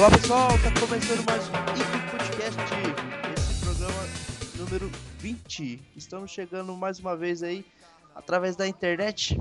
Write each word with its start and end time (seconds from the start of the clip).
Olá 0.00 0.10
pessoal, 0.12 0.48
tá 0.48 0.72
começando 0.80 1.22
mais 1.26 1.46
um 1.46 1.52
Ike 1.52 1.84
Podcast, 2.10 2.58
esse 3.36 3.60
programa 3.62 4.02
número 4.56 4.90
20. 5.18 5.78
Estamos 5.94 6.30
chegando 6.30 6.74
mais 6.74 6.98
uma 6.98 7.14
vez 7.14 7.42
aí 7.42 7.66
através 8.14 8.56
da 8.56 8.66
internet 8.66 9.38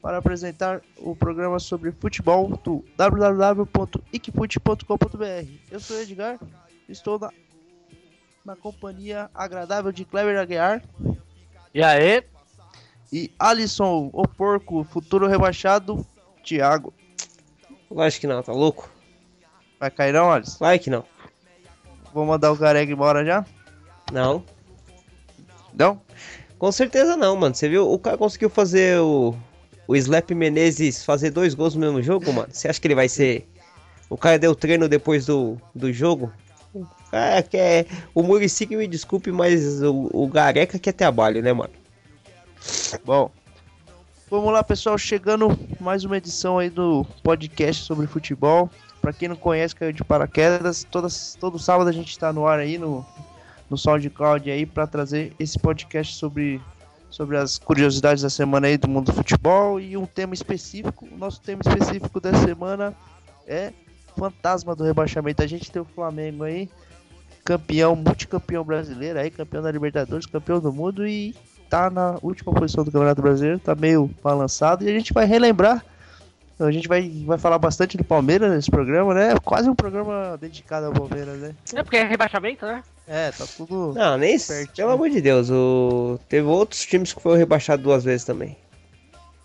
para 0.00 0.16
apresentar 0.16 0.80
o 0.96 1.14
programa 1.14 1.58
sobre 1.58 1.92
futebol 1.92 2.48
do 2.64 2.82
www.ikfut.com.br. 2.96 5.50
Eu 5.70 5.80
sou 5.80 5.98
o 5.98 6.00
Edgar, 6.00 6.40
estou 6.88 7.18
na, 7.18 7.30
na 8.42 8.56
companhia 8.56 9.30
agradável 9.34 9.92
de 9.92 10.06
Cleber 10.06 10.38
Aguiar 10.38 10.82
E 11.74 11.82
aí? 11.82 12.24
e 13.12 13.30
Alisson, 13.38 14.08
o 14.14 14.26
porco, 14.26 14.82
futuro 14.82 15.26
rebaixado, 15.26 16.06
Thiago. 16.42 16.94
Lógico 17.90 18.22
que 18.22 18.26
não, 18.26 18.42
tá 18.42 18.52
louco? 18.52 18.98
Vai 19.80 19.90
cair 19.90 20.12
não, 20.12 20.30
Alisson? 20.30 20.58
Vai 20.60 20.78
que 20.78 20.90
não. 20.90 21.02
Vou 22.12 22.26
mandar 22.26 22.52
o 22.52 22.56
Gareg 22.56 22.92
embora 22.92 23.24
já? 23.24 23.46
Não. 24.12 24.44
Não? 25.72 25.98
Com 26.58 26.70
certeza 26.70 27.16
não, 27.16 27.34
mano. 27.34 27.54
Você 27.54 27.66
viu? 27.66 27.90
O 27.90 27.98
cara 27.98 28.18
conseguiu 28.18 28.50
fazer 28.50 29.00
o. 29.00 29.34
O 29.88 29.96
Slap 29.96 30.30
Menezes 30.30 31.04
fazer 31.04 31.30
dois 31.30 31.54
gols 31.54 31.74
no 31.74 31.80
mesmo 31.80 32.02
jogo, 32.02 32.32
mano. 32.32 32.48
Você 32.52 32.68
acha 32.68 32.78
que 32.78 32.86
ele 32.86 32.94
vai 32.94 33.08
ser. 33.08 33.48
O 34.08 34.16
cara 34.16 34.38
deu 34.38 34.54
treino 34.54 34.88
depois 34.88 35.26
do, 35.26 35.56
do 35.74 35.92
jogo? 35.92 36.30
O 36.74 36.86
cara 37.10 37.42
quer. 37.42 37.86
O 38.14 38.22
Murici 38.22 38.66
que 38.66 38.76
me 38.76 38.86
desculpe, 38.86 39.32
mas 39.32 39.82
o, 39.82 40.10
o 40.12 40.28
Gareca 40.28 40.78
quer 40.78 40.92
trabalho, 40.92 41.42
né, 41.42 41.52
mano? 41.52 41.72
Bom, 43.04 43.30
vamos 44.30 44.52
lá, 44.52 44.62
pessoal. 44.62 44.98
Chegando 44.98 45.58
mais 45.80 46.04
uma 46.04 46.18
edição 46.18 46.58
aí 46.58 46.68
do 46.68 47.04
podcast 47.22 47.84
sobre 47.84 48.06
futebol. 48.06 48.70
Pra 49.00 49.12
quem 49.12 49.28
não 49.28 49.36
conhece, 49.36 49.74
caiu 49.74 49.92
de 49.92 50.04
paraquedas. 50.04 50.84
Todas, 50.84 51.36
todo 51.38 51.58
sábado 51.58 51.88
a 51.88 51.92
gente 51.92 52.18
tá 52.18 52.32
no 52.32 52.46
ar 52.46 52.58
aí 52.58 52.78
no, 52.78 53.04
no 53.68 53.78
SoundCloud 53.78 54.50
aí 54.50 54.66
pra 54.66 54.86
trazer 54.86 55.32
esse 55.38 55.58
podcast 55.58 56.14
sobre, 56.16 56.60
sobre 57.08 57.36
as 57.36 57.58
curiosidades 57.58 58.22
da 58.22 58.30
semana 58.30 58.66
aí 58.66 58.76
do 58.76 58.88
mundo 58.88 59.06
do 59.06 59.12
futebol 59.12 59.80
e 59.80 59.96
um 59.96 60.06
tema 60.06 60.34
específico. 60.34 61.08
O 61.10 61.16
nosso 61.16 61.40
tema 61.40 61.62
específico 61.64 62.20
da 62.20 62.34
semana 62.34 62.94
é 63.46 63.72
fantasma 64.16 64.74
do 64.76 64.84
rebaixamento. 64.84 65.42
A 65.42 65.46
gente 65.46 65.70
tem 65.70 65.80
o 65.80 65.86
Flamengo 65.86 66.44
aí, 66.44 66.68
campeão, 67.44 67.96
multicampeão 67.96 68.62
brasileiro 68.62 69.18
aí, 69.18 69.30
campeão 69.30 69.62
da 69.62 69.70
Libertadores, 69.70 70.26
campeão 70.26 70.60
do 70.60 70.72
mundo 70.72 71.06
e 71.06 71.34
tá 71.70 71.88
na 71.88 72.18
última 72.20 72.52
posição 72.52 72.84
do 72.84 72.90
Campeonato 72.90 73.22
Brasileiro, 73.22 73.58
tá 73.60 73.74
meio 73.76 74.10
balançado 74.22 74.84
e 74.84 74.88
a 74.88 74.92
gente 74.92 75.12
vai 75.12 75.24
relembrar. 75.24 75.84
A 76.60 76.70
gente 76.70 76.86
vai, 76.86 77.08
vai 77.24 77.38
falar 77.38 77.58
bastante 77.58 77.96
do 77.96 78.04
Palmeiras 78.04 78.52
nesse 78.52 78.70
programa, 78.70 79.14
né? 79.14 79.34
Quase 79.42 79.68
um 79.68 79.74
programa 79.74 80.36
dedicado 80.38 80.86
ao 80.86 80.92
Palmeiras, 80.92 81.38
né? 81.38 81.54
É 81.74 81.82
porque 81.82 81.96
é 81.96 82.04
rebaixamento, 82.04 82.66
né? 82.66 82.82
É, 83.06 83.30
tá 83.30 83.46
tudo. 83.56 83.94
Não, 83.94 84.18
nem. 84.18 84.38
Pertinho. 84.38 84.76
Pelo 84.76 84.90
amor 84.90 85.08
de 85.08 85.20
Deus, 85.20 85.50
o... 85.50 86.20
teve 86.28 86.46
outros 86.46 86.84
times 86.84 87.12
que 87.12 87.22
foram 87.22 87.38
rebaixados 87.38 87.82
duas 87.82 88.04
vezes 88.04 88.24
também. 88.24 88.56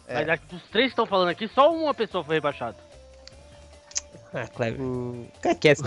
É. 0.07 0.25
Mas 0.25 0.39
dos 0.41 0.61
três 0.63 0.87
que 0.87 0.91
estão 0.91 1.05
falando 1.05 1.29
aqui, 1.29 1.47
só 1.47 1.73
uma 1.73 1.93
pessoa 1.93 2.23
foi 2.23 2.35
rebaixada. 2.35 2.77
Ah, 4.33 4.47
Clever. 4.47 4.81
O, 4.81 5.25
Fica 5.35 5.55
quieto. 5.55 5.81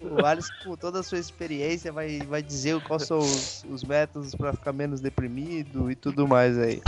o 0.00 0.24
Alisson, 0.24 0.52
com 0.64 0.76
toda 0.76 1.00
a 1.00 1.02
sua 1.02 1.18
experiência, 1.18 1.90
vai, 1.90 2.20
vai 2.20 2.42
dizer 2.42 2.80
quais 2.84 3.02
são 3.02 3.18
os, 3.18 3.64
os 3.68 3.82
métodos 3.82 4.34
pra 4.34 4.52
ficar 4.52 4.72
menos 4.72 5.00
deprimido 5.00 5.90
e 5.90 5.96
tudo 5.96 6.28
mais 6.28 6.56
aí. 6.56 6.80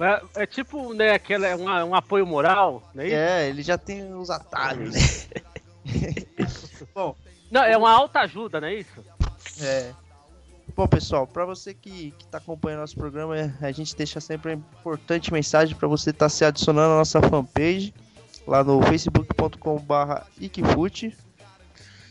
É, 0.00 0.42
é 0.42 0.46
tipo, 0.46 0.94
né, 0.94 1.10
aquela, 1.10 1.46
é 1.46 1.56
um, 1.56 1.64
um 1.64 1.94
apoio 1.94 2.26
moral, 2.26 2.82
não 2.94 3.02
é? 3.02 3.10
É, 3.10 3.48
ele 3.48 3.62
já 3.62 3.76
tem 3.76 4.14
os 4.14 4.30
atalhos. 4.30 5.28
Bom, 6.94 7.16
Não, 7.50 7.62
é 7.62 7.76
uma 7.76 7.90
alta 7.90 8.20
ajuda, 8.20 8.60
não 8.60 8.68
é 8.68 8.74
isso? 8.74 9.04
É. 9.60 9.92
Bom, 10.76 10.86
pessoal, 10.86 11.26
para 11.26 11.44
você 11.44 11.74
que, 11.74 12.12
que 12.12 12.26
tá 12.28 12.38
acompanhando 12.38 12.80
nosso 12.80 12.96
programa, 12.96 13.36
é, 13.36 13.52
a 13.60 13.72
gente 13.72 13.96
deixa 13.96 14.20
sempre 14.20 14.54
uma 14.54 14.64
importante 14.78 15.32
mensagem 15.32 15.74
para 15.74 15.88
você 15.88 16.10
estar 16.10 16.28
se 16.28 16.44
adicionando 16.44 16.94
à 16.94 16.98
nossa 16.98 17.20
fanpage 17.20 17.92
lá 18.46 18.62
no 18.62 18.80
facebook.com.br 18.82 20.22
ikfut. 20.40 21.16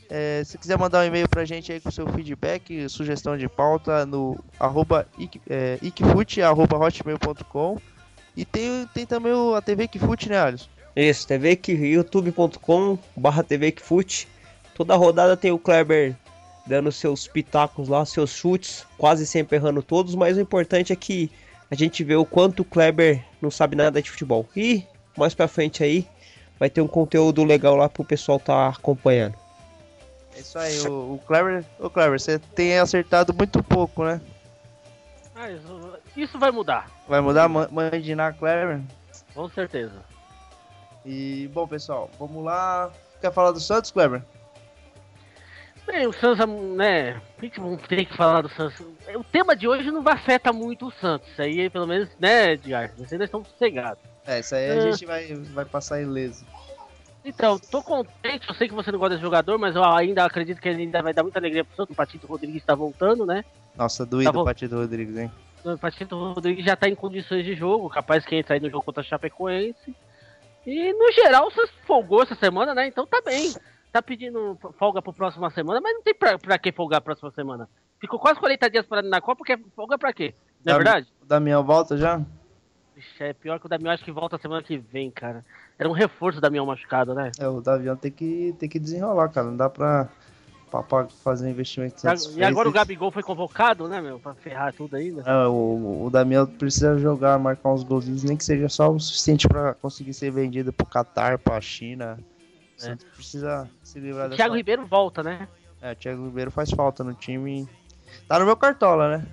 É, 0.09 0.41
se 0.45 0.57
quiser 0.57 0.77
mandar 0.77 1.03
um 1.03 1.07
e-mail 1.07 1.27
pra 1.27 1.43
gente 1.43 1.71
aí 1.71 1.79
com 1.79 1.91
seu 1.91 2.07
feedback, 2.07 2.87
sugestão 2.89 3.37
de 3.37 3.49
pauta 3.49 4.05
no 4.05 4.37
arroba 4.59 5.07
ik, 5.17 5.41
é, 5.49 5.77
e 8.37 8.45
tem, 8.45 8.87
tem 8.93 9.05
também 9.05 9.33
a 9.55 9.61
TV 9.61 9.85
Ikfut, 9.85 10.29
né, 10.29 10.39
Alisson? 10.39 10.69
Isso, 10.95 11.27
TV 11.27 11.59
youtube.com 11.67 12.97
barra 13.15 13.43
TV 13.43 13.71
que 13.71 13.81
fute. 13.81 14.27
Toda 14.75 14.95
rodada 14.95 15.35
tem 15.35 15.51
o 15.51 15.57
Kleber 15.57 16.15
dando 16.67 16.91
seus 16.91 17.27
pitacos 17.27 17.87
lá, 17.87 18.05
seus 18.05 18.31
chutes, 18.31 18.85
quase 18.97 19.25
sempre 19.25 19.57
errando 19.57 19.81
todos, 19.81 20.13
mas 20.13 20.37
o 20.37 20.41
importante 20.41 20.93
é 20.93 20.95
que 20.95 21.31
a 21.71 21.75
gente 21.75 22.03
vê 22.03 22.15
o 22.15 22.25
quanto 22.25 22.59
o 22.59 22.65
Kleber 22.65 23.23
não 23.41 23.49
sabe 23.49 23.75
nada 23.75 24.01
de 24.01 24.11
futebol. 24.11 24.47
E 24.55 24.83
mais 25.17 25.33
pra 25.33 25.47
frente 25.47 25.83
aí 25.83 26.07
vai 26.59 26.69
ter 26.69 26.81
um 26.81 26.87
conteúdo 26.87 27.43
legal 27.43 27.75
lá 27.75 27.89
pro 27.89 28.03
pessoal 28.03 28.39
tá 28.39 28.67
acompanhando. 28.69 29.35
É 30.37 30.39
isso 30.41 30.59
aí, 30.59 30.79
o, 30.87 31.15
o 31.15 31.19
Clever. 31.25 31.65
Ô 31.79 31.89
Clever, 31.89 32.19
você 32.19 32.37
tem 32.37 32.77
acertado 32.77 33.33
muito 33.33 33.63
pouco, 33.63 34.03
né? 34.05 34.21
Ah, 35.35 35.49
isso, 35.51 35.99
isso 36.15 36.39
vai 36.39 36.51
mudar, 36.51 36.89
Vai 37.07 37.21
mudar 37.21 37.47
Ma- 37.49 37.67
Mandinar 37.71 38.35
Clever? 38.37 38.79
com 39.33 39.49
certeza. 39.49 39.93
E, 41.05 41.49
bom, 41.53 41.67
pessoal, 41.67 42.09
vamos 42.19 42.43
lá. 42.43 42.91
Quer 43.21 43.31
falar 43.31 43.51
do 43.51 43.59
Santos, 43.59 43.91
Clever? 43.91 44.21
Bem, 45.85 46.05
o 46.05 46.11
Santos, 46.13 46.45
né, 46.75 47.21
o 47.37 47.41
que 47.49 47.59
vamos 47.59 47.81
ter 47.87 48.03
que 48.05 48.15
falar 48.17 48.41
do 48.41 48.49
Santos? 48.49 48.79
O 49.15 49.23
tema 49.23 49.55
de 49.55 49.67
hoje 49.69 49.89
não 49.89 50.03
vai 50.03 50.15
afetar 50.15 50.53
muito 50.53 50.87
o 50.87 50.91
Santos, 50.91 51.29
isso 51.29 51.41
aí 51.41 51.69
pelo 51.69 51.87
menos, 51.87 52.09
né, 52.19 52.51
Edgar, 52.53 52.91
vocês 52.97 53.13
ainda 53.13 53.23
estão 53.25 53.43
sossegados. 53.45 54.03
É, 54.25 54.39
isso 54.39 54.53
aí 54.53 54.69
a 54.69 54.75
É. 54.75 54.81
gente 54.91 55.05
vai, 55.05 55.33
vai 55.33 55.63
passar 55.65 56.01
ileso. 56.01 56.45
Então, 57.27 57.59
tô 57.59 57.83
contente, 57.83 58.47
eu 58.47 58.55
sei 58.55 58.67
que 58.69 58.73
você 58.73 58.91
não 58.91 58.97
gosta 58.99 59.15
desse 59.15 59.21
jogador, 59.23 59.57
mas 59.57 59.75
eu 59.75 59.83
ainda 59.83 60.23
acredito 60.23 60.61
que 60.61 60.69
ele 60.69 60.83
ainda 60.83 61.01
vai 61.01 61.13
dar 61.13 61.23
muita 61.23 61.37
alegria 61.39 61.65
pro 61.65 61.75
Santos, 61.75 61.93
o 61.93 61.95
Patito 61.97 62.25
Rodrigues 62.25 62.63
tá 62.63 62.73
voltando, 62.73 63.25
né? 63.25 63.43
Nossa, 63.75 64.05
doído 64.05 64.31
Tá 64.31 64.37
o 64.37 64.41
bom. 64.41 64.45
Patido 64.45 64.77
Rodrigues, 64.77 65.17
hein? 65.17 65.31
O 65.65 65.77
Patito 65.77 66.15
Rodrigues 66.33 66.63
já 66.63 66.75
tá 66.77 66.87
em 66.87 66.95
condições 66.95 67.43
de 67.43 67.53
jogo, 67.53 67.89
capaz 67.89 68.23
que 68.25 68.35
entra 68.35 68.53
aí 68.55 68.61
no 68.61 68.69
jogo 68.69 68.85
contra 68.85 69.01
a 69.01 69.03
Chapecoense. 69.05 69.93
E 70.65 70.93
no 70.93 71.11
geral, 71.11 71.47
o 71.47 71.51
Santos 71.51 71.71
folgou 71.85 72.23
essa 72.23 72.35
semana, 72.35 72.73
né? 72.73 72.87
Então 72.87 73.05
tá 73.05 73.21
bem. 73.25 73.53
Tá 73.91 74.01
pedindo 74.01 74.57
folga 74.77 75.01
pro 75.01 75.13
próxima 75.13 75.49
semana, 75.49 75.81
mas 75.81 75.93
não 75.93 76.01
tem 76.03 76.13
pra, 76.15 76.37
pra 76.37 76.57
que 76.57 76.71
folgar 76.71 76.99
a 76.99 77.01
próxima 77.01 77.31
semana. 77.31 77.67
Ficou 77.99 78.19
quase 78.19 78.39
40 78.39 78.69
dias 78.69 78.85
parado 78.85 79.09
na 79.09 79.19
Copa, 79.19 79.37
porque 79.37 79.57
folga 79.75 79.97
pra 79.97 80.13
quê? 80.13 80.33
Não 80.63 80.71
é 80.71 80.77
Dami- 80.77 80.83
verdade? 80.85 81.07
O 81.21 81.25
Damião 81.25 81.63
volta 81.63 81.97
já? 81.97 82.21
Ixi, 82.95 83.23
é 83.23 83.33
pior 83.33 83.59
que 83.59 83.65
o 83.65 83.69
Damião 83.69 83.91
acho 83.93 84.03
que 84.03 84.11
volta 84.11 84.37
semana 84.37 84.61
que 84.63 84.77
vem, 84.77 85.09
cara. 85.11 85.43
Era 85.79 85.87
um 85.87 85.93
reforço 85.93 86.39
do 86.39 86.41
Damião 86.41 86.65
machucado, 86.65 87.13
né? 87.13 87.31
É, 87.39 87.47
o 87.47 87.61
Davião 87.61 87.95
tem 87.95 88.11
que, 88.11 88.55
tem 88.57 88.67
que 88.67 88.79
desenrolar, 88.79 89.29
cara. 89.29 89.47
Não 89.47 89.55
dá 89.57 89.69
pra, 89.69 90.09
pra, 90.71 90.81
pra 90.83 91.07
fazer 91.23 91.49
investimento 91.49 91.97
E 91.97 92.01
Santos 92.01 92.27
ag- 92.27 92.39
E 92.39 92.43
agora 92.43 92.67
o 92.67 92.71
Gabigol 92.71 93.11
foi 93.11 93.21
convocado, 93.21 93.87
né, 93.87 94.01
meu? 94.01 94.19
Pra 94.19 94.33
ferrar 94.33 94.73
tudo 94.73 94.95
ainda. 94.95 95.21
É, 95.21 95.45
o, 95.47 96.03
o 96.05 96.09
Damião 96.09 96.47
precisa 96.47 96.97
jogar, 96.97 97.37
marcar 97.37 97.69
uns 97.69 97.83
golzinhos, 97.83 98.23
nem 98.23 98.35
que 98.35 98.43
seja 98.43 98.67
só 98.69 98.89
o 98.91 98.99
suficiente 98.99 99.47
pra 99.47 99.75
conseguir 99.75 100.13
ser 100.13 100.31
vendido 100.31 100.73
pro 100.73 100.85
Qatar, 100.87 101.37
pra 101.37 101.61
China. 101.61 102.17
É. 102.83 102.95
Precisa 103.15 103.69
se 103.83 103.99
livrar 103.99 104.25
O 104.25 104.29
dessa... 104.29 104.37
Thiago 104.37 104.55
Ribeiro 104.55 104.85
volta, 104.85 105.21
né? 105.21 105.47
É, 105.81 105.91
o 105.91 105.95
Thiago 105.95 106.25
Ribeiro 106.25 106.49
faz 106.51 106.71
falta 106.71 107.03
no 107.03 107.13
time. 107.13 107.67
Tá 108.27 108.39
no 108.39 108.45
meu 108.45 108.57
Cartola, 108.57 109.17
né? 109.17 109.25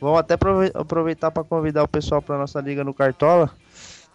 Vamos 0.00 0.18
até 0.18 0.34
aprove- 0.34 0.72
aproveitar 0.74 1.30
para 1.30 1.44
convidar 1.44 1.82
o 1.84 1.88
pessoal 1.88 2.20
para 2.20 2.36
nossa 2.38 2.60
liga 2.60 2.82
no 2.82 2.92
Cartola. 2.92 3.50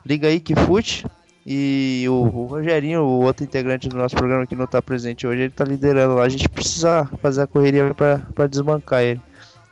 Liga 0.06 0.28
aí 0.28 0.40
que 0.40 0.54
fute. 0.56 1.06
E 1.46 2.06
o, 2.08 2.14
o 2.14 2.46
Rogerinho, 2.46 3.02
o 3.02 3.24
outro 3.24 3.44
integrante 3.44 3.90
do 3.90 3.98
nosso 3.98 4.16
programa 4.16 4.46
que 4.46 4.56
não 4.56 4.68
tá 4.68 4.82
presente 4.82 5.26
hoje, 5.26 5.42
ele 5.42 5.50
tá 5.50 5.64
liderando 5.64 6.16
lá. 6.16 6.24
A 6.24 6.30
gente 6.30 6.48
precisa 6.48 7.10
fazer 7.22 7.42
a 7.42 7.48
correria 7.48 7.94
para 7.96 8.48
desbancar 8.48 9.02
ele. 9.02 9.22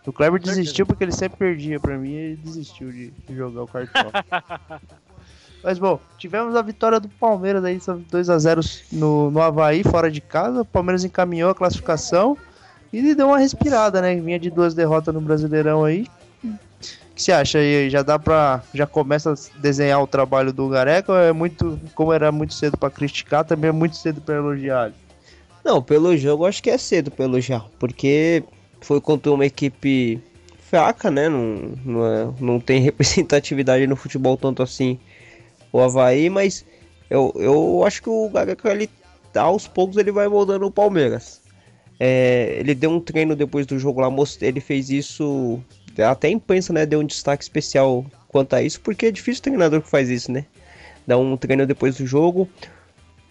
O 0.05 0.11
Kleber 0.11 0.41
desistiu 0.41 0.87
porque 0.87 1.03
ele 1.03 1.11
sempre 1.11 1.37
perdia 1.37 1.79
pra 1.79 1.95
mim 1.97 2.09
e 2.09 2.15
ele 2.15 2.35
desistiu 2.37 2.91
de, 2.91 3.13
jogar 3.29 3.63
o 3.63 3.67
Cartola. 3.67 4.11
Mas 5.63 5.77
bom, 5.77 5.99
tivemos 6.17 6.55
a 6.55 6.61
vitória 6.61 6.99
do 6.99 7.09
Palmeiras 7.09 7.63
aí, 7.63 7.77
2x0 7.77 8.85
no, 8.93 9.29
no 9.29 9.41
Havaí, 9.41 9.83
fora 9.83 10.09
de 10.09 10.21
casa. 10.21 10.61
O 10.61 10.65
Palmeiras 10.65 11.03
encaminhou 11.03 11.51
a 11.51 11.55
classificação 11.55 12.35
e 12.91 13.13
deu 13.13 13.27
uma 13.27 13.37
respirada, 13.37 14.01
né? 14.01 14.15
Vinha 14.15 14.39
de 14.39 14.49
duas 14.49 14.73
derrotas 14.73 15.13
no 15.13 15.21
Brasileirão 15.21 15.83
aí. 15.83 16.07
Que 17.19 17.23
você 17.23 17.31
acha 17.33 17.57
aí? 17.59 17.89
Já 17.89 18.01
dá 18.01 18.17
pra. 18.17 18.63
Já 18.73 18.87
começa 18.87 19.33
a 19.33 19.59
desenhar 19.59 20.01
o 20.01 20.07
trabalho 20.07 20.53
do 20.53 20.69
Gareca 20.69 21.11
ou 21.11 21.19
é 21.19 21.33
muito. 21.33 21.77
Como 21.93 22.13
era 22.13 22.31
muito 22.31 22.53
cedo 22.53 22.77
pra 22.77 22.89
criticar, 22.89 23.43
também 23.43 23.67
é 23.67 23.73
muito 23.73 23.97
cedo 23.97 24.21
pra 24.21 24.35
elogiar? 24.35 24.93
Não, 25.65 25.83
pelo 25.83 26.15
jogo 26.15 26.45
acho 26.45 26.63
que 26.63 26.69
é 26.69 26.77
cedo 26.77 27.11
pra 27.11 27.25
elogiar, 27.25 27.65
porque 27.77 28.41
foi 28.79 29.01
contra 29.01 29.33
uma 29.33 29.45
equipe 29.45 30.17
fraca, 30.61 31.11
né? 31.11 31.27
Não, 31.27 31.73
não, 31.83 32.05
é- 32.05 32.33
não 32.39 32.57
tem 32.57 32.79
representatividade 32.87 33.85
no 33.85 33.97
futebol 33.97 34.37
tanto 34.37 34.63
assim 34.63 34.97
o 35.73 35.81
Havaí, 35.81 36.29
mas 36.29 36.65
eu, 37.09 37.33
eu 37.35 37.83
acho 37.85 38.01
que 38.01 38.09
o 38.09 38.29
Gareca 38.29 38.71
ele 38.71 38.89
aos 39.35 39.67
poucos 39.67 39.97
ele 39.97 40.13
vai 40.13 40.29
moldando 40.29 40.65
o 40.65 40.71
Palmeiras. 40.71 41.41
É, 41.99 42.55
ele 42.57 42.73
deu 42.73 42.89
um 42.89 42.99
treino 43.01 43.35
depois 43.35 43.65
do 43.65 43.77
jogo 43.77 43.99
lá, 43.99 44.09
ele 44.39 44.61
fez 44.61 44.89
isso. 44.89 45.61
Até 46.03 46.27
a 46.27 46.31
imprensa 46.31 46.73
né, 46.73 46.85
deu 46.85 46.99
um 46.99 47.05
destaque 47.05 47.43
especial 47.43 48.05
quanto 48.27 48.55
a 48.55 48.61
isso, 48.61 48.79
porque 48.81 49.07
é 49.07 49.11
difícil 49.11 49.39
o 49.39 49.43
treinador 49.43 49.81
que 49.81 49.89
faz 49.89 50.09
isso, 50.09 50.31
né? 50.31 50.45
Dá 51.05 51.17
um 51.17 51.35
treino 51.35 51.65
depois 51.65 51.97
do 51.97 52.05
jogo. 52.05 52.47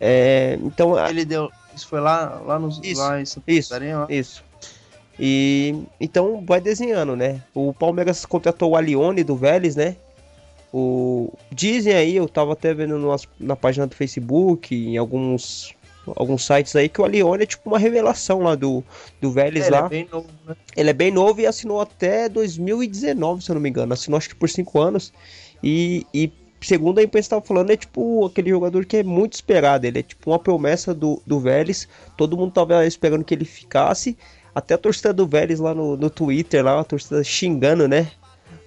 É, 0.01 0.59
então. 0.63 0.99
Ele 1.09 1.25
deu. 1.25 1.51
Isso 1.75 1.87
foi 1.87 2.01
lá, 2.01 2.41
lá 2.45 2.59
nos. 2.59 2.81
Isso, 2.83 3.01
lá 3.01 3.21
isso, 3.21 3.43
isso. 4.09 4.45
E 5.19 5.75
então 6.01 6.45
vai 6.47 6.61
desenhando, 6.61 7.17
né? 7.17 7.43
O 7.55 7.73
Palmeiras 7.73 8.25
contratou 8.25 8.71
o 8.71 8.77
Alione 8.77 9.25
do 9.25 9.37
Vélez, 9.37 9.75
né? 9.75 9.97
O 10.73 11.33
dizem 11.51 11.95
aí, 11.95 12.17
eu 12.17 12.29
tava 12.29 12.53
até 12.53 12.75
vendo 12.75 12.99
no, 12.99 13.15
na 13.41 13.57
página 13.57 13.87
do 13.87 13.95
Facebook, 13.95 14.75
em 14.75 14.97
alguns 14.97 15.75
alguns 16.17 16.45
sites 16.45 16.75
aí 16.77 16.89
que 16.89 17.01
o 17.01 17.05
Alione 17.05 17.43
é 17.43 17.47
tipo 17.47 17.69
uma 17.69 17.79
revelação 17.79 18.41
lá 18.41 18.55
do 18.55 18.85
do 19.21 19.31
Vélez 19.31 19.67
é, 19.67 19.71
lá. 19.71 19.79
Ele 19.79 19.87
é 19.87 19.89
bem 19.89 20.09
novo, 20.11 20.29
né? 20.47 20.57
Ele 20.77 20.91
é 20.91 20.93
bem 20.93 21.11
novo 21.11 21.41
e 21.41 21.47
assinou 21.47 21.81
até 21.81 22.29
2019, 22.29 23.43
se 23.43 23.51
eu 23.51 23.55
não 23.55 23.61
me 23.61 23.69
engano. 23.69 23.93
Assinou 23.93 24.19
acho 24.19 24.29
que 24.29 24.35
por 24.35 24.49
5 24.49 24.81
anos. 24.81 25.13
E, 25.63 26.07
e 26.13 26.33
segundo 26.61 26.99
a 26.99 27.03
imprensa 27.03 27.27
estava 27.27 27.43
falando, 27.43 27.71
é 27.71 27.77
tipo 27.77 28.27
aquele 28.27 28.51
jogador 28.51 28.85
que 28.85 28.99
é 28.99 29.03
muito 29.03 29.35
esperado. 29.35 29.87
Ele 29.87 30.01
é 30.01 30.03
tipo 30.03 30.31
uma 30.31 30.39
promessa 30.39 30.95
do, 30.95 31.23
do 31.27 31.41
Vélez. 31.41 31.89
Todo 32.17 32.37
mundo 32.37 32.53
tava 32.53 32.87
esperando 32.87 33.25
que 33.25 33.35
ele 33.35 33.45
ficasse. 33.45 34.17
Até 34.55 34.75
a 34.75 34.79
torcida 34.79 35.13
do 35.13 35.27
Vélez 35.27 35.61
lá 35.61 35.75
no, 35.75 35.97
no 35.97 36.11
Twitter, 36.11 36.65
lá, 36.65 36.81
a 36.81 36.85
torcida 36.85 37.23
xingando, 37.23 37.87
né? 37.87 38.11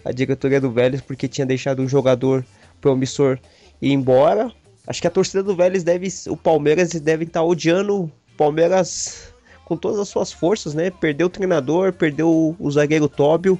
A 0.05 0.11
diretoria 0.11 0.61
do 0.61 0.71
Vélez 0.71 1.01
porque 1.01 1.27
tinha 1.27 1.45
deixado 1.45 1.81
um 1.81 1.87
jogador 1.87 2.45
promissor 2.79 3.39
ir 3.81 3.91
embora. 3.91 4.51
Acho 4.91 4.99
que 4.99 5.07
a 5.07 5.11
torcida 5.11 5.41
do 5.41 5.55
Vélez 5.55 5.85
deve. 5.85 6.09
O 6.27 6.35
Palmeiras 6.35 6.89
deve 6.89 7.23
estar 7.23 7.39
tá 7.39 7.45
odiando 7.45 8.03
o 8.03 8.11
Palmeiras 8.35 9.33
com 9.63 9.77
todas 9.77 9.97
as 9.97 10.09
suas 10.09 10.33
forças, 10.33 10.73
né? 10.73 10.91
Perdeu 10.91 11.27
o 11.27 11.29
treinador, 11.29 11.93
perdeu 11.93 12.27
o, 12.29 12.55
o 12.59 12.69
zagueiro 12.69 13.07
Tóbio. 13.07 13.57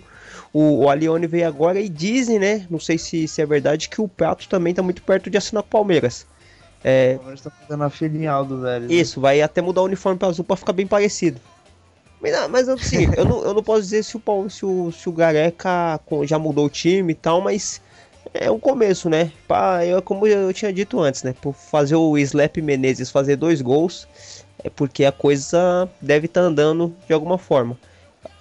O, 0.52 0.84
o 0.84 0.90
Alione 0.90 1.28
veio 1.28 1.48
agora 1.48 1.80
e 1.80 1.88
dizem, 1.88 2.38
né? 2.38 2.68
Não 2.70 2.82
sei 2.82 2.98
se, 2.98 3.30
se 3.30 3.42
é 3.42 3.46
verdade, 3.46 3.88
que 3.88 4.02
o 4.02 4.10
Prato 4.10 4.50
também 4.50 4.72
está 4.72 4.84
muito 4.84 5.02
perto 5.04 5.30
de 5.30 5.38
assinar 5.38 5.64
com 5.64 5.70
o 5.70 5.72
Palmeiras. 5.72 6.28
É... 6.84 7.14
O 7.14 7.20
Palmeiras 7.20 7.42
tá 7.44 7.50
fazendo 7.50 7.84
a 7.86 7.90
filial 7.90 8.44
do 8.44 8.60
Vélez. 8.60 8.92
Né? 8.92 8.96
Isso, 8.98 9.18
né? 9.18 9.22
vai 9.22 9.42
até 9.42 9.62
mudar 9.62 9.84
o 9.84 9.86
uniforme 9.86 10.20
para 10.20 10.28
azul 10.28 10.44
para 10.44 10.58
ficar 10.58 10.74
bem 10.74 10.86
parecido. 10.86 11.40
Mas, 12.22 12.50
mas 12.50 12.68
assim, 12.68 13.10
eu, 13.16 13.24
não, 13.24 13.42
eu 13.46 13.54
não 13.54 13.64
posso 13.64 13.84
dizer 13.84 14.04
se 14.04 14.18
o, 14.18 14.50
se 14.50 14.66
o, 14.66 14.92
se 14.92 15.08
o 15.08 15.14
Gareca 15.14 15.98
já 16.26 16.38
mudou 16.38 16.66
o 16.66 16.70
time 16.70 17.14
e 17.14 17.16
tal, 17.16 17.40
mas 17.40 17.82
é 18.34 18.50
um 18.50 18.60
começo, 18.60 19.10
né? 19.10 19.32
Pra, 19.48 19.86
eu, 19.86 20.02
como 20.02 20.28
eu 20.28 20.54
tinha 20.54 20.72
dito 20.72 21.00
antes, 21.00 21.24
né? 21.24 21.34
Por 21.42 21.54
fazer 21.54 21.96
o 21.96 22.18
Slap 22.18 22.58
Menezes 22.58 23.10
fazer 23.10 23.36
dois 23.36 23.62
gols, 23.62 24.08
é 24.64 24.70
porque 24.70 25.06
a 25.06 25.12
coisa 25.12 25.90
deve 26.02 26.28
estar 26.28 26.42
tá 26.42 26.48
andando 26.48 26.94
de 27.08 27.14
alguma 27.14 27.38
forma. 27.38 27.78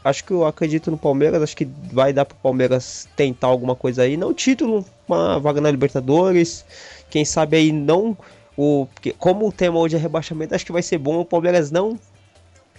Acho 0.05 0.25
que 0.25 0.31
eu 0.31 0.47
acredito 0.47 0.91
no 0.91 0.97
Palmeiras, 0.97 1.43
acho 1.43 1.57
que 1.57 1.69
vai 1.93 2.13
dar 2.13 2.25
pro 2.25 2.37
Palmeiras 2.39 3.09
tentar 3.17 3.49
alguma 3.49 3.75
coisa 3.75 4.03
aí. 4.03 4.17
Não 4.17 4.33
título, 4.33 4.85
uma 5.07 5.39
vaga 5.39 5.61
na 5.61 5.71
Libertadores. 5.71 6.65
Quem 7.11 7.25
sabe 7.25 7.57
aí 7.57 7.73
não. 7.73 8.17
O, 8.57 8.87
como 9.19 9.49
o 9.49 9.53
tema 9.53 9.79
hoje 9.79 9.97
é 9.97 9.99
rebaixamento, 9.99 10.55
acho 10.55 10.67
que 10.67 10.73
vai 10.73 10.83
ser 10.83 10.99
bom 10.99 11.21
o 11.21 11.25
Palmeiras 11.25 11.71
não 11.71 11.99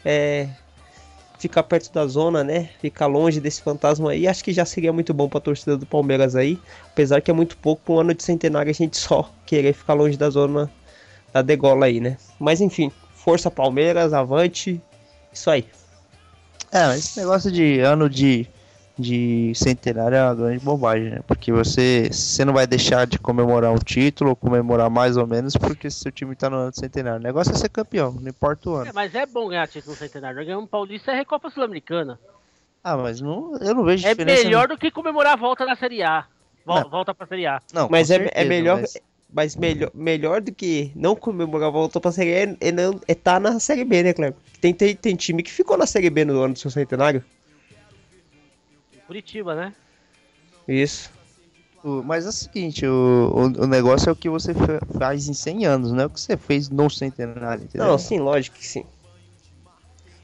é, 0.03 0.47
ficar 1.41 1.63
perto 1.63 1.91
da 1.91 2.05
zona, 2.05 2.43
né? 2.43 2.69
Ficar 2.79 3.07
longe 3.07 3.39
desse 3.39 3.61
fantasma 3.63 4.11
aí, 4.11 4.27
acho 4.27 4.43
que 4.43 4.53
já 4.53 4.63
seria 4.63 4.93
muito 4.93 5.11
bom 5.13 5.27
para 5.27 5.39
a 5.39 5.41
torcida 5.41 5.75
do 5.75 5.87
Palmeiras 5.87 6.35
aí. 6.35 6.59
Apesar 6.85 7.19
que 7.19 7.31
é 7.31 7.33
muito 7.33 7.57
pouco 7.57 7.81
para 7.83 7.93
um 7.95 7.99
ano 7.99 8.13
de 8.13 8.23
centenário 8.23 8.69
a 8.69 8.73
gente 8.73 8.95
só 8.97 9.29
querer 9.45 9.73
ficar 9.73 9.95
longe 9.95 10.15
da 10.15 10.29
zona 10.29 10.71
da 11.33 11.41
degola 11.41 11.87
aí, 11.87 11.99
né? 11.99 12.17
Mas 12.39 12.61
enfim, 12.61 12.91
força 13.15 13.49
Palmeiras, 13.49 14.13
avante, 14.13 14.79
isso 15.33 15.49
aí. 15.49 15.65
É, 16.71 16.95
esse 16.95 17.19
negócio 17.19 17.51
de 17.51 17.79
ano 17.79 18.07
de 18.07 18.47
de 19.01 19.51
centenário 19.55 20.15
é 20.15 20.23
uma 20.23 20.35
grande 20.35 20.63
bobagem, 20.63 21.09
né? 21.09 21.19
Porque 21.27 21.51
você, 21.51 22.09
você 22.11 22.45
não 22.45 22.53
vai 22.53 22.65
deixar 22.65 23.05
de 23.05 23.19
comemorar 23.19 23.73
um 23.73 23.77
título, 23.77 24.29
ou 24.29 24.35
comemorar 24.35 24.89
mais 24.89 25.17
ou 25.17 25.27
menos, 25.27 25.57
porque 25.57 25.89
seu 25.89 26.11
time 26.11 26.35
tá 26.35 26.49
no 26.49 26.57
ano 26.57 26.71
de 26.71 26.79
centenário. 26.79 27.19
O 27.19 27.23
negócio 27.23 27.51
é 27.51 27.55
ser 27.55 27.69
campeão, 27.69 28.13
não 28.13 28.29
importa 28.29 28.69
o 28.69 28.75
ano. 28.75 28.89
É, 28.89 28.93
mas 28.93 29.13
é 29.15 29.25
bom 29.25 29.49
ganhar 29.49 29.67
título 29.67 29.93
no 29.93 29.97
centenário. 29.97 30.45
Ganhar 30.45 30.59
um 30.59 30.67
Paulista 30.67 31.11
é 31.11 31.15
Recopa 31.15 31.49
Sul-Americana. 31.49 32.19
Ah, 32.83 32.97
mas 32.97 33.19
não, 33.21 33.55
eu 33.57 33.75
não 33.75 33.83
vejo 33.83 34.07
é 34.07 34.11
diferença. 34.11 34.41
É 34.41 34.43
melhor 34.43 34.67
no... 34.67 34.75
do 34.75 34.79
que 34.79 34.89
comemorar 34.89 35.33
a 35.33 35.35
volta 35.35 35.65
na 35.65 35.75
Série 35.75 36.01
A. 36.01 36.25
Vol, 36.65 36.89
volta 36.89 37.13
pra 37.13 37.27
Série 37.27 37.45
A. 37.45 37.59
Não, 37.73 37.89
mas 37.89 38.09
é, 38.09 38.15
certeza, 38.15 38.31
é 38.33 38.45
melhor. 38.45 38.81
Mas... 38.81 38.97
mas... 39.31 39.55
melhor, 39.55 39.91
melhor 39.93 40.41
do 40.41 40.51
que 40.51 40.91
não 40.95 41.15
comemorar 41.15 41.67
a 41.67 41.71
volta 41.71 41.99
pra 41.99 42.11
Série 42.11 42.33
A 42.33 42.37
é, 42.37 42.57
é, 42.59 42.71
não, 42.71 42.99
é 43.07 43.13
tá 43.13 43.39
na 43.39 43.59
Série 43.59 43.83
B, 43.83 44.03
né, 44.03 44.13
Cleber? 44.13 44.39
Tem, 44.59 44.73
tem, 44.73 44.95
tem 44.95 45.15
time 45.15 45.43
que 45.43 45.51
ficou 45.51 45.77
na 45.77 45.85
Série 45.85 46.09
B 46.09 46.25
no 46.25 46.41
ano 46.41 46.53
do 46.53 46.59
seu 46.59 46.71
centenário. 46.71 47.23
Curitiba, 49.11 49.53
né? 49.53 49.73
Isso. 50.65 51.11
Mas 51.83 52.25
é 52.25 52.29
o 52.29 52.31
seguinte, 52.31 52.87
o, 52.87 53.33
o, 53.35 53.63
o, 53.63 53.67
negócio 53.67 54.07
é 54.07 54.13
o 54.13 54.15
que 54.15 54.29
você 54.29 54.53
faz 54.97 55.27
em 55.27 55.33
100 55.33 55.65
anos, 55.65 55.91
não 55.91 56.03
é 56.03 56.05
o 56.05 56.09
que 56.09 56.21
você 56.21 56.37
fez 56.37 56.69
no 56.69 56.89
centenário, 56.89 57.65
entendeu? 57.65 57.87
Não, 57.87 57.97
sim, 57.97 58.19
lógico 58.19 58.55
que 58.55 58.65
sim. 58.65 58.85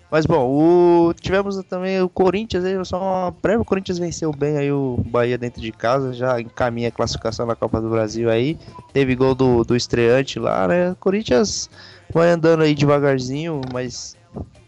Mas 0.10 0.26
bom, 0.26 0.48
o, 0.48 1.14
tivemos 1.20 1.62
também 1.66 2.02
o 2.02 2.08
Corinthians, 2.08 2.64
aí, 2.64 2.86
só 2.86 2.98
uma 2.98 3.32
prévia, 3.34 3.60
o 3.60 3.66
Corinthians 3.66 4.00
venceu 4.00 4.32
bem 4.32 4.58
aí 4.58 4.72
o 4.72 5.04
Bahia 5.06 5.38
dentro 5.38 5.60
de 5.60 5.74
casa, 5.74 6.14
já 6.14 6.40
encaminha 6.40 6.88
a 6.88 6.92
classificação 6.92 7.46
na 7.46 7.58
Copa 7.58 7.82
do 7.82 7.90
Brasil 7.90 8.30
aí, 8.30 8.58
teve 8.94 9.16
gol 9.16 9.36
do, 9.36 9.66
do 9.66 9.76
estreante 9.76 10.40
lá, 10.40 10.66
né? 10.66 10.92
O 10.92 10.96
Corinthians 10.96 11.70
vai 12.14 12.30
andando 12.30 12.64
aí 12.64 12.74
devagarzinho, 12.74 13.60
mas 13.74 14.16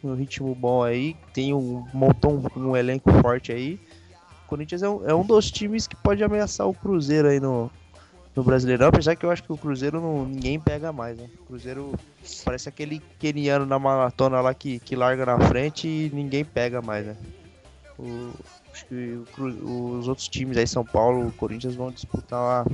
um 0.04 0.14
ritmo 0.14 0.54
bom 0.56 0.84
aí, 0.84 1.16
tem 1.34 1.54
um 1.54 1.86
montão, 1.94 2.44
um 2.56 2.76
elenco 2.76 3.12
forte 3.22 3.52
aí. 3.52 3.80
Corinthians 4.50 4.82
é 4.82 4.90
um, 4.90 5.08
é 5.08 5.14
um 5.14 5.24
dos 5.24 5.52
times 5.52 5.86
que 5.86 5.96
pode 5.96 6.24
ameaçar 6.24 6.68
o 6.68 6.74
Cruzeiro 6.74 7.28
aí 7.28 7.40
no, 7.40 7.70
no 8.36 8.44
Brasileirão, 8.44 8.88
apesar 8.88 9.16
que 9.16 9.24
eu 9.24 9.30
acho 9.30 9.44
que 9.44 9.54
o 9.54 9.58
Cruzeiro 9.58 10.02
não, 10.02 10.26
ninguém 10.26 10.60
pega 10.60 10.92
mais, 10.92 11.20
né? 11.20 11.30
O 11.42 11.46
Cruzeiro 11.46 11.94
parece 12.44 12.68
aquele 12.68 13.00
keniano 13.20 13.66
na 13.66 13.78
maratona 13.78 14.42
lá 14.42 14.54
que, 14.54 14.80
que 14.80 14.96
larga 14.96 15.24
na 15.26 15.40
frente 15.40 15.88
e 15.88 16.12
ninguém 16.12 16.44
pega 16.44 16.82
mais, 16.82 17.06
né? 17.06 17.16
O, 18.00 18.32
acho 18.74 18.86
que 18.88 19.22
o, 19.38 20.00
os 20.00 20.08
outros 20.08 20.28
times 20.28 20.58
aí, 20.58 20.66
São 20.66 20.84
Paulo, 20.84 21.28
o 21.28 21.32
Corinthians 21.34 21.76
vão 21.76 21.92
disputar 21.92 22.66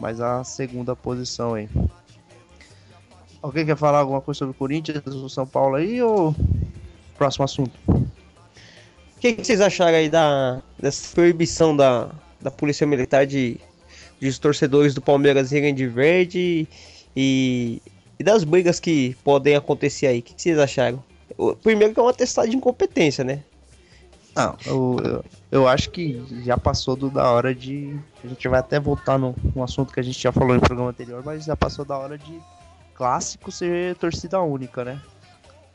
mais 0.00 0.20
a 0.20 0.42
segunda 0.42 0.96
posição 0.96 1.54
aí. 1.54 1.68
Alguém 3.40 3.64
quer 3.64 3.76
falar 3.76 3.98
alguma 3.98 4.20
coisa 4.20 4.38
sobre 4.38 4.50
o 4.50 4.58
Corinthians, 4.58 5.06
o 5.06 5.28
São 5.28 5.46
Paulo 5.46 5.76
aí 5.76 6.02
ou 6.02 6.34
próximo 7.16 7.44
assunto? 7.44 7.78
O 9.16 9.20
que, 9.20 9.32
que, 9.32 9.44
vocês 9.44 9.60
acharam 9.60 9.96
aí 9.96 10.08
da, 10.10 10.60
dessa 10.78 11.14
proibição 11.14 11.74
da, 11.74 12.10
da 12.40 12.50
Polícia 12.50 12.86
Militar 12.86 13.26
de, 13.26 13.58
de 14.20 14.28
os 14.28 14.38
torcedores 14.38 14.94
do 14.94 15.00
Palmeiras 15.00 15.52
irem 15.52 15.74
de 15.74 15.86
verde 15.86 16.68
e, 17.16 17.82
e 18.18 18.24
das 18.24 18.44
brigas 18.44 18.78
que 18.78 19.16
podem 19.24 19.56
acontecer 19.56 20.06
aí? 20.06 20.18
O 20.18 20.22
que, 20.22 20.34
que 20.34 20.42
vocês 20.42 20.58
acharam? 20.58 21.02
Primeiro 21.62 21.94
que 21.94 22.00
é 22.00 22.02
uma 22.02 22.12
testada 22.12 22.48
de 22.48 22.56
incompetência, 22.56 23.24
né? 23.24 23.42
Não, 24.34 24.54
eu, 24.66 24.96
eu, 25.02 25.24
eu, 25.50 25.68
acho 25.68 25.88
que 25.90 26.22
já 26.44 26.58
passou 26.58 26.94
do, 26.94 27.08
da 27.08 27.30
hora 27.30 27.54
de. 27.54 27.98
A 28.22 28.28
gente 28.28 28.46
vai 28.48 28.60
até 28.60 28.78
voltar 28.78 29.18
no, 29.18 29.34
no 29.54 29.62
assunto 29.62 29.94
que 29.94 29.98
a 29.98 30.02
gente 30.02 30.20
já 30.22 30.30
falou 30.30 30.54
no 30.54 30.60
programa 30.60 30.90
anterior, 30.90 31.22
mas 31.24 31.46
já 31.46 31.56
passou 31.56 31.86
da 31.86 31.96
hora 31.96 32.18
de 32.18 32.38
clássico 32.94 33.50
ser 33.50 33.96
torcida 33.96 34.38
única, 34.42 34.84
né? 34.84 35.00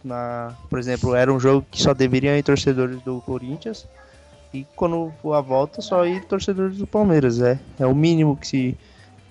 Na, 0.04 0.56
por 0.70 0.80
exemplo, 0.80 1.16
era 1.16 1.32
um 1.32 1.40
jogo 1.40 1.66
que 1.70 1.82
só 1.82 1.94
deveriam 1.94 2.36
ir 2.36 2.44
torcedores 2.44 3.02
do 3.02 3.22
Corinthians 3.22 3.88
e 4.54 4.66
quando 4.76 5.14
for 5.22 5.34
a 5.34 5.42
volta 5.42 5.82
só 5.82 6.06
ir 6.06 6.26
torcedores 6.26 6.78
do 6.78 6.88
Palmeiras, 6.88 7.42
é, 7.42 7.60
é 7.80 7.86
o 7.86 7.96
mínimo 7.96 8.36
que 8.36 8.48
se 8.48 8.78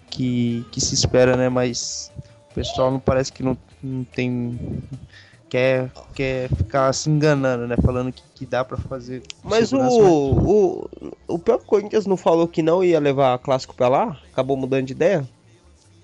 que, 0.09 0.67
que 0.73 0.81
se 0.81 0.95
espera, 0.95 1.37
né? 1.37 1.49
Mas 1.49 2.11
o 2.50 2.55
pessoal 2.55 2.91
não 2.91 2.99
parece 2.99 3.33
que 3.33 3.43
não, 3.43 3.57
não 3.83 4.03
tem 4.05 4.59
quer 5.49 5.91
quer 6.15 6.49
ficar 6.49 6.93
se 6.93 7.11
enganando, 7.11 7.67
né? 7.67 7.77
Falando 7.83 8.12
que, 8.12 8.23
que 8.35 8.47
dá 8.47 8.65
para 8.65 8.77
fazer. 8.77 9.23
Mas 9.45 9.73
o, 9.73 9.79
o 9.79 10.91
o 11.29 11.39
próprio 11.39 11.69
Corinthians 11.69 12.07
não 12.07 12.17
falou 12.17 12.49
que 12.49 12.62
não 12.62 12.83
ia 12.83 12.99
levar 12.99 13.39
clássico 13.39 13.75
para 13.75 13.89
lá, 13.89 14.17
acabou 14.33 14.57
mudando 14.57 14.87
de 14.87 14.93
ideia. 14.93 15.29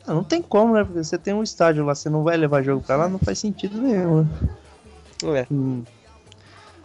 Ah, 0.06 0.14
não 0.14 0.22
tem 0.22 0.40
como, 0.40 0.74
né? 0.74 0.84
Porque 0.84 1.02
você 1.02 1.18
tem 1.18 1.34
um 1.34 1.42
estádio 1.42 1.84
lá, 1.84 1.94
você 1.94 2.08
não 2.08 2.22
vai 2.22 2.36
levar 2.36 2.62
jogo 2.62 2.82
pra 2.82 2.96
lá, 2.96 3.08
não 3.08 3.18
faz 3.18 3.38
sentido 3.38 3.80
nenhum. 3.80 4.22
Né? 4.22 5.40
É. 5.40 5.46
Hum. 5.50 5.82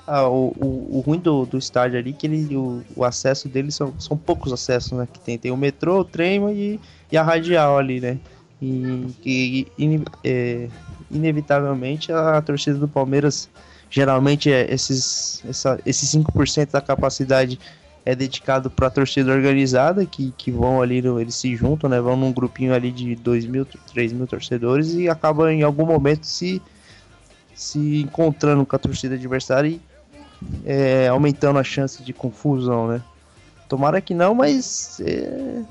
Ah, 0.08 0.28
o, 0.28 0.48
o, 0.58 0.98
o, 0.98 1.00
ruim 1.02 1.20
do, 1.20 1.46
do 1.46 1.58
estádio 1.58 2.00
ali 2.00 2.10
é 2.10 2.14
que 2.14 2.26
ele, 2.26 2.56
o, 2.56 2.84
o 2.96 3.06
acesso 3.06 3.48
dele 3.48 3.72
são, 3.72 3.94
são 4.00 4.18
poucos 4.18 4.52
acessos, 4.52 4.98
né? 4.98 5.08
Que 5.12 5.20
tem, 5.20 5.38
tem 5.38 5.52
o 5.52 5.58
metrô, 5.58 6.00
o 6.00 6.04
trem 6.04 6.42
e, 6.52 6.80
e 7.12 7.18
a 7.18 7.22
radial 7.24 7.78
ali, 7.78 8.02
né? 8.02 8.18
E 8.62 9.08
que 9.22 9.68
in, 9.78 10.04
é, 10.24 10.68
inevitavelmente 11.10 12.12
a, 12.12 12.38
a 12.38 12.42
torcida 12.42 12.78
do 12.78 12.88
Palmeiras 12.88 13.50
geralmente 13.90 14.52
é 14.52 14.74
esses, 14.74 15.44
essa, 15.48 15.80
esses 15.86 16.10
5% 16.10 16.72
da 16.72 16.82
capacidade 16.82 17.60
é 18.06 18.16
dedicado 18.16 18.70
para 18.70 18.90
torcida 18.90 19.32
organizada, 19.32 20.06
que, 20.06 20.34
que 20.38 20.52
vão 20.52 20.82
ali, 20.82 20.98
eles 20.98 21.36
se 21.36 21.56
juntam, 21.56 21.90
né? 21.90 22.00
Vão 22.02 22.16
num 22.16 22.32
grupinho 22.32 22.74
ali 22.74 22.92
de 22.92 23.16
2 23.16 23.46
mil, 23.46 23.66
3 23.66 24.14
mil 24.14 24.26
torcedores 24.26 24.94
e 24.94 25.08
acabam 25.08 25.50
em 25.50 25.62
algum 25.62 25.86
momento 25.86 26.26
se, 26.26 26.62
se 27.54 28.02
encontrando 28.02 28.66
com 28.66 28.76
a 28.76 28.80
torcida 28.80 29.16
adversária 29.16 29.70
e 29.70 29.82
é, 30.66 31.08
aumentando 31.08 31.60
a 31.60 31.64
chance 31.64 32.02
de 32.04 32.14
confusão, 32.14 32.88
né? 32.88 33.02
Tomara 33.70 34.02
que 34.02 34.14
não, 34.14 34.34
mas 34.34 35.00
é 35.00 35.64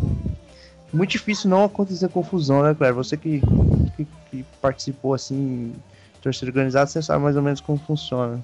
muito 0.93 1.11
difícil 1.11 1.51
não 1.51 1.65
acontecer 1.65 2.09
confusão, 2.09 2.63
né, 2.63 2.75
Claire? 2.75 2.95
Você 2.95 3.17
que, 3.17 3.43
que, 3.97 4.07
que 4.31 4.45
participou 4.61 5.15
assim, 5.15 5.73
torcida 6.23 6.51
organizada, 6.51 6.87
você 6.87 7.03
sabe 7.03 7.23
mais 7.23 7.37
ou 7.37 7.43
menos 7.43 7.61
como 7.61 7.79
funciona. 7.79 8.41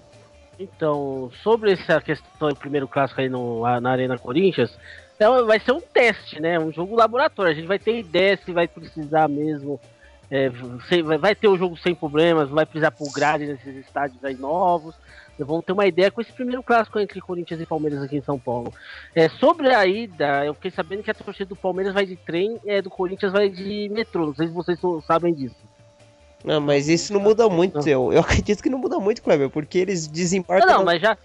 Então, 0.58 1.30
sobre 1.42 1.72
essa 1.72 2.00
questão 2.00 2.48
do 2.48 2.56
primeiro 2.56 2.88
clássico 2.88 3.20
aí 3.20 3.28
no, 3.28 3.62
na 3.80 3.90
Arena 3.90 4.18
Corinthians, 4.18 4.76
então 5.14 5.46
vai 5.46 5.58
ser 5.60 5.72
um 5.72 5.80
teste, 5.80 6.40
né? 6.40 6.58
Um 6.58 6.72
jogo 6.72 6.94
laboratório. 6.94 7.52
A 7.52 7.54
gente 7.54 7.66
vai 7.66 7.78
ter 7.78 7.98
ideia 7.98 8.38
se 8.42 8.52
vai 8.52 8.68
precisar 8.68 9.28
mesmo. 9.28 9.80
É, 10.30 10.50
vai 11.20 11.34
ter 11.34 11.46
o 11.46 11.54
um 11.54 11.58
jogo 11.58 11.76
sem 11.76 11.94
problemas, 11.94 12.48
vai 12.48 12.66
precisar 12.66 12.90
por 12.90 13.12
grade 13.12 13.46
nesses 13.46 13.76
estádios 13.76 14.22
aí 14.24 14.34
novos. 14.34 14.94
Vamos 15.38 15.64
ter 15.64 15.72
uma 15.72 15.86
ideia 15.86 16.10
com 16.10 16.20
esse 16.20 16.32
primeiro 16.32 16.62
clássico 16.62 16.98
entre 16.98 17.20
Corinthians 17.20 17.60
e 17.60 17.66
Palmeiras 17.66 18.02
aqui 18.02 18.16
em 18.16 18.22
São 18.22 18.38
Paulo. 18.38 18.72
É, 19.14 19.28
sobre 19.28 19.72
a 19.72 19.86
ida, 19.86 20.44
eu 20.44 20.54
fiquei 20.54 20.70
sabendo 20.70 21.02
que 21.02 21.10
a 21.10 21.14
torcida 21.14 21.50
do 21.50 21.56
Palmeiras 21.56 21.92
vai 21.92 22.06
de 22.06 22.16
trem, 22.16 22.58
é, 22.66 22.80
do 22.80 22.88
Corinthians 22.88 23.32
vai 23.32 23.48
de 23.50 23.88
metrô. 23.90 24.26
Não 24.26 24.34
sei 24.34 24.48
se 24.48 24.54
vocês 24.54 24.78
sabem 25.06 25.34
disso. 25.34 25.56
Não, 26.44 26.60
mas 26.60 26.88
isso 26.88 27.12
não 27.12 27.20
muda 27.20 27.48
muito. 27.48 27.86
Eu, 27.88 28.12
eu 28.12 28.20
acredito 28.20 28.62
que 28.62 28.70
não 28.70 28.78
muda 28.78 28.98
muito, 28.98 29.22
Kleber, 29.22 29.50
porque 29.50 29.78
eles 29.78 30.06
desembarcam. 30.06 30.66
Não, 30.66 30.78
não, 30.78 30.84
mas 30.84 31.00
já. 31.00 31.16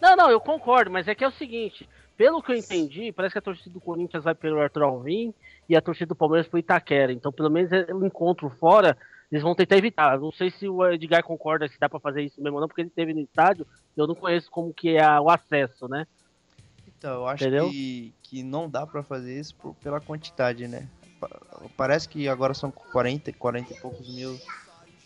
Não, 0.00 0.14
não, 0.16 0.30
eu 0.30 0.40
concordo, 0.40 0.90
mas 0.90 1.08
é 1.08 1.14
que 1.14 1.24
é 1.24 1.28
o 1.28 1.32
seguinte: 1.32 1.88
pelo 2.16 2.42
que 2.42 2.52
eu 2.52 2.56
entendi, 2.56 3.12
parece 3.12 3.32
que 3.32 3.38
a 3.38 3.42
torcida 3.42 3.70
do 3.70 3.80
Corinthians 3.80 4.24
vai 4.24 4.34
pelo 4.34 4.60
Arthur 4.60 4.82
Alvim 4.82 5.34
e 5.68 5.76
a 5.76 5.80
torcida 5.80 6.06
do 6.06 6.14
Palmeiras 6.14 6.48
pro 6.48 6.58
Itaquera. 6.58 7.12
Então, 7.12 7.32
pelo 7.32 7.50
menos 7.50 7.70
é 7.72 7.92
o 7.92 8.06
encontro 8.06 8.50
fora, 8.58 8.96
eles 9.30 9.42
vão 9.42 9.54
tentar 9.54 9.76
evitar. 9.76 10.18
Não 10.18 10.32
sei 10.32 10.50
se 10.50 10.68
o 10.68 10.86
Edgar 10.86 11.22
concorda 11.22 11.68
se 11.68 11.78
dá 11.78 11.88
para 11.88 12.00
fazer 12.00 12.22
isso 12.22 12.40
mesmo 12.40 12.56
ou 12.56 12.60
não, 12.60 12.68
porque 12.68 12.82
ele 12.82 12.90
teve 12.90 13.12
no 13.12 13.20
estádio, 13.20 13.66
eu 13.96 14.06
não 14.06 14.14
conheço 14.14 14.50
como 14.50 14.72
que 14.72 14.96
é 14.96 15.20
o 15.20 15.28
acesso, 15.28 15.88
né? 15.88 16.06
Então, 16.86 17.14
eu 17.14 17.26
acho 17.26 17.44
que, 17.44 18.14
que 18.22 18.42
não 18.42 18.70
dá 18.70 18.86
para 18.86 19.02
fazer 19.02 19.38
isso 19.38 19.54
por, 19.56 19.74
pela 19.76 20.00
quantidade, 20.00 20.66
né? 20.66 20.88
Parece 21.76 22.08
que 22.08 22.28
agora 22.28 22.54
são 22.54 22.70
40, 22.70 23.32
40 23.32 23.72
e 23.72 23.76
poucos 23.76 24.08
mil 24.14 24.38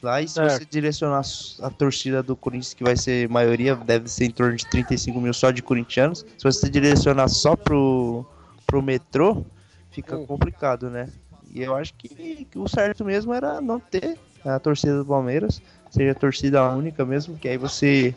lá. 0.02 0.20
E 0.20 0.28
se 0.28 0.40
você 0.42 0.64
direcionar 0.64 1.22
a 1.60 1.70
torcida 1.70 2.22
do 2.22 2.36
Corinthians, 2.36 2.74
que 2.74 2.84
vai 2.84 2.96
ser 2.96 3.28
maioria, 3.28 3.74
deve 3.76 4.08
ser 4.08 4.24
em 4.24 4.30
torno 4.30 4.56
de 4.56 4.66
35 4.66 5.20
mil 5.20 5.32
só 5.32 5.50
de 5.50 5.62
corintianos. 5.62 6.24
Se 6.36 6.44
você 6.44 6.68
direcionar 6.68 7.28
só 7.28 7.56
pro, 7.56 8.24
pro 8.66 8.82
metrô, 8.82 9.44
fica 9.90 10.16
hum. 10.16 10.26
complicado, 10.26 10.90
né? 10.90 11.08
E 11.52 11.62
eu 11.62 11.74
acho 11.74 11.94
que, 11.94 12.44
que, 12.44 12.58
o 12.58 12.68
certo 12.68 13.04
mesmo 13.04 13.32
era 13.32 13.60
não 13.60 13.80
ter 13.80 14.16
a 14.44 14.58
torcida 14.58 14.98
do 14.98 15.04
Palmeiras, 15.04 15.60
seja 15.90 16.12
a 16.12 16.14
torcida 16.14 16.68
única 16.70 17.04
mesmo, 17.04 17.36
que 17.36 17.48
aí 17.48 17.58
você 17.58 18.14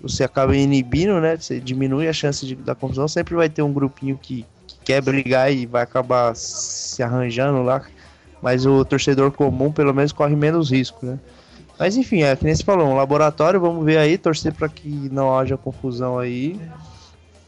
você 0.00 0.24
acaba 0.24 0.56
inibindo, 0.56 1.20
né? 1.20 1.36
Você 1.36 1.60
diminui 1.60 2.08
a 2.08 2.12
chance 2.12 2.46
de, 2.46 2.54
da 2.54 2.74
confusão. 2.74 3.06
Sempre 3.06 3.34
vai 3.34 3.48
ter 3.48 3.62
um 3.62 3.72
grupinho 3.72 4.16
que, 4.16 4.46
quer 4.86 5.02
brigar 5.02 5.52
e 5.52 5.66
vai 5.66 5.82
acabar 5.82 6.34
se 6.36 7.02
arranjando 7.02 7.62
lá. 7.62 7.84
Mas 8.40 8.64
o 8.64 8.84
torcedor 8.84 9.32
comum, 9.32 9.72
pelo 9.72 9.92
menos, 9.92 10.12
corre 10.12 10.36
menos 10.36 10.70
risco, 10.70 11.04
né? 11.04 11.18
Mas 11.78 11.96
enfim, 11.96 12.22
é 12.22 12.36
que 12.36 12.44
nem 12.44 12.54
você 12.54 12.62
falou, 12.62 12.86
um 12.86 12.94
laboratório, 12.94 13.60
vamos 13.60 13.84
ver 13.84 13.98
aí, 13.98 14.16
torcer 14.16 14.54
para 14.54 14.68
que 14.68 14.88
não 14.88 15.36
haja 15.36 15.56
confusão 15.56 16.18
aí. 16.18 16.58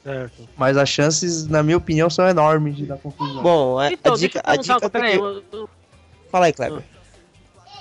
Certo. 0.02 0.48
Mas 0.56 0.76
as 0.76 0.88
chances, 0.88 1.46
na 1.46 1.62
minha 1.62 1.76
opinião, 1.76 2.10
são 2.10 2.28
enormes 2.28 2.76
de 2.76 2.86
dar 2.86 2.98
confusão. 2.98 3.42
Bom, 3.42 3.78
a, 3.78 3.92
então, 3.92 4.14
a 4.14 4.16
dica, 4.16 4.42
a 4.44 4.56
dica 4.56 4.90
peraí, 4.90 5.16
eu, 5.16 5.42
eu... 5.52 5.68
Fala 6.30 6.46
aí, 6.46 6.52
Kleber. 6.52 6.82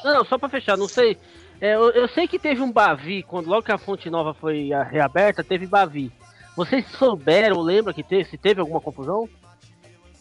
Não, 0.04 0.14
não, 0.14 0.26
só 0.26 0.38
para 0.38 0.50
fechar, 0.50 0.78
não 0.78 0.88
sei. 0.88 1.18
É, 1.60 1.76
eu, 1.76 1.90
eu, 1.90 2.08
sei 2.08 2.28
que 2.28 2.38
teve 2.38 2.62
um 2.62 2.72
Bavi, 2.72 3.24
quando 3.24 3.48
logo 3.48 3.64
que 3.64 3.72
a 3.72 3.78
fonte 3.78 4.10
nova 4.10 4.34
foi 4.34 4.70
reaberta, 4.90 5.44
teve 5.44 5.66
Bavi. 5.66 6.12
Vocês 6.56 6.86
souberam, 6.98 7.62
lembra 7.62 7.94
que 7.94 8.04
teve, 8.04 8.26
se 8.26 8.38
teve 8.38 8.62
alguma 8.62 8.80
confusão? 8.80 9.28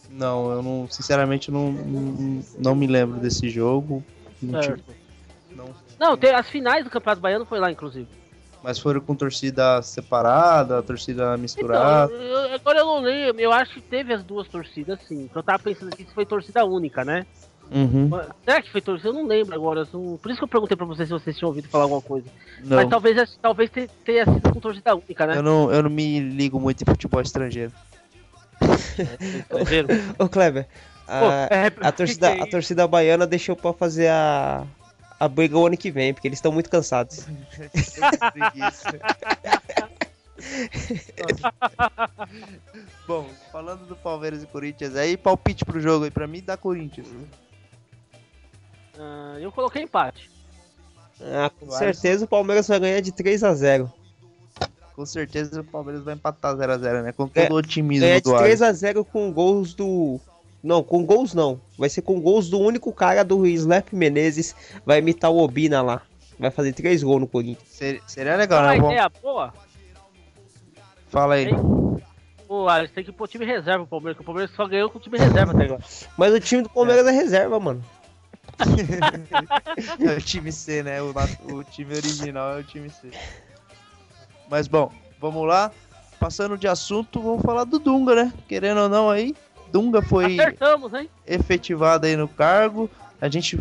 Não, 0.09 0.51
eu 0.51 0.63
não, 0.63 0.87
sinceramente 0.89 1.51
não, 1.51 1.71
não, 1.71 2.43
não 2.57 2.75
me 2.75 2.87
lembro 2.87 3.19
desse 3.19 3.49
jogo. 3.49 4.03
Não, 4.41 4.59
tive, 4.61 4.83
não. 5.55 5.69
não 5.99 6.17
tem, 6.17 6.33
as 6.33 6.49
finais 6.49 6.83
do 6.83 6.89
Campeonato 6.89 7.21
Baiano 7.21 7.45
foi 7.45 7.59
lá, 7.59 7.71
inclusive. 7.71 8.07
Mas 8.63 8.79
foram 8.79 8.99
com 8.99 9.15
torcida 9.15 9.81
separada, 9.81 10.81
torcida 10.81 11.37
misturada. 11.37 12.11
Então, 12.11 12.25
eu, 12.25 12.55
agora 12.55 12.79
eu 12.79 12.85
não 12.85 12.99
lembro, 12.99 13.41
eu 13.41 13.51
acho 13.51 13.75
que 13.75 13.81
teve 13.81 14.13
as 14.13 14.23
duas 14.23 14.47
torcidas, 14.47 14.99
sim. 15.07 15.29
Eu 15.33 15.43
tava 15.43 15.59
pensando 15.59 15.95
que 15.95 16.03
isso 16.03 16.13
foi 16.13 16.25
torcida 16.25 16.65
única, 16.65 17.05
né? 17.05 17.25
Uhum. 17.71 18.09
Será 18.45 18.61
que 18.61 18.71
foi 18.71 18.81
torcida? 18.81 19.09
Eu 19.09 19.13
não 19.13 19.27
lembro 19.27 19.53
agora. 19.53 19.85
Por 19.85 20.29
isso 20.29 20.37
que 20.37 20.43
eu 20.43 20.47
perguntei 20.47 20.75
pra 20.77 20.85
vocês 20.85 21.07
se 21.07 21.13
vocês 21.13 21.37
tinham 21.37 21.49
ouvido 21.49 21.67
falar 21.67 21.83
alguma 21.83 22.01
coisa. 22.01 22.27
Não. 22.63 22.77
Mas 22.77 22.89
talvez, 22.89 23.37
talvez 23.41 23.69
tenha 24.03 24.25
sido 24.25 24.53
com 24.53 24.59
torcida 24.59 24.95
única, 24.95 25.25
né? 25.27 25.37
Eu 25.37 25.43
não, 25.43 25.71
eu 25.71 25.83
não 25.83 25.89
me 25.89 26.19
ligo 26.19 26.59
muito 26.59 26.81
em 26.81 26.85
futebol 26.85 27.21
estrangeiro. 27.21 27.71
Ô, 30.19 30.29
Kleber, 30.29 30.67
a, 31.07 31.19
Pô, 31.19 31.31
é, 31.31 31.71
a, 31.81 31.91
torcida, 31.91 32.33
a 32.33 32.47
torcida 32.47 32.87
baiana 32.87 33.25
deixou 33.25 33.55
pra 33.55 33.73
fazer 33.73 34.09
a, 34.09 34.65
a 35.19 35.27
briga 35.27 35.57
o 35.57 35.65
ano 35.65 35.77
que 35.77 35.89
vem, 35.89 36.13
porque 36.13 36.27
eles 36.27 36.37
estão 36.37 36.51
muito 36.51 36.69
cansados. 36.69 37.25
Bom, 43.07 43.27
falando 43.51 43.85
do 43.85 43.95
Palmeiras 43.95 44.43
e 44.43 44.47
Corinthians, 44.47 44.95
aí 44.95 45.17
palpite 45.17 45.65
pro 45.65 45.81
jogo 45.81 46.05
aí, 46.05 46.11
pra 46.11 46.27
mim 46.27 46.43
dá 46.45 46.55
Corinthians. 46.57 47.07
Uh, 48.97 49.39
eu 49.39 49.51
coloquei 49.51 49.83
empate. 49.83 50.29
Ah, 51.21 51.49
com 51.49 51.71
certeza 51.71 52.25
o 52.25 52.27
Palmeiras 52.27 52.67
vai 52.67 52.79
ganhar 52.79 53.01
de 53.01 53.11
3 53.11 53.43
a 53.43 53.53
0 53.53 53.91
com 54.97 55.05
certeza 55.05 55.61
o 55.61 55.63
Palmeiras 55.63 56.03
vai 56.03 56.15
empatar 56.15 56.55
0x0, 56.55 57.03
né? 57.03 57.11
Com 57.11 57.27
todo 57.27 57.37
é, 57.37 57.47
o 57.51 57.53
otimismo 57.53 58.03
é 58.03 58.19
do 58.19 58.31
de 58.31 58.35
3x0 58.35 59.05
com 59.05 59.31
gols 59.31 59.75
do... 59.75 60.19
Não, 60.63 60.81
com 60.81 61.05
gols 61.05 61.35
não. 61.35 61.61
Vai 61.77 61.87
ser 61.87 62.01
com 62.01 62.19
gols 62.19 62.49
do 62.49 62.59
único 62.59 62.91
cara 62.91 63.23
do 63.23 63.45
Slap 63.45 63.93
Menezes. 63.93 64.55
Vai 64.83 64.97
imitar 64.97 65.29
o 65.29 65.37
Obina 65.37 65.83
lá. 65.83 66.01
Vai 66.39 66.49
fazer 66.49 66.73
3 66.73 67.03
gols 67.03 67.21
no 67.21 67.27
Corinthians. 67.27 67.69
Seria, 67.69 68.01
seria 68.07 68.35
legal, 68.35 68.63
né? 68.63 68.79
Uma 68.79 68.93
ideia 68.93 69.07
boa. 69.21 69.53
Fala 71.09 71.35
aí. 71.35 71.51
Pô, 72.47 72.67
Alex, 72.67 72.91
tem 72.91 73.03
que 73.03 73.11
ir 73.11 73.13
pro 73.13 73.27
time 73.27 73.45
reserva 73.45 73.83
o 73.83 73.87
Palmeiras, 73.87 74.17
que 74.17 74.23
o 74.23 74.25
Palmeiras 74.25 74.49
só 74.55 74.67
ganhou 74.67 74.89
com 74.89 74.97
o 74.97 75.01
time 75.01 75.19
reserva 75.19 75.51
até 75.51 75.65
agora. 75.65 75.83
Mas 76.17 76.33
o 76.33 76.39
time 76.39 76.63
do 76.63 76.69
Palmeiras 76.69 77.05
é, 77.05 77.09
é 77.09 77.13
reserva, 77.13 77.59
mano. 77.59 77.85
é 80.03 80.17
o 80.17 80.21
time 80.21 80.51
C, 80.51 80.81
né? 80.81 80.99
O, 81.03 81.13
o 81.53 81.63
time 81.63 81.93
original 81.93 82.57
é 82.57 82.61
o 82.61 82.63
time 82.63 82.89
C. 82.89 83.11
Mas 84.49 84.67
bom, 84.67 84.91
vamos 85.19 85.47
lá. 85.47 85.71
Passando 86.19 86.57
de 86.57 86.67
assunto, 86.67 87.21
vamos 87.21 87.43
falar 87.43 87.63
do 87.63 87.77
Dunga, 87.77 88.15
né? 88.15 88.33
Querendo 88.47 88.81
ou 88.81 88.89
não 88.89 89.09
aí, 89.09 89.35
Dunga 89.71 90.01
foi 90.01 90.37
efetivado 91.25 92.07
aí 92.07 92.15
no 92.15 92.27
cargo. 92.27 92.89
A 93.21 93.29
gente 93.29 93.57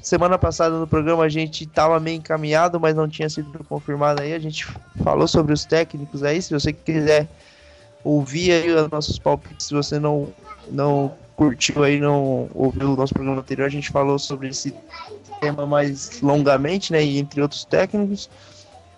semana 0.00 0.38
passada 0.38 0.78
no 0.78 0.86
programa 0.86 1.24
a 1.24 1.28
gente 1.28 1.66
tava 1.66 2.00
meio 2.00 2.16
encaminhado, 2.16 2.80
mas 2.80 2.94
não 2.94 3.08
tinha 3.08 3.28
sido 3.28 3.62
confirmado 3.64 4.22
aí. 4.22 4.32
A 4.32 4.38
gente 4.38 4.66
falou 5.02 5.28
sobre 5.28 5.52
os 5.52 5.64
técnicos 5.64 6.22
aí. 6.22 6.40
Se 6.40 6.54
você 6.54 6.72
quiser 6.72 7.28
ouvir 8.02 8.52
aí 8.52 8.70
os 8.70 8.90
nossos 8.90 9.18
palpites, 9.18 9.66
se 9.66 9.74
você 9.74 9.98
não 9.98 10.28
não 10.70 11.14
curtiu 11.36 11.84
aí, 11.84 12.00
não 12.00 12.48
ouviu 12.54 12.92
o 12.92 12.96
nosso 12.96 13.14
programa 13.14 13.40
anterior, 13.40 13.66
a 13.66 13.70
gente 13.70 13.90
falou 13.90 14.18
sobre 14.18 14.48
esse 14.48 14.74
tema 15.40 15.66
mais 15.66 16.20
longamente, 16.20 16.92
né? 16.92 17.04
E 17.04 17.18
entre 17.18 17.40
outros 17.40 17.64
técnicos. 17.64 18.28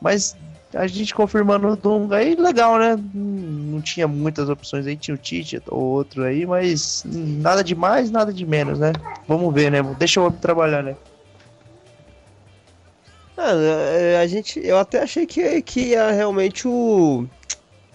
Mas 0.01 0.37
a 0.73 0.87
gente 0.87 1.15
confirmando 1.15 1.69
o 1.69 1.77
Dunga 1.77 2.17
aí, 2.17 2.37
legal, 2.37 2.79
né? 2.79 2.97
Não 3.15 3.81
tinha 3.81 4.07
muitas 4.07 4.49
opções 4.49 4.87
aí, 4.87 4.97
tinha 4.97 5.15
o 5.15 5.19
Tite 5.19 5.61
ou 5.69 5.83
outro 5.83 6.23
aí, 6.23 6.47
mas 6.47 7.05
nada 7.07 7.65
de 7.65 7.75
mais, 7.75 8.11
nada 8.11 8.33
de 8.33 8.47
menos, 8.47 8.79
né? 8.79 8.93
Vamos 9.27 9.53
ver, 9.53 9.71
né? 9.71 9.83
Deixa 9.99 10.21
o 10.21 10.27
homem 10.27 10.39
trabalhar, 10.39 10.83
né? 10.83 10.97
Ah, 13.37 14.21
a 14.21 14.27
gente, 14.27 14.61
eu 14.63 14.79
até 14.79 15.03
achei 15.03 15.27
que, 15.27 15.63
que 15.63 15.81
ia 15.89 16.11
realmente 16.11 16.69
o. 16.69 17.27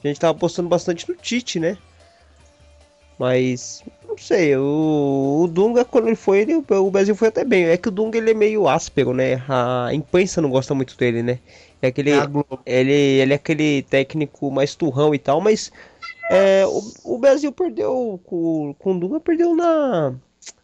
A 0.03 0.08
gente 0.08 0.20
tava 0.20 0.32
apostando 0.32 0.67
bastante 0.67 1.08
no 1.08 1.15
Tite, 1.15 1.60
né? 1.60 1.77
Mas 3.17 3.84
não 4.05 4.17
sei, 4.17 4.55
o, 4.58 5.41
o 5.44 5.48
Dunga 5.48 5.86
quando 5.86 6.08
ele 6.08 6.15
foi, 6.15 6.39
ele, 6.39 6.55
o 6.55 6.91
Brasil 6.91 7.15
foi 7.15 7.29
até 7.29 7.44
bem. 7.44 7.65
É 7.65 7.77
que 7.77 7.88
o 7.88 7.91
Dunga 7.91 8.17
ele 8.17 8.32
é 8.32 8.34
meio 8.34 8.67
áspero, 8.67 9.13
né? 9.13 9.44
A 9.48 9.94
imprensa 9.94 10.41
não 10.41 10.50
gosta 10.50 10.74
muito 10.74 10.98
dele, 10.98 11.24
né? 11.24 11.39
É 11.86 11.89
aquele, 11.89 12.12
é 12.12 12.20
ele, 12.65 12.92
ele 12.92 13.34
é 13.34 13.36
aquele 13.36 13.84
técnico 13.84 14.50
mais 14.51 14.75
turrão 14.75 15.13
e 15.13 15.20
tal, 15.20 15.39
mas 15.39 15.72
é, 16.30 16.65
o, 16.65 17.15
o 17.15 17.18
Brasil 17.18 17.51
perdeu 17.51 18.20
com, 18.25 18.74
com 18.80 18.94
o 18.94 19.00
Dunga, 19.00 19.20
perdeu 19.20 19.56
na 19.56 20.15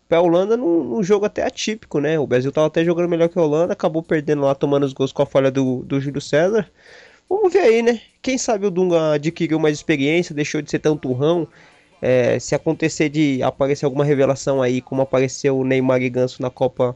pra 0.08 0.20
Holanda 0.20 0.58
num, 0.58 0.84
num, 0.84 1.04
jogo 1.04 1.26
até 1.26 1.42
atípico, 1.44 2.00
né? 2.00 2.20
O 2.20 2.28
Brasil 2.28 2.52
tava 2.52 2.68
até 2.68 2.84
jogando 2.84 3.08
melhor 3.08 3.30
que 3.30 3.40
a 3.40 3.42
Holanda, 3.42 3.72
acabou 3.72 4.04
perdendo 4.04 4.42
lá, 4.42 4.54
tomando 4.54 4.86
os 4.86 4.92
gols 4.92 5.14
com 5.14 5.22
a 5.22 5.26
falha 5.26 5.50
do, 5.50 5.84
do 5.84 6.02
Júlio 6.02 6.20
César. 6.20 6.70
Vamos 7.30 7.54
ver 7.54 7.60
aí, 7.60 7.82
né? 7.82 8.02
Quem 8.22 8.38
sabe 8.38 8.66
o 8.66 8.72
Dunga 8.72 9.14
adquiriu 9.14 9.58
mais 9.58 9.78
experiência, 9.78 10.36
deixou 10.36 10.62
de 10.62 10.70
ser 10.70 10.80
tão 10.80 10.98
turrão. 10.98 11.48
É, 12.02 12.38
se 12.40 12.54
acontecer 12.54 13.08
de 13.08 13.42
aparecer 13.42 13.86
alguma 13.86 14.04
revelação 14.04 14.62
aí, 14.62 14.82
como 14.82 15.02
apareceu 15.02 15.58
o 15.58 15.64
Neymar 15.64 16.02
e 16.02 16.10
Ganso 16.10 16.42
na 16.42 16.50
Copa 16.50 16.94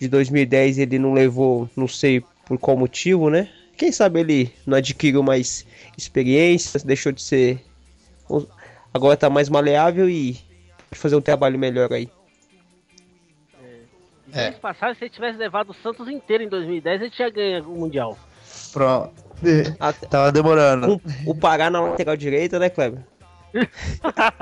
de 0.00 0.08
2010, 0.08 0.78
ele 0.78 0.98
não 0.98 1.12
levou, 1.12 1.68
não 1.76 1.86
sei 1.86 2.24
por 2.50 2.58
qual 2.58 2.76
motivo, 2.76 3.30
né? 3.30 3.48
Quem 3.76 3.92
sabe 3.92 4.18
ele 4.18 4.52
não 4.66 4.76
adquiriu 4.76 5.22
mais 5.22 5.64
experiência, 5.96 6.80
deixou 6.84 7.12
de 7.12 7.22
ser. 7.22 7.64
Agora 8.92 9.16
tá 9.16 9.30
mais 9.30 9.48
maleável 9.48 10.10
e 10.10 10.34
pode 10.88 11.00
fazer 11.00 11.14
um 11.14 11.20
trabalho 11.20 11.56
melhor 11.56 11.92
aí. 11.92 12.10
É. 14.32 14.46
é. 14.46 14.50
Passado, 14.50 14.96
se 14.96 15.04
ele 15.04 15.10
tivesse 15.10 15.38
levado 15.38 15.70
o 15.70 15.74
Santos 15.74 16.08
inteiro 16.08 16.42
em 16.42 16.48
2010, 16.48 17.02
ele 17.02 17.10
tinha 17.10 17.30
ganho 17.30 17.70
o 17.70 17.78
Mundial. 17.78 18.18
Pronto. 18.72 19.14
Tava 20.10 20.32
demorando. 20.32 21.00
O, 21.24 21.30
o 21.30 21.34
Pará 21.36 21.70
na 21.70 21.80
lateral 21.80 22.16
direita, 22.16 22.58
né, 22.58 22.68
Kleber? 22.68 23.04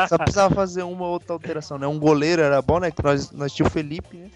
Só 0.08 0.16
precisava 0.16 0.54
fazer 0.54 0.82
uma 0.82 1.06
outra 1.06 1.34
alteração, 1.34 1.76
né? 1.76 1.86
Um 1.86 1.98
goleiro 1.98 2.40
era 2.40 2.62
bom, 2.62 2.78
né? 2.78 2.90
Que 2.90 3.04
nós, 3.04 3.30
nós 3.32 3.52
tínhamos 3.52 3.70
o 3.70 3.74
Felipe, 3.74 4.16
né? 4.16 4.30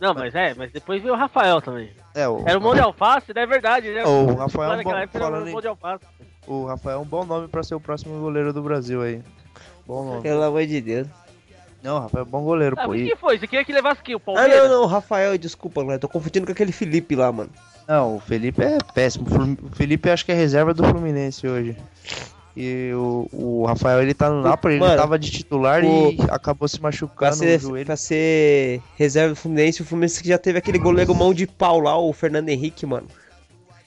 Não, 0.00 0.14
mas 0.14 0.34
é, 0.34 0.54
mas 0.54 0.70
depois 0.70 1.02
veio 1.02 1.14
o 1.14 1.16
Rafael 1.16 1.60
também. 1.60 1.90
É, 2.14 2.28
o... 2.28 2.42
Era 2.46 2.58
o 2.58 2.62
Mão 2.62 2.74
de 2.74 2.80
Alface, 2.80 3.32
não 3.34 3.42
é 3.42 3.46
verdade, 3.46 3.90
né? 3.90 4.04
O 4.04 4.34
Rafael 4.34 4.72
é 4.72 4.76
um 4.76 4.82
bom, 4.82 4.90
falando 5.12 5.48
em... 5.48 5.54
O 6.46 6.64
Rafael 6.64 6.98
é 6.98 7.00
um 7.00 7.04
bom 7.04 7.24
nome 7.24 7.48
pra 7.48 7.62
ser 7.62 7.74
o 7.74 7.80
próximo 7.80 8.20
goleiro 8.20 8.52
do 8.52 8.62
Brasil 8.62 9.02
aí. 9.02 9.22
Bom 9.86 10.04
nome. 10.04 10.22
Pelo 10.22 10.42
amor 10.42 10.64
de 10.66 10.80
Deus. 10.80 11.08
Não, 11.82 12.00
Rafael 12.00 12.24
é 12.24 12.28
bom 12.28 12.42
goleiro, 12.42 12.76
ah, 12.78 12.84
pô. 12.84 12.92
O 12.92 12.94
que 12.94 13.16
foi? 13.16 13.38
Você 13.38 13.46
queria 13.46 13.64
que 13.64 13.72
levasse 13.72 14.00
aqui 14.00 14.14
o 14.14 14.20
Palmeiras? 14.20 14.58
Ah, 14.58 14.68
não, 14.68 14.80
não, 14.80 14.86
Rafael, 14.86 15.36
desculpa, 15.38 15.84
né? 15.84 15.98
Tô 15.98 16.08
confundindo 16.08 16.46
com 16.46 16.52
aquele 16.52 16.72
Felipe 16.72 17.14
lá, 17.14 17.30
mano. 17.30 17.50
Não, 17.86 18.16
o 18.16 18.20
Felipe 18.20 18.62
é 18.62 18.78
péssimo. 18.92 19.26
O 19.62 19.74
Felipe 19.74 20.10
acho 20.10 20.24
que 20.24 20.32
é 20.32 20.34
reserva 20.34 20.74
do 20.74 20.84
Fluminense 20.84 21.46
hoje. 21.46 21.76
E 22.60 22.92
o, 22.92 23.28
o 23.32 23.66
Rafael, 23.66 24.02
ele 24.02 24.12
tá 24.12 24.28
no 24.28 24.42
Napoli, 24.42 24.80
Mano, 24.80 24.90
ele 24.90 25.00
tava 25.00 25.16
de 25.16 25.30
titular 25.30 25.84
o... 25.84 26.10
e 26.10 26.18
acabou 26.28 26.66
se 26.66 26.82
machucando 26.82 27.16
pra 27.16 27.30
ser, 27.30 27.62
no 27.62 27.68
joelho. 27.68 27.86
Pra 27.86 27.96
ser 27.96 28.82
reserva 28.96 29.32
do 29.32 29.36
Fluminense, 29.36 29.80
o 29.80 29.84
Fluminense 29.84 30.26
já 30.26 30.36
teve 30.38 30.58
aquele 30.58 30.76
goleiro 30.76 31.14
mão 31.14 31.32
de 31.32 31.46
pau 31.46 31.78
lá, 31.78 31.96
o 31.96 32.12
Fernando 32.12 32.48
Henrique, 32.48 32.84
mano. 32.84 33.06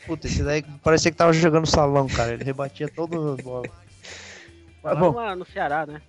Puta, 0.08 0.26
esse 0.26 0.42
daí 0.42 0.64
parecia 0.82 1.12
que 1.12 1.18
tava 1.18 1.34
jogando 1.34 1.68
salão, 1.68 2.08
cara. 2.08 2.32
Ele 2.32 2.46
rebatia 2.46 2.88
todas 2.88 3.22
as 3.22 3.44
bolas. 3.44 3.70
Mas, 4.82 4.98
bom, 4.98 5.12
lá 5.12 5.36
no 5.36 5.46
Ceará, 5.46 5.86
né? 5.86 6.02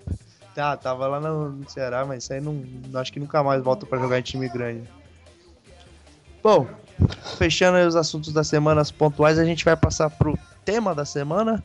Tá, 0.54 0.76
tava 0.76 1.09
lá 1.09 1.19
no, 1.19 1.50
no 1.50 1.69
Ceará, 1.69 2.04
mas 2.04 2.23
isso 2.23 2.33
aí 2.33 2.40
não, 2.40 2.62
acho 2.95 3.12
que 3.12 3.19
nunca 3.19 3.42
mais 3.42 3.61
volta 3.61 3.85
pra 3.87 3.99
jogar 3.99 4.21
em 4.21 4.23
time 4.23 4.49
grande. 4.49 4.88
Bom, 6.40 6.69
fechando 7.37 7.85
os 7.88 7.97
assuntos 7.97 8.33
das 8.33 8.47
semanas 8.47 8.92
pontuais, 8.92 9.37
a 9.37 9.45
gente 9.45 9.64
vai 9.64 9.76
passar 9.76 10.09
pro 10.11 10.38
tema 10.64 10.95
da 10.95 11.04
semana 11.04 11.61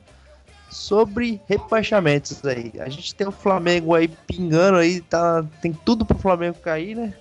sobre 0.78 1.42
rebaixamentos 1.48 2.46
aí. 2.46 2.72
A 2.80 2.88
gente 2.88 3.16
tem 3.16 3.28
o 3.28 3.32
Flamengo 3.32 3.96
aí 3.96 4.08
pingando 4.08 4.78
aí, 4.78 5.02
tá, 5.02 5.44
tem 5.62 5.74
tudo 5.74 6.06
pro 6.06 6.18
Flamengo 6.18 6.60
cair, 6.60 6.96
né? 6.96 7.14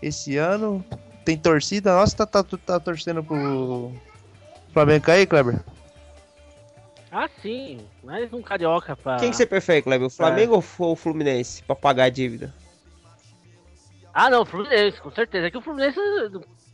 Esse 0.00 0.36
ano. 0.36 0.84
Tem 1.24 1.36
torcida. 1.36 1.94
Nossa, 1.94 2.26
tá, 2.26 2.42
tá, 2.42 2.42
tá 2.42 2.80
torcendo 2.80 3.22
pro 3.22 3.92
Flamengo 4.72 5.04
cair, 5.04 5.26
Kleber? 5.26 5.60
Ah, 7.12 7.28
sim. 7.40 7.78
Mais 8.02 8.32
um 8.32 8.42
carioca 8.42 8.96
pra. 8.96 9.18
Quem 9.18 9.30
que 9.30 9.36
você 9.36 9.46
prefere, 9.46 9.82
Kleber? 9.82 10.06
O 10.06 10.10
Flamengo 10.10 10.54
é. 10.54 10.56
ou 10.56 10.92
o 10.92 10.96
Fluminense? 10.96 11.62
Pra 11.62 11.76
pagar 11.76 12.04
a 12.04 12.08
dívida? 12.08 12.52
Ah, 14.12 14.28
não, 14.30 14.42
o 14.42 14.46
Fluminense, 14.46 15.00
com 15.00 15.12
certeza. 15.12 15.46
É 15.46 15.50
que 15.50 15.58
o 15.58 15.62
Fluminense 15.62 16.00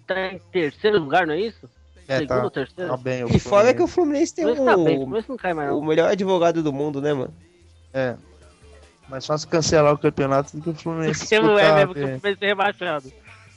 tá 0.06 0.32
em 0.32 0.38
terceiro 0.50 0.98
lugar, 0.98 1.26
não 1.26 1.34
é 1.34 1.40
isso? 1.40 1.68
É, 2.08 2.20
Segundo, 2.20 2.44
tá, 2.44 2.50
terceiro. 2.50 2.90
Tá 2.90 2.96
bem, 2.96 3.26
e 3.28 3.38
fora 3.38 3.74
que 3.74 3.82
o 3.82 3.86
Fluminense 3.86 4.34
tem 4.34 4.46
um, 4.46 4.64
tá 4.64 4.76
bem, 4.78 4.96
Fluminense 4.96 5.28
não 5.28 5.36
cai 5.36 5.52
mais, 5.52 5.68
não. 5.68 5.78
o 5.78 5.84
melhor 5.84 6.10
advogado 6.10 6.62
do 6.62 6.72
mundo, 6.72 7.02
né, 7.02 7.12
mano? 7.12 7.34
É. 7.92 8.16
Mais 9.10 9.26
fácil 9.26 9.46
cancelar 9.48 9.92
o 9.92 9.98
campeonato 9.98 10.56
do 10.56 10.62
que 10.62 10.70
o 10.70 10.74
Fluminense. 10.74 11.20
Porque 11.20 11.38
não 11.38 11.58
é 11.58 11.74
mesmo 11.74 11.94
que 11.94 12.00
o 12.00 12.08
Fluminense 12.18 12.38
é 12.40 12.46
rebaixado. 12.46 13.12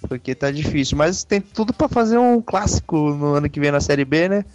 Porque 0.07 0.35
tá 0.35 0.51
difícil. 0.51 0.97
Mas 0.97 1.23
tem 1.23 1.39
tudo 1.39 1.73
pra 1.73 1.87
fazer 1.87 2.17
um 2.17 2.41
clássico 2.41 3.11
no 3.11 3.35
ano 3.35 3.49
que 3.49 3.59
vem 3.59 3.71
na 3.71 3.79
Série 3.79 4.03
B, 4.03 4.27
né? 4.27 4.45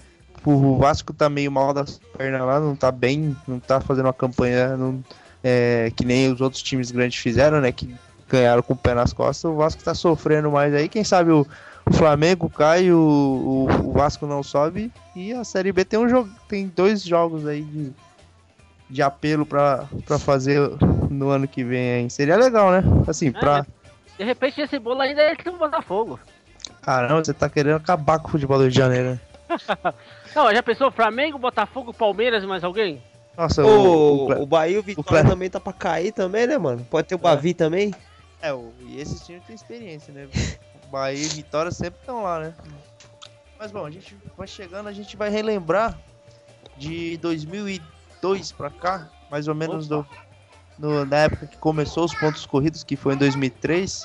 O 0.44 0.76
Vasco 0.76 1.12
tá 1.12 1.28
meio 1.28 1.50
mal 1.50 1.72
das 1.72 1.98
pernas 2.16 2.46
lá, 2.46 2.60
não 2.60 2.76
tá 2.76 2.92
bem, 2.92 3.36
não 3.48 3.58
tá 3.58 3.80
fazendo 3.80 4.06
uma 4.06 4.12
campanha 4.12 4.76
não, 4.76 5.02
é, 5.42 5.90
que 5.96 6.04
nem 6.04 6.32
os 6.32 6.40
outros 6.40 6.62
times 6.62 6.90
grandes 6.90 7.18
fizeram, 7.18 7.60
né? 7.60 7.72
Que 7.72 7.92
ganharam 8.28 8.62
com 8.62 8.74
o 8.74 8.76
pé 8.76 8.94
nas 8.94 9.12
costas. 9.12 9.50
O 9.50 9.56
Vasco 9.56 9.82
tá 9.82 9.94
sofrendo 9.94 10.50
mais 10.50 10.74
aí. 10.74 10.88
Quem 10.88 11.02
sabe 11.02 11.30
o, 11.32 11.46
o 11.88 11.92
Flamengo 11.92 12.50
cai, 12.50 12.90
o, 12.90 12.98
o, 12.98 13.88
o, 13.88 13.92
Vasco 13.92 14.26
não 14.26 14.42
sobe 14.42 14.90
e 15.14 15.32
a 15.32 15.44
Série 15.44 15.72
B 15.72 15.84
tem 15.84 15.98
um 15.98 16.08
jogo, 16.08 16.28
tem 16.48 16.66
dois 16.66 17.02
jogos 17.02 17.46
aí 17.46 17.62
de, 17.62 17.92
de 18.90 19.02
apelo 19.02 19.46
para 19.46 19.86
fazer 20.18 20.60
no 21.08 21.28
ano 21.28 21.46
que 21.46 21.62
vem. 21.62 22.00
Hein? 22.00 22.08
Seria 22.08 22.36
legal, 22.36 22.72
né? 22.72 22.82
Assim, 23.06 23.28
é, 23.28 23.32
pra... 23.32 23.66
De 24.18 24.24
repente 24.24 24.60
esse 24.60 24.78
bolo 24.78 25.00
ainda 25.00 25.22
é 25.22 25.36
que 25.36 25.48
um 25.48 25.56
Botafogo. 25.56 26.18
Caramba, 26.82 27.24
você 27.24 27.32
tá 27.32 27.48
querendo 27.48 27.76
acabar 27.76 28.18
com 28.18 28.28
o 28.28 28.30
futebol 28.32 28.56
do 28.58 28.62
Rio 28.62 28.72
de 28.72 28.78
Janeiro, 28.78 29.10
né? 29.10 29.20
não, 30.34 30.52
já 30.52 30.62
pensou 30.62 30.90
Flamengo, 30.90 31.38
Botafogo, 31.38 31.94
Palmeiras 31.94 32.42
e 32.42 32.46
mais 32.46 32.64
alguém? 32.64 33.00
Nossa, 33.36 33.64
o, 33.64 33.68
o, 33.68 34.32
o, 34.32 34.42
o 34.42 34.46
Bahia 34.46 34.76
e 34.76 34.78
o 34.78 34.82
Vitória 34.82 35.24
o 35.24 35.28
também 35.28 35.48
tá 35.48 35.60
pra 35.60 35.72
cair 35.72 36.10
também, 36.10 36.46
né, 36.46 36.58
mano? 36.58 36.84
Pode 36.90 37.06
ter 37.06 37.14
o 37.14 37.18
Bavi 37.18 37.50
é. 37.50 37.54
também. 37.54 37.94
É, 38.42 38.50
e 38.86 39.00
esses 39.00 39.24
times 39.24 39.44
têm 39.44 39.54
experiência, 39.54 40.12
né? 40.12 40.26
Bahia 40.90 41.24
e 41.24 41.28
Vitória 41.28 41.70
sempre 41.70 42.00
estão 42.00 42.22
lá, 42.22 42.40
né? 42.40 42.54
Mas 43.58 43.72
bom, 43.72 43.86
a 43.86 43.90
gente 43.90 44.16
vai 44.36 44.46
chegando, 44.46 44.88
a 44.88 44.92
gente 44.92 45.16
vai 45.16 45.30
relembrar 45.30 45.98
de 46.76 47.16
2002 47.18 48.52
para 48.52 48.70
cá, 48.70 49.08
mais 49.30 49.48
ou 49.48 49.54
menos 49.54 49.88
do, 49.88 50.06
no, 50.78 51.04
na 51.04 51.16
época 51.18 51.46
que 51.46 51.56
começou 51.56 52.04
os 52.04 52.14
pontos 52.14 52.44
corridos, 52.44 52.84
que 52.84 52.96
foi 52.96 53.14
em 53.14 53.16
2003. 53.16 54.04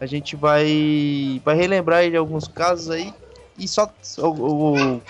A 0.00 0.06
gente 0.06 0.34
vai 0.34 1.40
vai 1.44 1.54
relembrar 1.54 2.08
de 2.10 2.16
alguns 2.16 2.48
casos 2.48 2.90
aí 2.90 3.14
e 3.56 3.68
só 3.68 3.88
o, 4.18 4.74
o 4.74 5.02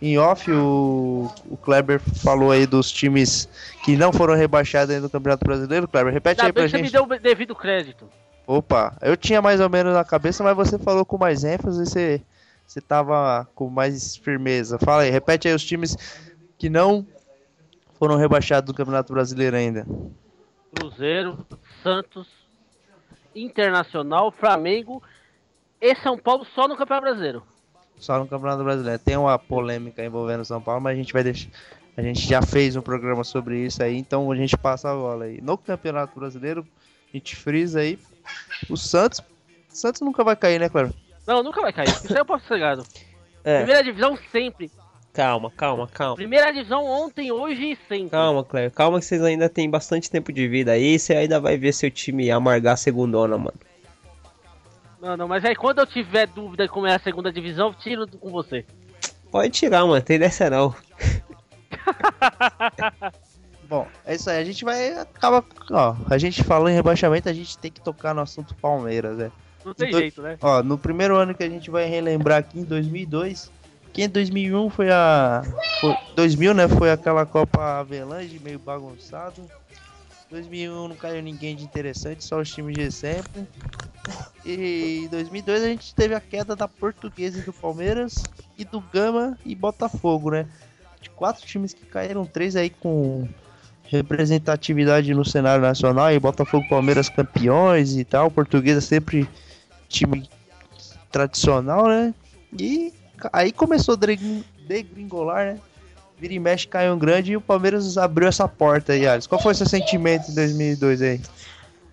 em 0.00 0.18
off 0.18 0.50
o, 0.50 1.30
o 1.48 1.56
Kleber 1.56 2.00
falou 2.00 2.50
aí 2.50 2.66
dos 2.66 2.90
times 2.90 3.48
que 3.84 3.96
não 3.96 4.12
foram 4.12 4.34
rebaixados 4.34 4.94
ainda 4.94 5.04
no 5.04 5.10
Campeonato 5.10 5.44
Brasileiro. 5.44 5.88
Kleber, 5.88 6.12
repete 6.12 6.40
Ainda 6.40 6.48
aí 6.48 6.52
pra 6.52 6.66
gente. 6.66 6.90
Você 6.90 7.00
me 7.00 7.08
deu 7.08 7.18
devido 7.18 7.54
crédito. 7.54 8.08
Opa, 8.46 8.96
eu 9.02 9.16
tinha 9.16 9.42
mais 9.42 9.60
ou 9.60 9.68
menos 9.68 9.92
na 9.92 10.04
cabeça, 10.04 10.44
mas 10.44 10.56
você 10.56 10.78
falou 10.78 11.04
com 11.04 11.18
mais 11.18 11.42
ênfase, 11.42 11.84
você, 11.84 12.22
você 12.64 12.80
tava 12.80 13.48
com 13.54 13.68
mais 13.68 14.16
firmeza. 14.16 14.78
Fala 14.78 15.02
aí, 15.02 15.10
repete 15.10 15.48
aí 15.48 15.54
os 15.54 15.64
times 15.64 15.96
que 16.56 16.70
não 16.70 17.04
foram 17.98 18.16
rebaixados 18.16 18.66
do 18.66 18.76
Campeonato 18.76 19.12
Brasileiro 19.12 19.56
ainda. 19.56 19.86
Cruzeiro, 20.74 21.44
Santos, 21.82 22.28
Internacional, 23.34 24.30
Flamengo 24.30 25.02
e 25.80 25.94
São 25.96 26.16
Paulo 26.16 26.46
só 26.54 26.68
no 26.68 26.76
Campeonato 26.76 27.06
Brasileiro. 27.06 27.42
Só 27.96 28.18
no 28.18 28.28
Campeonato 28.28 28.62
Brasileiro. 28.62 29.02
Tem 29.02 29.16
uma 29.16 29.38
polêmica 29.38 30.04
envolvendo 30.04 30.44
São 30.44 30.60
Paulo, 30.60 30.80
mas 30.80 30.94
a 30.94 30.96
gente 30.96 31.12
vai 31.12 31.24
deixar. 31.24 31.50
A 31.96 32.02
gente 32.02 32.28
já 32.28 32.42
fez 32.42 32.76
um 32.76 32.82
programa 32.82 33.24
sobre 33.24 33.58
isso 33.64 33.82
aí, 33.82 33.96
então 33.96 34.30
a 34.30 34.36
gente 34.36 34.56
passa 34.56 34.90
a 34.90 34.94
bola 34.94 35.24
aí. 35.24 35.40
No 35.40 35.56
Campeonato 35.56 36.18
Brasileiro, 36.18 36.66
gente 37.16 37.36
frisa 37.36 37.80
aí 37.80 37.98
o 38.68 38.76
Santos. 38.76 39.20
Santos 39.68 40.00
nunca 40.00 40.24
vai 40.24 40.36
cair, 40.36 40.58
né, 40.58 40.68
Claro? 40.68 40.92
Não, 41.26 41.42
nunca 41.42 41.60
vai 41.60 41.72
cair. 41.72 41.88
Isso 41.88 42.12
aí 42.12 42.18
eu 42.18 42.24
posso 42.24 42.46
ser 42.46 42.60
É. 43.44 43.58
Primeira 43.58 43.82
divisão 43.82 44.16
sempre. 44.30 44.70
Calma, 45.12 45.50
calma, 45.50 45.88
calma. 45.88 46.14
Primeira 46.14 46.52
divisão 46.52 46.84
ontem, 46.84 47.32
hoje 47.32 47.72
e 47.72 47.78
sempre. 47.88 48.10
Calma, 48.10 48.44
Cléber. 48.44 48.70
Calma 48.70 49.00
que 49.00 49.06
vocês 49.06 49.22
ainda 49.22 49.48
têm 49.48 49.68
bastante 49.68 50.10
tempo 50.10 50.32
de 50.32 50.46
vida 50.46 50.72
aí. 50.72 50.98
Você 50.98 51.16
ainda 51.16 51.40
vai 51.40 51.56
ver 51.56 51.72
seu 51.72 51.90
time 51.90 52.30
amargar 52.30 52.74
a 52.74 52.76
segundona, 52.76 53.36
mano. 53.36 53.58
Não, 55.00 55.16
não, 55.16 55.28
mas 55.28 55.44
aí 55.44 55.54
quando 55.54 55.78
eu 55.78 55.86
tiver 55.86 56.26
dúvida 56.26 56.68
como 56.68 56.86
é 56.86 56.94
a 56.94 56.98
segunda 56.98 57.32
divisão, 57.32 57.68
eu 57.68 57.74
tiro 57.74 58.06
com 58.18 58.30
você. 58.30 58.64
Pode 59.30 59.50
tirar, 59.50 59.86
mano. 59.86 60.02
Tem 60.02 60.18
dessa 60.18 60.50
não. 60.50 60.74
Bom, 63.68 63.86
é 64.04 64.14
isso 64.14 64.30
aí. 64.30 64.40
A 64.40 64.44
gente 64.44 64.64
vai. 64.64 64.98
Acaba. 64.98 65.44
Ó, 65.70 65.96
a 66.08 66.18
gente 66.18 66.42
falou 66.44 66.68
em 66.68 66.74
rebaixamento, 66.74 67.28
a 67.28 67.32
gente 67.32 67.58
tem 67.58 67.70
que 67.70 67.80
tocar 67.80 68.14
no 68.14 68.20
assunto 68.20 68.54
Palmeiras, 68.54 69.16
né? 69.16 69.32
Não 69.64 69.74
tem 69.74 69.88
então, 69.88 70.00
jeito, 70.00 70.22
né? 70.22 70.38
Ó, 70.40 70.62
no 70.62 70.78
primeiro 70.78 71.16
ano 71.16 71.34
que 71.34 71.42
a 71.42 71.48
gente 71.48 71.70
vai 71.70 71.86
relembrar 71.86 72.38
aqui, 72.38 72.60
em 72.60 72.64
2002, 72.64 73.50
que 73.92 74.02
em 74.02 74.08
2001 74.08 74.70
foi 74.70 74.90
a. 74.90 75.42
Foi, 75.80 75.96
2000, 76.14 76.54
né? 76.54 76.68
Foi 76.68 76.90
aquela 76.90 77.26
Copa 77.26 77.80
Avelange 77.80 78.38
meio 78.38 78.58
bagunçado. 78.58 79.42
2001 80.30 80.88
não 80.88 80.96
caiu 80.96 81.22
ninguém 81.22 81.56
de 81.56 81.64
interessante, 81.64 82.24
só 82.24 82.40
os 82.40 82.52
times 82.52 82.76
de 82.76 82.90
sempre. 82.92 83.46
E 84.44 85.02
em 85.04 85.08
2002 85.08 85.62
a 85.62 85.66
gente 85.66 85.94
teve 85.94 86.14
a 86.14 86.20
queda 86.20 86.54
da 86.54 86.68
Portuguesa 86.68 87.38
e 87.38 87.42
do 87.42 87.52
Palmeiras 87.52 88.22
e 88.56 88.64
do 88.64 88.80
Gama 88.80 89.36
e 89.44 89.54
Botafogo, 89.54 90.30
né? 90.30 90.46
De 91.00 91.10
quatro 91.10 91.44
times 91.44 91.72
que 91.72 91.86
caíram, 91.86 92.24
três 92.24 92.54
aí 92.56 92.70
com 92.70 93.28
representatividade 93.90 95.12
no 95.14 95.24
cenário 95.24 95.62
nacional 95.62 96.12
e 96.12 96.18
Botafogo 96.18 96.68
Palmeiras 96.68 97.08
campeões 97.08 97.96
e 97.96 98.04
tal. 98.04 98.30
Portuguesa 98.30 98.80
sempre 98.80 99.28
time 99.88 100.28
tradicional, 101.10 101.86
né? 101.88 102.14
E 102.58 102.92
aí 103.32 103.52
começou 103.52 103.94
a 103.94 103.96
degring- 103.96 104.44
degringolar, 104.66 105.46
né? 105.46 105.58
Vira 106.18 106.34
e 106.34 106.38
mexe, 106.38 106.66
caiu 106.66 106.94
um 106.94 106.98
grande 106.98 107.32
e 107.32 107.36
o 107.36 107.40
Palmeiras 107.40 107.98
abriu 107.98 108.26
essa 108.28 108.48
porta 108.48 108.92
aí, 108.94 109.06
Alisson. 109.06 109.28
Qual 109.28 109.40
foi 109.40 109.54
seu 109.54 109.66
sentimento 109.66 110.30
em 110.30 110.34
2002 110.34 111.02
aí? 111.02 111.20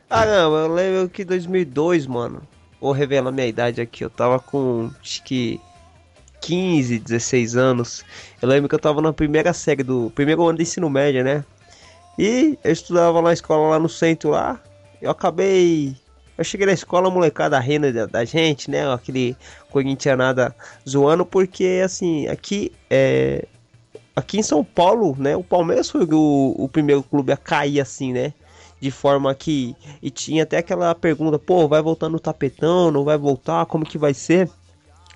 Ah, 0.10 0.26
não, 0.26 0.56
eu 0.56 0.74
lembro 0.74 1.10
que 1.10 1.26
2002, 1.26 2.08
mano. 2.08 2.42
Vou 2.80 2.92
revelar 2.92 3.32
minha 3.32 3.48
idade 3.48 3.82
aqui. 3.82 4.04
Eu 4.04 4.10
tava 4.10 4.40
com, 4.40 4.90
acho 5.02 5.24
que 5.24 5.60
15, 6.42 7.00
16 7.00 7.56
anos. 7.56 8.04
Eu 8.42 8.48
lembro 8.48 8.70
que 8.70 8.76
eu 8.76 8.80
tava 8.80 9.02
na 9.02 9.12
primeira 9.12 9.52
série 9.54 9.84
do 9.84 10.12
primeiro 10.14 10.46
ano 10.48 10.58
de 10.58 10.64
ensino 10.64 10.90
médio, 10.90 11.24
né? 11.24 11.44
E 12.18 12.58
eu 12.64 12.72
estudava 12.72 13.22
na 13.22 13.34
escola 13.34 13.70
lá 13.70 13.80
no 13.80 13.90
centro 13.90 14.32
lá. 14.32 14.60
Eu 15.02 15.12
acabei. 15.12 15.96
Eu 16.38 16.44
cheguei 16.44 16.66
na 16.66 16.74
escola, 16.74 17.08
a 17.08 17.12
molecada 17.12 17.60
rindo 17.60 17.92
da, 17.92 18.06
da 18.06 18.26
gente, 18.26 18.70
né? 18.70 18.92
Aquele 18.92 19.36
corintianada 19.70 20.56
zoando, 20.88 21.26
porque 21.26 21.82
assim, 21.84 22.28
aqui 22.28 22.72
é. 22.90 23.46
Aqui 24.16 24.38
em 24.38 24.44
São 24.44 24.64
Paulo, 24.64 25.16
né? 25.18 25.36
O 25.36 25.44
Palmeiras 25.44 25.90
foi 25.90 26.06
o, 26.12 26.56
o 26.58 26.70
primeiro 26.70 27.02
clube 27.02 27.32
a 27.32 27.38
cair 27.38 27.80
assim, 27.82 28.14
né? 28.14 28.34
de 28.84 28.92
forma 28.92 29.34
que 29.34 29.74
e 30.02 30.10
tinha 30.12 30.44
até 30.44 30.58
aquela 30.58 30.94
pergunta, 30.94 31.40
pô, 31.40 31.70
vai 31.70 31.82
voltar 31.82 32.10
no 32.10 32.20
tapetão, 32.20 32.92
não 32.92 33.06
vai 33.06 33.18
voltar, 33.18 33.66
como 33.66 33.86
que 33.86 33.98
vai 33.98 34.14
ser? 34.14 34.52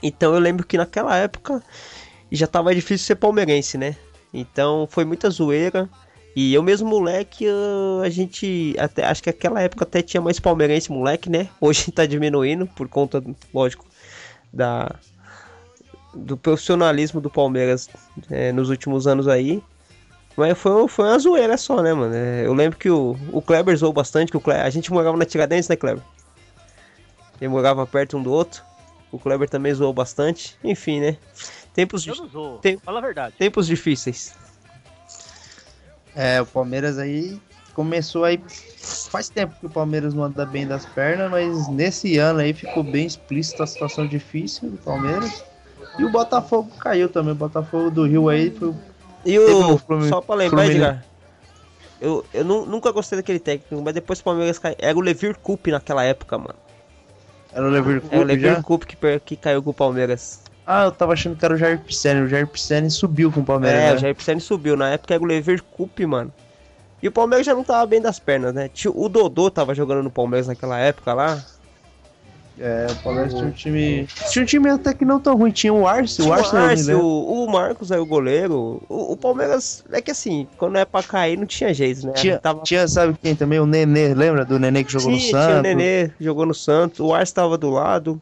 Então 0.01 0.33
eu 0.33 0.39
lembro 0.39 0.65
que 0.65 0.77
naquela 0.77 1.17
época 1.17 1.61
já 2.31 2.47
tava 2.47 2.73
difícil 2.73 3.05
ser 3.05 3.15
palmeirense, 3.15 3.77
né? 3.77 3.97
Então 4.33 4.87
foi 4.89 5.03
muita 5.03 5.29
zoeira. 5.29 5.89
E 6.39 6.53
eu 6.53 6.61
mesmo 6.61 6.87
moleque, 6.87 7.45
eu- 7.45 7.99
a 8.03 8.09
gente 8.11 8.75
até 8.77 9.03
acho 9.03 9.23
que 9.23 9.29
aquela 9.31 9.59
época 9.59 9.83
até 9.85 10.03
tinha 10.03 10.21
mais 10.21 10.39
palmeirense 10.39 10.91
moleque, 10.91 11.31
né? 11.31 11.49
Hoje 11.59 11.89
tá 11.91 12.05
diminuindo 12.05 12.67
por 12.67 12.87
conta, 12.87 13.23
lógico, 13.51 13.83
da 14.53 14.95
do 16.13 16.37
profissionalismo 16.37 17.19
do 17.19 17.29
Palmeiras 17.29 17.89
é, 18.29 18.51
nos 18.51 18.69
últimos 18.69 19.07
anos 19.07 19.27
aí. 19.27 19.63
Mas 20.35 20.55
foi, 20.59 20.87
foi 20.87 21.05
uma 21.07 21.17
zoeira 21.17 21.57
só, 21.57 21.81
né, 21.81 21.91
mano? 21.91 22.13
É, 22.13 22.45
eu 22.45 22.53
lembro 22.53 22.77
que 22.77 22.89
o, 22.91 23.17
o 23.33 23.41
Kleber 23.41 23.75
zoou 23.75 23.91
bastante, 23.91 24.29
que 24.31 24.37
o 24.37 24.41
Kleber, 24.41 24.63
a 24.63 24.69
gente 24.69 24.91
morava 24.93 25.17
na 25.17 25.25
Tiradentes, 25.25 25.67
né, 25.67 25.75
Kleber? 25.75 26.03
Ele 27.41 27.47
morava 27.49 27.83
perto 27.87 28.15
um 28.15 28.21
do 28.21 28.31
outro. 28.31 28.61
O 29.11 29.17
Kleber 29.17 29.49
também 29.49 29.73
zoou 29.73 29.91
bastante. 29.91 30.55
Enfim, 30.63 30.99
né? 30.99 31.17
Tempos, 31.73 32.05
Eu 32.05 32.15
não. 32.31 32.57
Tem- 32.59 32.77
Fala 32.77 32.99
a 32.99 33.01
verdade. 33.01 33.33
tempos 33.39 33.65
difíceis. 33.65 34.35
É, 36.17 36.41
o 36.41 36.45
Palmeiras 36.47 36.97
aí 36.97 37.39
começou 37.75 38.23
aí. 38.23 38.41
Faz 39.11 39.29
tempo 39.29 39.53
que 39.59 39.67
o 39.67 39.69
Palmeiras 39.69 40.13
não 40.15 40.23
anda 40.23 40.45
bem 40.47 40.65
das 40.65 40.83
pernas, 40.85 41.29
mas 41.29 41.67
nesse 41.69 42.17
ano 42.17 42.39
aí 42.39 42.53
ficou 42.53 42.81
bem 42.83 43.05
explícita 43.05 43.63
a 43.63 43.67
situação 43.67 44.07
difícil 44.07 44.71
do 44.71 44.77
Palmeiras. 44.77 45.43
E 45.99 46.03
o 46.03 46.09
Botafogo 46.09 46.71
caiu 46.79 47.07
também. 47.07 47.33
O 47.33 47.35
Botafogo 47.35 47.91
do 47.91 48.05
Rio 48.07 48.29
aí 48.29 48.49
foi. 48.49 48.73
E 49.23 49.37
o. 49.37 49.75
o 49.75 49.77
Flumin- 49.77 50.09
Só 50.09 50.19
pra 50.19 50.35
lembrar. 50.35 50.65
Edgar. 50.65 51.05
Eu, 52.01 52.25
eu 52.33 52.43
nu- 52.43 52.65
nunca 52.65 52.91
gostei 52.91 53.17
daquele 53.17 53.39
técnico, 53.39 53.79
mas 53.83 53.93
depois 53.93 54.19
o 54.19 54.23
Palmeiras 54.23 54.57
caiu. 54.59 54.75
Era 54.79 54.97
o 54.97 55.01
Levir 55.01 55.37
Coupe 55.37 55.71
naquela 55.71 56.03
época, 56.03 56.37
mano. 56.37 56.55
Era 57.53 57.65
o 57.65 57.69
Leverkusen 57.69 58.13
Era 58.13 58.21
o 58.21 58.27
Levir? 58.27 58.61
Coupe 58.63 58.85
que, 58.85 59.19
que 59.19 59.35
caiu 59.35 59.63
com 59.63 59.69
o 59.69 59.73
Palmeiras. 59.73 60.41
Ah, 60.69 60.83
eu 60.83 60.91
tava 60.91 61.13
achando 61.13 61.37
que 61.37 61.45
era 61.45 61.53
o 61.53 61.57
Jair 61.57 61.79
Pisani. 61.79 62.21
O 62.21 62.27
Jair 62.27 62.45
Pisani 62.45 62.91
subiu 62.91 63.31
com 63.31 63.39
o 63.39 63.45
Palmeiras. 63.45 63.79
É, 63.79 63.89
né? 63.89 63.95
o 63.95 63.97
Jair 63.97 64.15
Pisani 64.15 64.41
subiu. 64.41 64.75
Na 64.75 64.89
época 64.89 65.13
era 65.13 65.23
o 65.23 65.25
Lever 65.25 65.63
Coupe, 65.63 66.05
mano. 66.05 66.33
E 67.01 67.07
o 67.07 67.11
Palmeiras 67.11 67.45
já 67.45 67.53
não 67.53 67.63
tava 67.63 67.85
bem 67.85 68.01
das 68.01 68.19
pernas, 68.19 68.53
né? 68.53 68.69
O 68.93 69.07
Dodô 69.07 69.49
tava 69.49 69.73
jogando 69.73 70.03
no 70.03 70.11
Palmeiras 70.11 70.47
naquela 70.47 70.77
época 70.77 71.13
lá. 71.13 71.41
É, 72.59 72.87
o 72.89 72.95
Palmeiras 73.03 73.33
tinha 73.33 73.45
um 73.45 73.51
time. 73.51 74.07
Tinha 74.31 74.43
um 74.43 74.45
time 74.45 74.69
até 74.69 74.93
que 74.93 75.05
não 75.05 75.19
tão 75.19 75.37
ruim. 75.37 75.51
Tinha 75.51 75.71
o 75.71 75.87
Arce, 75.87 76.21
o 76.23 76.33
Arce 76.33 76.55
me 76.55 76.61
Arce, 76.61 76.93
o, 76.93 77.45
o 77.45 77.51
Marcos 77.51 77.91
aí, 77.91 77.99
o 77.99 78.05
goleiro. 78.05 78.81
O, 78.89 79.13
o 79.13 79.17
Palmeiras, 79.17 79.85
é 79.91 80.01
que 80.01 80.09
assim, 80.09 80.47
quando 80.57 80.77
é 80.77 80.83
pra 80.83 81.03
cair, 81.03 81.37
não 81.37 81.45
tinha 81.45 81.71
jeito, 81.73 82.07
né? 82.07 82.13
Tinha, 82.13 82.39
Tava... 82.39 82.61
tinha, 82.63 82.87
sabe 82.87 83.15
quem 83.21 83.35
também? 83.35 83.59
O 83.59 83.65
Nenê, 83.67 84.13
lembra 84.13 84.43
do 84.43 84.57
Nenê 84.57 84.83
que 84.83 84.91
jogou 84.91 85.11
no 85.11 85.19
Santos? 85.19 85.45
tinha 85.45 85.59
o 85.59 85.61
Nenê, 85.61 86.11
jogou 86.19 86.45
no 86.47 86.53
Santos. 86.53 86.99
O 86.99 87.13
Arce 87.13 87.33
tava 87.33 87.57
do 87.57 87.69
lado. 87.69 88.19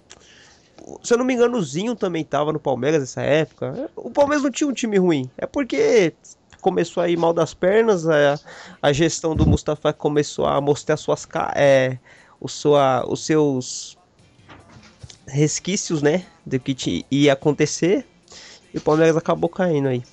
Se 1.01 1.13
eu 1.13 1.17
não 1.17 1.25
me 1.25 1.33
engano, 1.33 1.57
o 1.57 1.63
Zinho 1.63 1.95
também 1.95 2.23
tava 2.23 2.53
no 2.53 2.59
Palmeiras 2.59 2.99
nessa 2.99 3.21
época. 3.21 3.89
O 3.95 4.11
Palmeiras 4.11 4.43
não 4.43 4.51
tinha 4.51 4.67
um 4.67 4.73
time 4.73 4.97
ruim. 4.97 5.29
É 5.37 5.45
porque 5.47 6.13
começou 6.61 7.01
a 7.01 7.09
ir 7.09 7.17
mal 7.17 7.33
das 7.33 7.53
pernas. 7.53 8.07
A, 8.07 8.39
a 8.81 8.93
gestão 8.93 9.35
do 9.35 9.47
Mustafa 9.47 9.91
começou 9.93 10.45
a 10.45 10.61
mostrar 10.61 10.97
suas, 10.97 11.27
é, 11.55 11.97
o 12.39 12.47
sua, 12.47 13.03
os 13.07 13.25
seus 13.25 13.97
resquícios, 15.27 16.01
né? 16.01 16.25
Do 16.45 16.59
que 16.59 17.05
ia 17.09 17.33
acontecer. 17.33 18.05
E 18.73 18.77
o 18.77 18.81
Palmeiras 18.81 19.17
acabou 19.17 19.49
caindo 19.49 19.87
aí. 19.87 20.03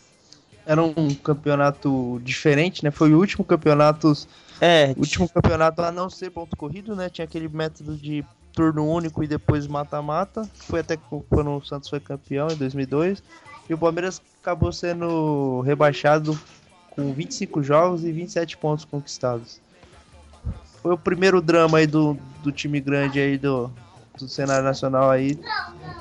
Era 0.65 0.83
um 0.83 1.15
campeonato 1.15 2.21
diferente, 2.23 2.85
né? 2.85 2.91
Foi 2.91 3.13
o 3.13 3.19
último 3.19 3.45
campeonato, 3.45 4.13
É, 4.61 4.95
último 4.97 5.29
campeonato 5.29 5.83
a 5.83 5.91
não 5.91 6.09
ser 6.09 6.31
ponto 6.31 6.57
corrido, 6.57 6.95
né? 6.95 7.11
Tinha 7.11 7.25
aquele 7.25 7.49
método 7.49 7.97
de 7.97 8.25
turno 8.53 8.87
único 8.87 9.23
e 9.23 9.27
depois 9.27 9.67
mata-mata. 9.67 10.49
Foi 10.55 10.81
até 10.81 10.97
quando 11.29 11.51
o 11.51 11.65
Santos 11.65 11.89
foi 11.89 12.01
campeão 12.01 12.49
em 12.49 12.57
2002. 12.57 13.23
E 13.69 13.75
o 13.75 13.79
Palmeiras 13.79 14.21
acabou 14.41 14.73
sendo 14.73 15.61
rebaixado 15.61 16.39
com 16.91 17.13
25 17.13 17.63
jogos 17.63 18.05
e 18.05 18.13
27 18.13 18.57
pontos 18.57 18.85
conquistados. 18.85 19.61
Foi 20.83 20.93
o 20.93 20.99
primeiro 20.99 21.41
drama 21.41 21.79
aí 21.79 21.87
do, 21.87 22.19
do 22.43 22.51
time 22.51 22.81
grande 22.81 23.21
aí 23.21 23.39
do, 23.39 23.71
do 24.19 24.29
cenário 24.29 24.65
nacional 24.65 25.11
aí. 25.11 25.39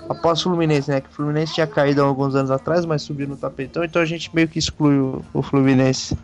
Após 0.09 0.39
o 0.39 0.43
Fluminense, 0.43 0.89
né? 0.89 0.99
Que 0.99 1.09
o 1.09 1.11
Fluminense 1.11 1.53
tinha 1.53 1.67
caído 1.67 2.01
há 2.01 2.05
alguns 2.05 2.35
anos 2.35 2.51
atrás, 2.51 2.83
mas 2.85 3.01
subiu 3.03 3.27
no 3.27 3.37
tapetão. 3.37 3.83
Então 3.83 4.01
a 4.01 4.05
gente 4.05 4.33
meio 4.35 4.47
que 4.47 4.59
exclui 4.59 4.99
o, 4.99 5.23
o 5.33 5.41
Fluminense 5.41 6.17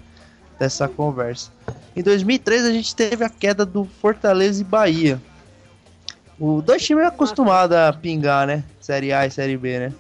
dessa 0.60 0.88
conversa. 0.88 1.52
Em 1.96 2.02
2003 2.02 2.66
a 2.66 2.72
gente 2.72 2.96
teve 2.96 3.24
a 3.24 3.30
queda 3.30 3.66
do 3.66 3.86
Fortaleza 3.86 4.62
e 4.62 4.66
Bahia. 4.66 5.22
O 6.40 6.62
dois 6.62 6.84
times 6.86 7.06
acostumados 7.06 7.76
a 7.76 7.92
pingar, 7.92 8.46
né? 8.46 8.64
Série 8.80 9.12
A 9.12 9.26
e 9.26 9.32
Série 9.32 9.58
B, 9.58 9.80
né? 9.80 9.94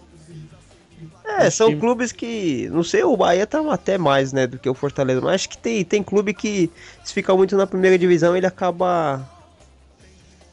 É, 1.25 1.49
são 1.49 1.67
time- 1.69 1.79
clubes 1.79 2.11
que. 2.11 2.69
Não 2.69 2.83
sei, 2.83 3.03
o 3.03 3.17
Bahia 3.17 3.45
tá 3.45 3.59
até 3.71 3.97
mais, 3.97 4.31
né, 4.33 4.47
do 4.47 4.57
que 4.57 4.69
o 4.69 4.73
Fortaleza. 4.73 5.21
Mas 5.21 5.35
acho 5.35 5.49
que 5.49 5.57
tem, 5.57 5.83
tem 5.83 6.01
clube 6.01 6.33
que, 6.33 6.71
se 7.03 7.13
ficar 7.13 7.35
muito 7.35 7.55
na 7.57 7.67
primeira 7.67 7.97
divisão, 7.97 8.35
ele 8.35 8.45
acaba. 8.45 9.27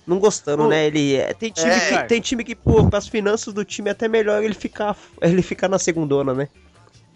Não 0.07 0.18
gostando, 0.18 0.64
Pô, 0.64 0.68
né? 0.68 0.87
Ele 0.87 1.14
é, 1.16 1.33
tem 1.33 1.51
time 1.51 1.70
é, 1.70 1.81
que 1.81 1.94
cara. 1.94 2.07
tem 2.07 2.20
time 2.20 2.44
que 2.44 2.55
pô, 2.55 2.87
as 2.92 3.09
finanças 3.09 3.55
do 3.55 3.64
time 3.64 3.88
é 3.88 3.92
até 3.92 4.07
melhor 4.07 4.42
ele 4.42 4.53
ficar 4.53 4.94
ele 5.23 5.40
ficar 5.40 5.68
na 5.68 5.79
segundona, 5.79 6.35
né? 6.35 6.49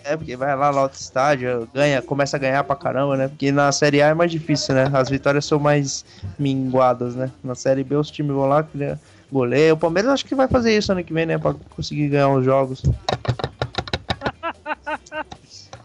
É, 0.08 0.16
porque 0.16 0.34
vai 0.36 0.56
lá 0.56 0.72
no 0.72 0.80
outro 0.80 0.98
estádio, 0.98 1.68
ganha, 1.74 2.00
começa 2.00 2.38
a 2.38 2.40
ganhar 2.40 2.64
pra 2.64 2.74
caramba, 2.74 3.14
né? 3.14 3.28
Porque 3.28 3.52
na 3.52 3.70
Série 3.70 4.00
A 4.00 4.06
é 4.06 4.14
mais 4.14 4.30
difícil, 4.30 4.74
né? 4.74 4.90
As 4.90 5.10
vitórias 5.10 5.44
são 5.44 5.58
mais 5.58 6.02
minguadas, 6.38 7.14
né? 7.14 7.30
Na 7.44 7.54
Série 7.54 7.84
B 7.84 7.94
os 7.94 8.10
times 8.10 8.34
vão 8.34 8.46
lá, 8.46 8.62
cria 8.62 8.98
goleiro. 9.30 9.74
O 9.74 9.78
Palmeiras 9.78 10.10
acho 10.10 10.24
que 10.24 10.34
vai 10.34 10.48
fazer 10.48 10.74
isso 10.74 10.90
ano 10.90 11.04
que 11.04 11.12
vem, 11.12 11.26
né? 11.26 11.36
Pra 11.36 11.54
conseguir 11.76 12.08
ganhar 12.08 12.30
os 12.30 12.42
jogos. 12.42 12.82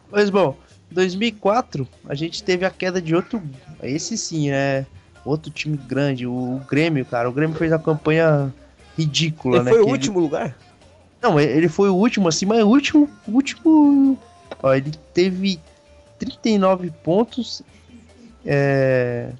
Pois 0.09 0.29
bom, 0.29 0.55
2004 0.91 1.87
a 2.07 2.13
gente 2.13 2.43
teve 2.43 2.63
a 2.65 2.69
queda 2.69 3.01
de 3.01 3.15
outro. 3.15 3.41
Esse 3.81 4.15
sim, 4.15 4.51
né? 4.51 4.85
Outro 5.25 5.49
time 5.51 5.75
grande, 5.75 6.27
o, 6.27 6.31
o 6.31 6.61
Grêmio, 6.69 7.03
cara. 7.03 7.27
O 7.27 7.31
Grêmio 7.33 7.57
fez 7.57 7.73
a 7.73 7.79
campanha 7.79 8.53
ridícula, 8.95 9.57
Ele 9.57 9.65
né? 9.65 9.71
foi 9.71 9.81
o 9.81 9.87
último 9.87 10.19
lugar? 10.19 10.55
Não, 11.23 11.39
ele 11.39 11.53
ele 11.53 11.69
foi 11.69 11.89
o 11.89 11.95
último, 11.95 12.27
assim, 12.27 12.45
mas 12.45 12.61
o 12.61 12.67
último. 12.67 13.09
último. 13.25 14.19
Ó, 14.61 14.73
ele 14.73 14.91
teve 15.13 15.57
39 16.19 16.91
pontos. 17.01 17.61
É. 18.45 19.31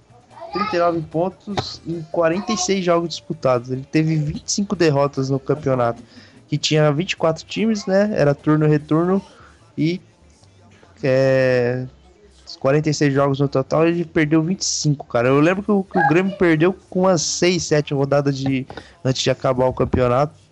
39 0.53 1.01
pontos 1.01 1.81
em 1.85 2.01
46 2.11 2.85
jogos 2.85 3.09
disputados. 3.09 3.69
Ele 3.69 3.85
teve 3.91 4.15
25 4.15 4.75
derrotas 4.75 5.29
no 5.29 5.39
campeonato. 5.39 6.01
Que 6.47 6.57
tinha 6.57 6.91
24 6.91 7.45
times, 7.45 7.85
né? 7.85 8.11
Era 8.15 8.33
turno 8.33 8.65
e 8.65 8.69
retorno. 8.69 9.21
E. 9.77 9.99
É, 11.03 11.85
46 12.59 13.13
jogos 13.13 13.39
no 13.41 13.49
total, 13.49 13.85
ele 13.85 14.05
perdeu 14.05 14.41
25, 14.41 15.05
cara. 15.07 15.27
Eu 15.27 15.41
lembro 15.41 15.63
que 15.63 15.71
o, 15.71 15.83
que 15.83 15.99
o 15.99 16.07
Grêmio 16.07 16.37
perdeu 16.37 16.71
com 16.89 17.01
umas 17.01 17.21
6, 17.21 17.61
7 17.61 17.93
rodadas 17.93 18.37
de, 18.37 18.65
antes 19.03 19.21
de 19.21 19.29
acabar 19.29 19.65
o 19.65 19.73
campeonato. 19.73 20.42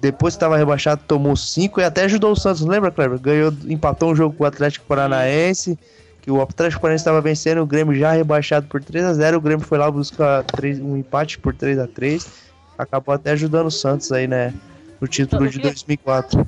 Depois 0.00 0.34
que 0.34 0.36
estava 0.36 0.56
rebaixado, 0.56 1.02
tomou 1.08 1.34
5 1.34 1.80
e 1.80 1.84
até 1.84 2.04
ajudou 2.04 2.32
o 2.32 2.36
Santos, 2.36 2.60
lembra, 2.62 2.90
Kleber? 2.90 3.18
Ganhou, 3.18 3.52
empatou 3.66 4.12
um 4.12 4.14
jogo 4.16 4.36
com 4.36 4.44
o 4.44 4.46
Atlético 4.46 4.84
Paranaense, 4.86 5.78
que 6.20 6.30
o 6.30 6.40
Atlético 6.42 6.82
Paranaense 6.82 7.00
estava 7.02 7.20
vencendo, 7.22 7.62
o 7.62 7.66
Grêmio 7.66 7.94
já 7.94 8.12
rebaixado 8.12 8.66
por 8.66 8.82
3 8.84 9.04
a 9.06 9.14
0 9.14 9.38
o 9.38 9.40
Grêmio 9.40 9.64
foi 9.64 9.78
lá 9.78 9.90
buscar 9.90 10.42
três- 10.44 10.78
um 10.80 10.96
empate 10.96 11.38
por 11.38 11.54
3 11.54 11.78
a 11.78 11.86
3 11.86 12.44
acabou 12.76 13.14
até 13.14 13.30
ajudando 13.30 13.68
o 13.68 13.70
Santos 13.70 14.10
aí, 14.12 14.26
né, 14.26 14.52
no 15.00 15.06
título 15.08 15.44
de 15.46 15.52
queria- 15.58 15.70
2004. 15.70 16.46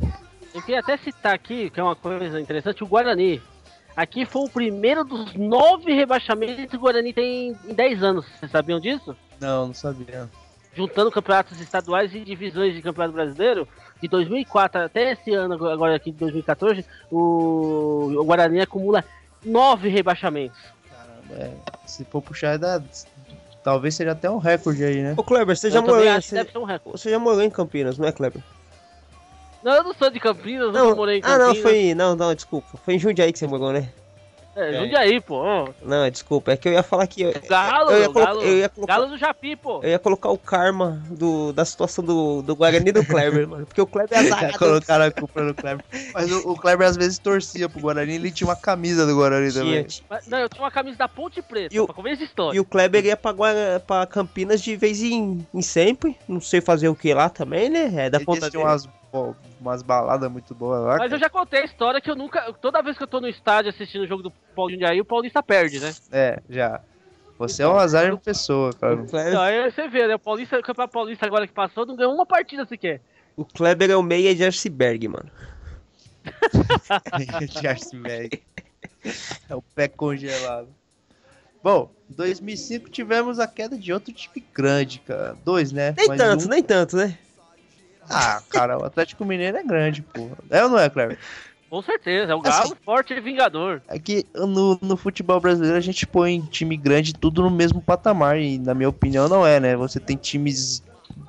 Eu 0.55 0.61
queria 0.63 0.81
até 0.81 0.97
citar 0.97 1.33
aqui, 1.35 1.71
que 1.71 1.79
é 1.79 1.83
uma 1.83 1.95
coisa 1.97 2.41
interessante, 2.41 2.83
o 2.83 2.87
Guarani. 2.87 3.41
Aqui 3.97 4.27
foi 4.27 4.43
o 4.43 4.49
primeiro 4.51 5.05
dos 5.05 5.35
nove 5.35 5.93
rebaixamentos 5.95 6.67
que 6.67 6.77
o 6.77 6.81
Guarani 6.81 7.13
tem 7.15 7.57
em 7.67 7.73
10 7.75 8.03
anos. 8.03 8.27
Vocês 8.39 8.51
sabiam 8.51 8.79
disso? 8.81 9.17
Não, 9.41 9.69
não 9.69 9.75
sabia. 9.75 10.29
Juntando 10.77 11.11
campeonatos 11.11 11.59
estaduais 11.61 12.15
e 12.15 12.21
divisões 12.21 12.75
de 12.75 12.83
campeonato 12.83 13.15
brasileiro, 13.15 13.67
de 14.01 14.09
2004 14.09 14.83
até 14.83 15.12
esse 15.12 15.33
ano, 15.33 15.55
agora 15.69 15.97
aqui 15.97 16.12
de 16.12 16.19
2014, 16.19 16.85
o, 17.11 18.12
o 18.19 18.25
Guarani 18.25 18.61
acumula 18.61 19.03
nove 19.43 19.89
rebaixamentos. 19.89 20.59
Caramba, 20.91 21.43
é, 21.43 21.53
se 21.87 22.05
for 22.05 22.21
puxar, 22.21 22.59
dá, 22.59 22.83
talvez 23.65 23.95
seja 23.95 24.12
até 24.12 24.31
um 24.31 24.37
recorde 24.37 24.85
aí, 24.85 25.03
né? 25.03 25.15
Ô 25.17 25.23
Kleber, 25.23 25.57
você 25.57 25.69
Eu 25.69 25.73
já, 25.73 25.81
morou, 25.81 26.03
que 26.03 26.21
você, 26.21 27.09
um 27.09 27.11
já 27.11 27.19
morou 27.19 27.43
em 27.43 27.51
Campinas, 27.51 27.97
não 27.97 28.07
é, 28.07 28.12
Kleber? 28.12 28.43
Não, 29.65 29.73
eu 29.75 29.83
não 29.83 29.95
sou 29.95 30.11
de 30.11 30.21
Campinas, 30.21 30.73
não, 30.73 30.95
morei 30.95 31.19
em 31.19 31.21
ah, 31.21 31.23
Campinas. 31.23 31.49
não, 31.49 31.62
foi. 31.62 31.95
Não, 31.95 32.15
não, 32.15 32.35
desculpa. 32.35 32.77
Foi 32.85 32.95
em 32.95 32.99
Jundiaí 32.99 33.33
que 33.33 33.39
você 33.39 33.47
morou, 33.47 33.73
né? 33.73 33.89
É, 34.57 34.73
Jundiaí, 34.81 35.21
pô. 35.21 35.69
Não, 35.83 36.09
desculpa. 36.11 36.53
É 36.53 36.57
que 36.57 36.66
eu 36.69 36.73
ia 36.73 36.83
falar 36.83 37.07
que. 37.07 37.23
Eu, 37.23 37.35
Galo, 37.49 37.90
eu 37.90 38.01
ia 38.01 38.09
colo- 38.09 38.25
Galo, 38.25 38.42
eu 38.42 38.59
ia 38.59 38.69
colocar- 38.71 38.95
Galo 38.95 39.07
do 39.09 39.19
Japi, 39.19 39.55
pô. 39.57 39.81
eu 39.83 39.90
ia 39.90 39.99
colocar 39.99 40.31
o 40.31 40.38
karma 40.38 41.03
do, 41.11 41.53
da 41.53 41.64
situação 41.64 42.03
do, 42.03 42.40
do 42.42 42.57
Guarani 42.57 42.88
e 42.88 42.92
do 42.92 43.05
Kleber, 43.05 43.47
mano. 43.49 43.66
Porque 43.66 43.81
o 43.83 43.87
Kleber 43.87 44.16
é 44.19 44.21
azarado. 44.27 44.59
colocaram 44.59 45.05
a 45.05 45.11
culpa 45.11 45.42
no 45.42 45.55
Kleber. 45.55 45.85
Mas 46.14 46.33
o, 46.33 46.53
o 46.53 46.57
Kleber 46.57 46.88
às 46.88 46.97
vezes 46.97 47.19
torcia 47.19 47.69
pro 47.69 47.81
Guarani 47.81 48.14
ele 48.14 48.31
tinha 48.31 48.49
uma 48.49 48.57
camisa 48.57 49.05
do 49.07 49.14
Guarani 49.14 49.53
Tinha, 49.53 49.64
também. 49.64 49.85
tinha. 49.85 50.07
Mas, 50.09 50.27
Não, 50.27 50.38
eu 50.38 50.49
tinha 50.49 50.62
uma 50.64 50.71
camisa 50.71 50.97
da 50.97 51.09
Ponte 51.09 51.42
Preta, 51.42 51.75
E 51.75 51.79
o- 51.79 51.87
pra 51.87 52.12
história. 52.12 52.57
E 52.57 52.61
o 52.61 52.64
Kleber 52.64 53.05
ia 53.05 53.16
pra, 53.16 53.33
Guara- 53.33 53.83
pra 53.87 54.07
Campinas 54.07 54.62
de 54.62 54.75
vez 54.77 55.03
em, 55.03 55.47
em 55.53 55.61
sempre. 55.62 56.16
Não 56.27 56.40
sei 56.40 56.61
fazer 56.62 56.88
o 56.88 56.95
que 56.95 57.12
lá 57.12 57.29
também, 57.29 57.69
né? 57.69 57.92
É 58.07 58.11
da 58.11 58.16
Ele 58.19 58.25
ponta 58.25 58.51
tinha 58.51 58.62
umas, 58.62 58.88
umas 59.61 59.83
baladas 59.83 60.31
muito 60.31 60.55
boas 60.55 60.83
lá. 60.85 60.97
Mas 60.99 61.12
eu 61.12 61.19
já 61.19 61.29
contei 61.31 61.62
a 61.62 61.64
história 61.64 62.01
que 62.01 62.11
eu 62.11 62.16
nunca. 62.16 62.53
Toda 62.55 62.83
vez 62.83 62.97
que 62.97 63.03
eu 63.03 63.07
tô 63.09 63.21
no 63.21 63.29
estádio 63.29 63.71
assistindo 63.71 64.03
o 64.03 64.07
jogo 64.07 64.23
do 64.23 64.33
Paulo 64.55 64.71
Jundiaí, 64.71 65.01
o 65.01 65.05
Paulista 65.05 65.42
perde, 65.42 65.81
né? 65.81 65.95
É, 66.12 66.40
já. 66.49 66.81
Você 67.38 67.62
é 67.62 67.69
um 67.69 67.77
azar 67.77 68.14
de 68.14 68.21
pessoa, 68.23 68.73
cara. 68.73 68.95
O 68.95 69.07
Kleber, 69.07 69.29
Então, 69.33 69.42
aí 69.42 69.71
você 69.71 69.88
vê, 69.88 70.07
né? 70.07 70.14
O 70.14 70.19
Paulista, 70.19 70.59
o 70.59 70.62
Campeonato 70.62 70.92
Paulista 70.92 71.27
agora 71.27 71.47
que 71.47 71.53
passou, 71.53 71.85
não 71.85 71.97
ganhou 71.97 72.14
uma 72.14 72.25
partida 72.27 72.64
sequer. 72.64 73.01
o 73.37 73.45
Kleber 73.45 73.90
é 73.90 73.97
o 73.97 74.03
meia 74.03 74.35
de 74.35 74.45
iceberg, 74.45 75.09
mano. 75.09 75.31
Jarcinberg. 77.62 78.42
É 79.49 79.55
o 79.55 79.62
pé 79.62 79.87
congelado. 79.88 80.69
Bom, 81.62 81.90
em 82.11 82.14
2005 82.14 82.90
tivemos 82.90 83.38
a 83.38 83.47
queda 83.47 83.77
de 83.77 83.92
outro 83.92 84.12
time 84.12 84.45
grande, 84.55 85.01
cara. 85.01 85.37
Dois, 85.45 85.73
né? 85.73 85.95
Nem 85.97 86.09
Mas 86.09 86.16
tanto, 86.19 86.47
um- 86.47 86.49
nem 86.49 86.62
tanto, 86.62 86.97
né? 86.97 87.19
Ah, 88.09 88.42
cara, 88.51 88.79
o 88.79 88.85
Atlético 88.85 89.25
Mineiro 89.25 89.57
é 89.57 89.62
grande, 89.62 90.03
porra. 90.03 90.37
É 90.51 90.62
ou 90.64 90.71
não 90.71 90.79
é, 90.79 90.88
Cleber? 90.88 91.19
Com 91.69 91.83
certeza, 91.83 92.33
é 92.33 92.35
o 92.35 92.38
Assim- 92.40 92.51
Galo 92.51 92.77
forte 92.85 93.12
e 93.12 93.21
vingador. 93.21 93.83
É 93.88 93.99
que 93.99 94.25
no, 94.35 94.79
no 94.81 94.97
futebol 94.97 95.40
brasileiro 95.40 95.77
a 95.77 95.81
gente 95.81 96.07
põe 96.07 96.40
time 96.40 96.77
grande 96.77 97.12
tudo 97.12 97.42
no 97.42 97.51
mesmo 97.51 97.83
patamar 97.83 98.38
e 98.38 98.57
na 98.59 98.73
minha 98.73 98.88
opinião 98.88 99.29
não 99.29 99.45
é, 99.45 99.59
né? 99.59 99.75
Você 99.77 99.99
tem 99.99 100.16
times 100.16 100.83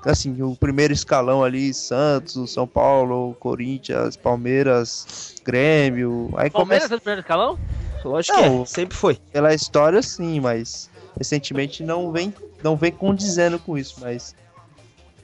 assim, 0.05 0.41
o 0.41 0.55
primeiro 0.55 0.93
escalão 0.93 1.43
ali, 1.43 1.73
Santos, 1.73 2.51
São 2.53 2.67
Paulo, 2.67 3.35
Corinthians, 3.39 4.15
Palmeiras, 4.15 5.33
Grêmio. 5.43 6.29
Aí 6.37 6.49
Palmeiras 6.49 6.87
começa 6.87 6.93
é 6.93 6.97
o 6.97 7.01
primeiro 7.01 7.21
escalão? 7.21 7.59
Lógico 8.05 8.37
Não, 8.37 8.57
que 8.57 8.61
é, 8.61 8.65
sempre 8.65 8.95
foi. 8.95 9.15
pela 9.33 9.53
história 9.53 10.01
sim, 10.01 10.39
mas 10.39 10.89
recentemente 11.17 11.83
não 11.83 12.11
vem 12.11 12.33
não 12.63 12.75
vem 12.75 12.91
condizendo 12.91 13.59
com 13.59 13.77
isso, 13.77 13.95
mas 13.99 14.35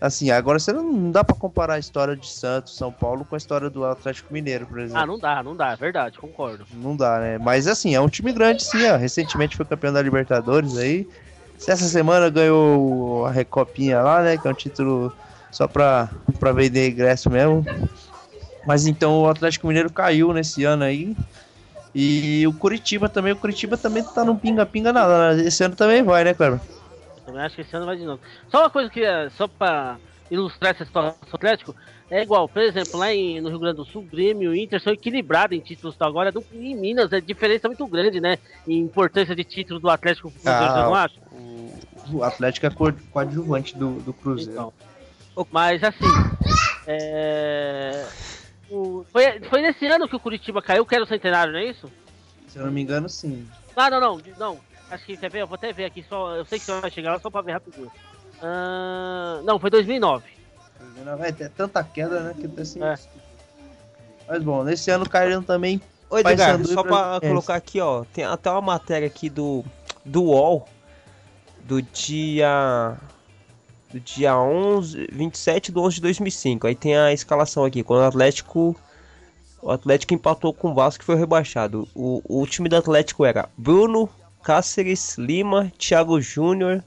assim, 0.03 0.29
agora 0.31 0.59
você 0.59 0.73
não, 0.73 0.83
não 0.83 1.11
dá 1.11 1.23
pra 1.23 1.35
comparar 1.35 1.75
a 1.75 1.79
história 1.79 2.15
de 2.15 2.27
Santos, 2.27 2.75
São 2.75 2.91
Paulo 2.91 3.23
com 3.23 3.35
a 3.35 3.37
história 3.37 3.69
do 3.69 3.85
Atlético 3.85 4.33
Mineiro, 4.33 4.67
por 4.67 4.79
exemplo. 4.79 5.01
Ah, 5.01 5.05
não 5.05 5.17
dá, 5.17 5.41
não 5.41 5.55
dá, 5.55 5.71
é 5.71 5.75
verdade, 5.77 6.17
concordo. 6.17 6.65
Não 6.73 6.95
dá, 6.95 7.19
né? 7.19 7.37
Mas 7.37 7.67
assim, 7.67 7.95
é 7.95 8.01
um 8.01 8.09
time 8.09 8.33
grande 8.33 8.63
sim, 8.63 8.85
ó. 8.89 8.97
Recentemente 8.97 9.55
foi 9.55 9.65
campeão 9.65 9.93
da 9.93 10.01
Libertadores 10.01 10.77
aí. 10.77 11.07
Essa 11.65 11.85
semana 11.85 12.29
ganhou 12.29 13.25
a 13.25 13.31
Recopinha 13.31 14.01
lá, 14.01 14.21
né? 14.21 14.37
Que 14.37 14.45
é 14.45 14.51
um 14.51 14.53
título 14.53 15.13
só 15.49 15.67
pra, 15.67 16.09
pra 16.37 16.51
vender 16.51 16.89
ingresso 16.91 17.29
mesmo. 17.29 17.65
Mas 18.67 18.85
então 18.85 19.21
o 19.21 19.29
Atlético 19.29 19.67
Mineiro 19.67 19.89
caiu 19.91 20.33
nesse 20.33 20.65
ano 20.65 20.83
aí. 20.83 21.15
E 21.95 22.45
o 22.47 22.53
Curitiba 22.53 23.07
também, 23.07 23.31
o 23.31 23.37
Curitiba 23.37 23.77
também 23.77 24.03
tá 24.03 24.25
num 24.25 24.35
pinga-pinga 24.35 24.91
nada. 24.91 25.35
né? 25.35 25.43
Esse 25.43 25.63
ano 25.63 25.75
também 25.75 26.03
vai, 26.03 26.23
né, 26.25 26.33
Cleber? 26.33 26.59
Também 27.25 27.41
acho 27.41 27.55
que 27.55 27.61
esse 27.61 27.75
ano 27.75 27.85
vai 27.85 27.95
de 27.95 28.05
novo. 28.05 28.21
Só 28.49 28.59
uma 28.61 28.69
coisa 28.69 28.89
que, 28.89 29.01
é, 29.03 29.29
só 29.31 29.47
pra 29.47 29.97
ilustrar 30.29 30.71
essa 30.73 30.85
situação 30.85 31.15
do 31.29 31.35
Atlético, 31.35 31.75
é 32.09 32.21
igual, 32.21 32.47
por 32.49 32.61
exemplo, 32.61 32.99
lá 32.99 33.13
em, 33.13 33.39
no 33.39 33.49
Rio 33.49 33.59
Grande 33.59 33.77
do 33.77 33.85
Sul, 33.85 34.01
o 34.01 34.05
Grêmio 34.05 34.53
e 34.53 34.59
o 34.59 34.63
Inter 34.63 34.81
são 34.81 34.91
equilibrados 34.93 35.57
em 35.57 35.61
títulos 35.61 35.95
tal. 35.95 36.09
Agora, 36.09 36.31
do, 36.31 36.43
em 36.53 36.75
Minas, 36.75 37.11
a 37.13 37.19
diferença 37.19 37.67
é 37.67 37.69
muito 37.69 37.87
grande, 37.87 38.19
né? 38.19 38.37
Em 38.67 38.79
importância 38.79 39.35
de 39.35 39.43
título 39.43 39.79
do 39.79 39.89
Atlético 39.89 40.31
pro 40.31 40.41
Cruzeiro, 40.41 40.73
Ah, 40.73 40.83
não 40.83 40.95
acha? 40.95 41.19
O 42.11 42.23
Atlético 42.23 42.65
é 42.65 42.69
co- 42.69 42.93
coadjuvante 43.11 43.77
do, 43.77 43.99
do 44.01 44.13
Cruzeiro. 44.13 44.51
Então. 44.51 44.73
Mas 45.51 45.83
assim, 45.83 46.05
é... 46.85 48.05
o- 48.69 49.05
foi, 49.11 49.39
foi 49.49 49.61
nesse 49.61 49.85
ano 49.87 50.07
que 50.07 50.15
o 50.15 50.19
Curitiba 50.19 50.61
caiu, 50.61 50.85
que 50.85 50.93
era 50.93 51.03
o 51.03 51.07
centenário, 51.07 51.53
não 51.53 51.59
é 51.59 51.65
isso? 51.65 51.89
Se 52.47 52.59
eu 52.59 52.65
não 52.65 52.71
me 52.71 52.81
engano, 52.81 53.09
sim. 53.09 53.47
Ah, 53.75 53.89
não, 53.89 53.99
não, 53.99 54.21
não. 54.37 54.72
Acho 54.93 55.05
que 55.05 55.17
quer 55.17 55.31
ver, 55.31 55.41
eu 55.41 55.47
vou 55.47 55.55
até 55.55 55.73
ver 55.73 55.85
aqui, 55.85 56.05
só, 56.07 56.35
eu 56.35 56.45
sei 56.45 56.59
que 56.59 56.65
você 56.65 56.79
vai 56.79 56.91
chegar 56.91 57.13
lá 57.13 57.19
só 57.19 57.29
pra 57.29 57.41
ver 57.41 57.53
rapidinho. 57.53 57.91
Ah, 58.41 59.41
não, 59.43 59.57
foi 59.57 59.69
2009. 59.69 60.23
Vai 61.17 61.33
ter 61.33 61.49
tanta 61.49 61.83
queda, 61.83 62.19
né? 62.19 62.35
Que 62.39 62.47
tá 62.47 62.61
assim. 62.61 62.83
É. 62.83 62.95
Mas 64.27 64.43
bom, 64.43 64.63
nesse 64.63 64.91
ano 64.91 65.09
caíram 65.09 65.41
também 65.41 65.81
Ô, 66.13 66.19
Edgar, 66.19 66.61
e 66.61 66.65
só 66.67 66.83
pra 66.83 67.19
colocar 67.19 67.55
aqui, 67.55 67.79
ó. 67.79 68.03
Tem 68.13 68.23
até 68.23 68.51
uma 68.51 68.61
matéria 68.61 69.07
aqui 69.07 69.31
do, 69.31 69.65
do 70.05 70.25
UOL 70.25 70.67
do 71.63 71.81
dia. 71.81 72.95
Do 73.91 73.99
dia 73.99 74.37
11, 74.37 75.07
27 75.11 75.71
de 75.71 75.79
11 75.79 75.95
de 75.95 76.01
2005. 76.01 76.67
Aí 76.67 76.75
tem 76.75 76.95
a 76.95 77.11
escalação 77.11 77.65
aqui. 77.65 77.81
Quando 77.81 78.01
o 78.01 78.05
Atlético. 78.05 78.75
O 79.59 79.71
Atlético 79.71 80.13
empatou 80.13 80.53
com 80.53 80.69
o 80.69 80.73
Vasco 80.75 80.99
que 80.99 81.05
foi 81.05 81.15
rebaixado. 81.15 81.87
O, 81.95 82.21
o 82.27 82.45
time 82.45 82.69
do 82.69 82.75
Atlético 82.75 83.25
era 83.25 83.49
Bruno, 83.57 84.07
Cáceres, 84.43 85.17
Lima, 85.17 85.71
Thiago 85.77 86.19
Júnior, 86.19 86.83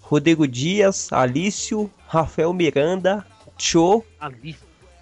Rodrigo 0.00 0.48
Dias, 0.48 1.12
Alício, 1.12 1.90
Rafael 2.08 2.52
Miranda, 2.52 3.24
Cho. 3.58 4.02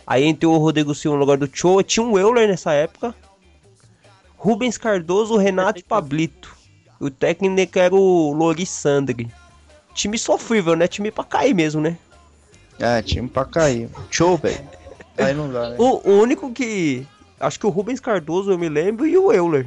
Aí 0.07 0.25
entrou 0.25 0.57
o 0.57 0.59
Rodrigo 0.59 0.95
Silva 0.95 1.17
no 1.17 1.21
lugar 1.21 1.39
do 1.39 1.49
Cho. 1.51 1.83
Tinha 1.83 2.05
um 2.05 2.19
Euler 2.19 2.49
nessa 2.49 2.73
época. 2.73 3.15
Rubens 4.37 4.77
Cardoso, 4.77 5.37
Renato 5.37 5.81
e 5.81 5.83
Pablito. 5.83 6.55
O 7.01 7.11
técnico 7.11 7.79
era 7.79 7.95
o 7.95 8.33
Lorissandre. 8.33 9.31
Time 9.95 10.19
sofrível, 10.19 10.75
né? 10.75 10.89
Time 10.89 11.11
pra 11.11 11.25
cair 11.25 11.55
mesmo, 11.55 11.81
né? 11.81 11.97
Ah, 12.81 13.01
time 13.01 13.29
pra 13.29 13.45
cair. 13.45 13.89
Show, 14.11 14.37
velho. 14.37 14.61
Aí 15.17 15.33
não 15.33 15.51
dá, 15.51 15.71
né? 15.71 15.77
O, 15.79 16.11
o 16.11 16.21
único 16.21 16.53
que. 16.53 17.07
Acho 17.39 17.59
que 17.59 17.67
o 17.67 17.71
Rubens 17.71 18.01
Cardoso 18.01 18.51
eu 18.51 18.59
me 18.59 18.69
lembro 18.69 19.07
e 19.07 19.17
o 19.17 19.33
Euler. 19.33 19.67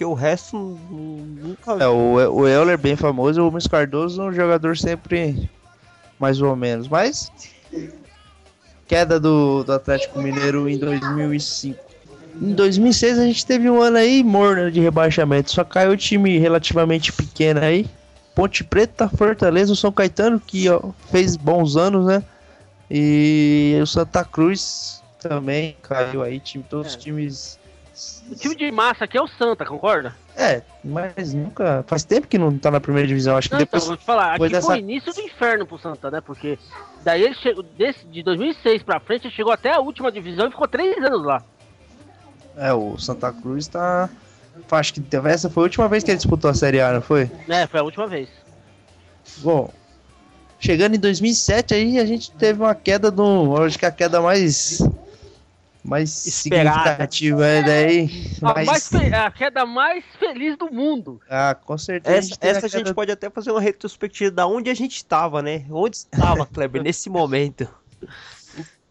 Porque 0.00 0.04
o 0.06 0.14
resto 0.14 0.56
nu- 0.90 1.26
nunca. 1.42 1.72
É, 1.72 1.86
o, 1.86 2.14
o 2.14 2.48
Euler 2.48 2.78
bem 2.78 2.96
famoso, 2.96 3.38
o 3.38 3.44
Rubens 3.44 3.66
Cardoso 3.66 4.22
é 4.22 4.24
um 4.24 4.32
jogador 4.32 4.74
sempre 4.74 5.50
mais 6.18 6.40
ou 6.40 6.56
menos. 6.56 6.88
Mas 6.88 7.30
queda 8.88 9.20
do, 9.20 9.62
do 9.62 9.70
Atlético 9.74 10.18
Mineiro 10.22 10.66
em 10.70 10.78
2005. 10.78 11.78
Em 12.40 12.54
2006 12.54 13.18
a 13.18 13.26
gente 13.26 13.44
teve 13.44 13.68
um 13.68 13.78
ano 13.78 13.98
aí 13.98 14.24
morno 14.24 14.70
de 14.70 14.80
rebaixamento. 14.80 15.52
Só 15.52 15.64
caiu 15.64 15.90
o 15.92 15.96
time 15.98 16.38
relativamente 16.38 17.12
pequeno 17.12 17.60
aí. 17.60 17.86
Ponte 18.34 18.64
Preta, 18.64 19.06
Fortaleza, 19.06 19.70
o 19.70 19.76
São 19.76 19.92
Caetano, 19.92 20.40
que 20.40 20.66
ó, 20.70 20.80
fez 21.10 21.36
bons 21.36 21.76
anos, 21.76 22.06
né? 22.06 22.22
E 22.90 23.78
o 23.82 23.86
Santa 23.86 24.24
Cruz 24.24 25.02
também 25.20 25.76
caiu 25.82 26.22
aí. 26.22 26.40
Time, 26.40 26.64
todos 26.70 26.86
os 26.92 26.94
É. 26.94 26.98
times 26.98 27.59
O 28.30 28.34
time 28.34 28.54
de 28.54 28.70
massa 28.70 29.04
aqui 29.04 29.18
é 29.18 29.22
o 29.22 29.26
Santa, 29.28 29.64
concorda? 29.66 30.14
é, 30.36 30.62
mas 30.82 31.34
nunca. 31.34 31.84
Faz 31.86 32.02
tempo 32.04 32.26
que 32.26 32.38
não 32.38 32.56
tá 32.56 32.70
na 32.70 32.80
primeira 32.80 33.06
divisão. 33.06 33.36
Acho 33.36 33.48
que 33.48 33.54
Não, 33.54 33.58
depois. 33.60 33.82
então, 33.82 33.88
vou 33.94 33.96
te 33.98 34.04
falar, 34.06 34.34
aqui 34.34 34.48
dessa- 34.48 34.66
foi 34.66 34.76
o 34.76 34.78
início 34.78 35.12
do 35.12 35.20
inferno 35.20 35.66
pro 35.66 35.78
Santa, 35.78 36.10
né? 36.10 36.20
Porque 36.20 36.58
daí 37.04 37.22
ele 37.22 37.34
chegou, 37.34 37.62
desse, 37.62 38.06
de 38.06 38.22
2006 38.22 38.82
pra 38.82 38.98
frente, 39.00 39.26
ele 39.26 39.34
chegou 39.34 39.52
até 39.52 39.74
a 39.74 39.80
última 39.80 40.10
divisão 40.10 40.46
e 40.46 40.50
ficou 40.50 40.66
três 40.66 40.96
anos 41.04 41.24
lá. 41.24 41.42
É, 42.56 42.72
o 42.72 42.96
Santa 42.98 43.32
Cruz 43.32 43.68
tá. 43.68 44.08
Acho 44.70 44.94
que 44.94 45.02
essa 45.26 45.48
foi 45.50 45.62
a 45.62 45.64
última 45.64 45.88
vez 45.88 46.02
que 46.04 46.10
ele 46.10 46.18
disputou 46.18 46.50
a 46.50 46.54
Série 46.54 46.80
A, 46.80 46.92
não 46.92 47.02
foi? 47.02 47.30
Né, 47.46 47.66
foi 47.66 47.80
a 47.80 47.82
última 47.82 48.06
vez. 48.06 48.28
Bom, 49.38 49.70
chegando 50.58 50.94
em 50.96 50.98
2007 50.98 51.74
aí 51.74 51.98
a 51.98 52.04
gente 52.06 52.30
teve 52.32 52.60
uma 52.60 52.74
queda 52.74 53.10
do. 53.10 53.56
Acho 53.62 53.78
que 53.78 53.86
a 53.86 53.90
queda 53.90 54.20
mais. 54.20 54.80
Mais 55.82 56.26
Esperada. 56.26 56.78
significativa, 56.78 57.46
é 57.46 57.62
daí. 57.62 58.10
A, 58.42 58.64
mais- 58.64 58.92
a 58.94 59.30
queda 59.30 59.64
mais 59.64 60.04
feliz 60.18 60.56
do 60.58 60.70
mundo. 60.70 61.20
Ah, 61.28 61.54
com 61.54 61.78
certeza. 61.78 62.16
Essa, 62.16 62.36
teve 62.36 62.58
essa 62.58 62.66
a 62.66 62.68
gente 62.68 62.92
pode 62.92 63.10
até 63.10 63.30
fazer 63.30 63.50
uma 63.50 63.60
retrospectiva 63.60 64.30
da 64.30 64.46
onde 64.46 64.68
a 64.68 64.74
gente 64.74 65.02
tava, 65.04 65.40
né? 65.40 65.64
Onde 65.70 65.96
estava, 65.96 66.44
Kleber, 66.44 66.82
nesse 66.82 67.08
momento. 67.08 67.66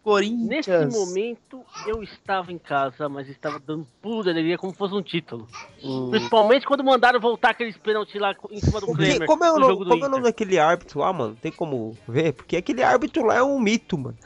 Corinthians. 0.02 0.66
Nesse 0.86 0.98
momento 0.98 1.62
eu 1.86 2.02
estava 2.02 2.50
em 2.50 2.58
casa, 2.58 3.08
mas 3.08 3.28
estava 3.28 3.60
dando 3.60 3.86
pulo 4.00 4.22
de 4.22 4.30
alegria 4.30 4.56
como 4.56 4.72
fosse 4.72 4.94
um 4.94 5.02
título. 5.02 5.46
Hum. 5.84 6.08
Principalmente 6.10 6.66
quando 6.66 6.82
mandaram 6.82 7.20
voltar 7.20 7.50
aqueles 7.50 7.76
pênaltis 7.76 8.18
lá 8.18 8.34
em 8.50 8.60
cima 8.60 8.80
do 8.80 8.86
Kramer. 8.92 9.26
como 9.26 9.44
é 9.44 9.50
o 9.50 9.54
no 9.54 9.60
nome, 9.60 9.72
jogo 9.72 9.84
do 9.84 9.90
como 9.90 10.04
é 10.04 10.08
o 10.08 10.10
nome 10.10 10.22
daquele 10.24 10.58
árbitro 10.58 11.00
lá, 11.00 11.12
mano? 11.12 11.36
Tem 11.40 11.52
como 11.52 11.96
ver? 12.08 12.32
Porque 12.32 12.56
aquele 12.56 12.82
árbitro 12.82 13.26
lá 13.26 13.36
é 13.36 13.42
um 13.42 13.60
mito, 13.60 13.98
mano. 13.98 14.16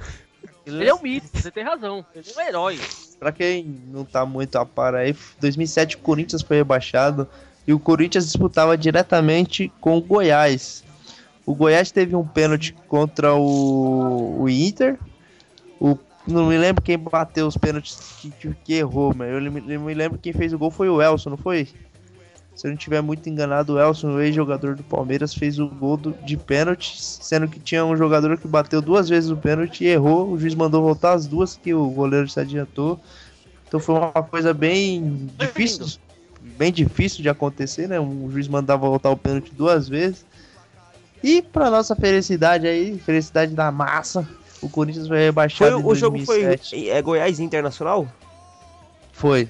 Ele 0.67 0.89
é 0.89 0.95
um 0.95 1.03
mito, 1.03 1.27
você 1.33 1.51
tem 1.51 1.63
razão. 1.65 2.05
Ele 2.15 2.27
é 2.35 2.39
um 2.39 2.47
herói. 2.49 2.81
Pra 3.19 3.31
quem 3.33 3.65
não 3.89 4.05
tá 4.05 4.25
muito 4.27 4.57
a 4.57 4.65
par 4.67 4.95
aí, 4.95 5.15
2007 5.41 5.97
o 5.97 5.99
Corinthians 6.01 6.43
foi 6.43 6.57
rebaixado 6.57 7.29
e 7.67 7.73
o 7.73 7.79
Corinthians 7.79 8.25
disputava 8.27 8.77
diretamente 8.77 9.73
com 9.81 9.97
o 9.97 10.01
Goiás. 10.01 10.83
O 11.47 11.55
Goiás 11.55 11.91
teve 11.91 12.17
um 12.17 12.27
pênalti 12.27 12.75
contra 12.89 13.35
o, 13.35 14.43
o 14.43 14.49
Inter. 14.49 14.99
O, 15.81 15.99
não 16.27 16.47
me 16.49 16.57
lembro 16.57 16.83
quem 16.83 16.99
bateu 16.99 17.47
os 17.47 17.57
pênaltis 17.57 17.99
que, 18.21 18.31
que- 18.65 18.73
errou, 18.75 19.15
mas 19.15 19.31
eu 19.31 19.39
eu 19.71 19.81
me 19.81 19.95
lembro 19.95 20.19
quem 20.19 20.33
fez 20.33 20.53
o 20.53 20.59
gol 20.59 20.71
foi 20.71 20.89
o 20.89 21.01
Elson, 21.03 21.31
não 21.31 21.37
foi? 21.37 21.69
Se 22.55 22.67
eu 22.67 22.71
não 22.71 22.77
estiver 22.77 23.03
muito 23.03 23.29
enganado, 23.29 23.75
o 23.75 23.79
Elson, 23.81 24.13
o 24.15 24.21
ex-jogador 24.21 24.77
do 24.77 24.85
Palmeiras, 24.85 25.35
fez 25.35 25.59
o 25.59 25.67
gol 25.67 25.97
do- 25.97 26.13
de 26.25 26.37
pênalti, 26.37 26.97
sendo 27.03 27.49
que 27.49 27.59
tinha 27.59 27.85
um 27.85 27.97
jogador 27.97 28.39
que 28.39 28.47
bateu 28.47 28.81
duas 28.81 29.09
vezes 29.09 29.29
o 29.31 29.37
pênalti 29.37 29.83
e 29.85 29.89
errou. 29.89 30.31
O 30.31 30.39
juiz 30.39 30.55
mandou 30.55 30.81
voltar 30.83 31.13
as 31.15 31.27
duas 31.27 31.57
que 31.57 31.75
o 31.75 31.89
goleiro 31.91 32.29
se 32.29 32.39
adiantou. 32.39 33.01
Então 33.67 33.81
foi 33.81 33.97
uma 33.97 34.13
coisa 34.23 34.55
bem 34.55 35.29
difícil, 35.37 35.87
bem 36.57 36.73
difícil 36.73 37.23
de 37.23 37.29
acontecer, 37.29 37.89
né? 37.89 37.99
Um 37.99 38.31
juiz 38.31 38.47
mandar 38.47 38.77
voltar 38.77 39.11
o 39.11 39.17
pênalti 39.17 39.53
duas 39.53 39.89
vezes. 39.89 40.25
E 41.25 41.43
para 41.43 41.71
nossa 41.71 41.97
felicidade 41.97 42.69
aí, 42.69 42.97
felicidade 42.99 43.53
da 43.53 43.73
massa, 43.73 44.29
o 44.63 44.69
Corinthians 44.69 45.09
foi 45.09 45.17
Foi, 45.17 45.25
rebaixado 45.25 45.81
em 45.81 45.85
o 45.85 45.95
jogo 45.95 46.19
foi 46.25 46.43
2007. 46.45 46.89
é 46.89 47.03
Goiás 47.03 47.41
Internacional? 47.41 48.07
Foi. 49.13 49.49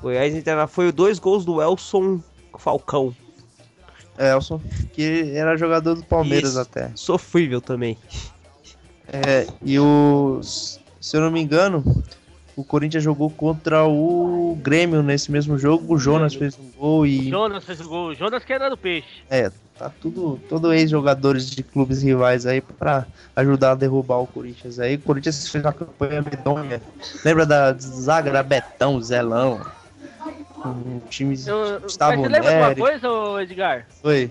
Goiás 0.00 0.34
Internacional 0.34 0.68
foi 0.68 0.92
dois 0.92 1.18
gols 1.18 1.44
do 1.44 1.60
Elson 1.60 2.20
Falcão. 2.58 3.14
Elson, 4.18 4.60
que 4.92 5.32
era 5.34 5.56
jogador 5.56 5.94
do 5.94 6.04
Palmeiras 6.04 6.52
Isso. 6.52 6.60
até. 6.60 6.90
Sofrível 6.94 7.60
também. 7.60 7.98
É, 9.08 9.46
e 9.62 9.78
o. 9.78 10.40
Se 10.42 11.16
eu 11.16 11.20
não 11.20 11.30
me 11.30 11.40
engano, 11.40 11.84
o 12.56 12.64
Corinthians 12.64 13.04
jogou 13.04 13.30
contra 13.30 13.84
o 13.84 14.58
Grêmio 14.60 15.02
nesse 15.02 15.30
mesmo 15.30 15.58
jogo. 15.58 15.94
O 15.94 15.98
Jonas 15.98 16.34
fez 16.34 16.58
um 16.58 16.70
gol 16.78 17.06
e. 17.06 17.28
Jonas 17.28 17.64
fez 17.64 17.80
o 17.80 17.88
gol. 17.88 18.14
Jonas 18.14 18.42
que 18.44 18.52
era 18.52 18.68
do 18.68 18.76
peixe. 18.76 19.22
É, 19.30 19.50
tá 19.78 19.90
tudo. 20.00 20.40
Todo 20.48 20.72
ex-jogadores 20.72 21.48
de 21.50 21.62
clubes 21.62 22.02
rivais 22.02 22.46
aí 22.46 22.60
pra 22.60 23.06
ajudar 23.36 23.72
a 23.72 23.74
derrubar 23.74 24.18
o 24.18 24.26
Corinthians 24.26 24.80
aí. 24.80 24.96
O 24.96 25.00
Corinthians 25.00 25.48
fez 25.48 25.62
uma 25.62 25.72
campanha 25.72 26.22
medonha. 26.22 26.82
Lembra 27.24 27.46
da 27.46 27.72
zaga 27.74 28.32
da 28.32 28.42
Betão, 28.42 29.00
Zelão? 29.00 29.60
Um 30.64 31.00
time. 31.10 31.36
Eu, 31.46 31.80
Gustavo 31.80 32.12
mas 32.12 32.20
você 32.20 32.28
lembra 32.28 32.74
de 32.74 32.80
uma 32.80 32.88
coisa, 32.88 33.42
Edgar? 33.42 33.86
Foi. 34.02 34.30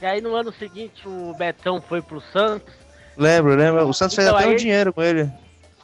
E 0.00 0.06
aí 0.06 0.20
no 0.20 0.34
ano 0.34 0.52
seguinte 0.52 1.06
o 1.06 1.34
Betão 1.34 1.80
foi 1.80 2.00
pro 2.00 2.20
Santos. 2.20 2.72
Lembro, 3.16 3.54
lembro. 3.54 3.86
O 3.88 3.92
Santos 3.94 4.14
fez 4.14 4.26
Então, 4.26 4.38
até 4.38 4.48
um 4.48 4.50
aí- 4.50 4.56
dinheiro 4.56 4.92
com 4.92 5.02
ele. 5.02 5.30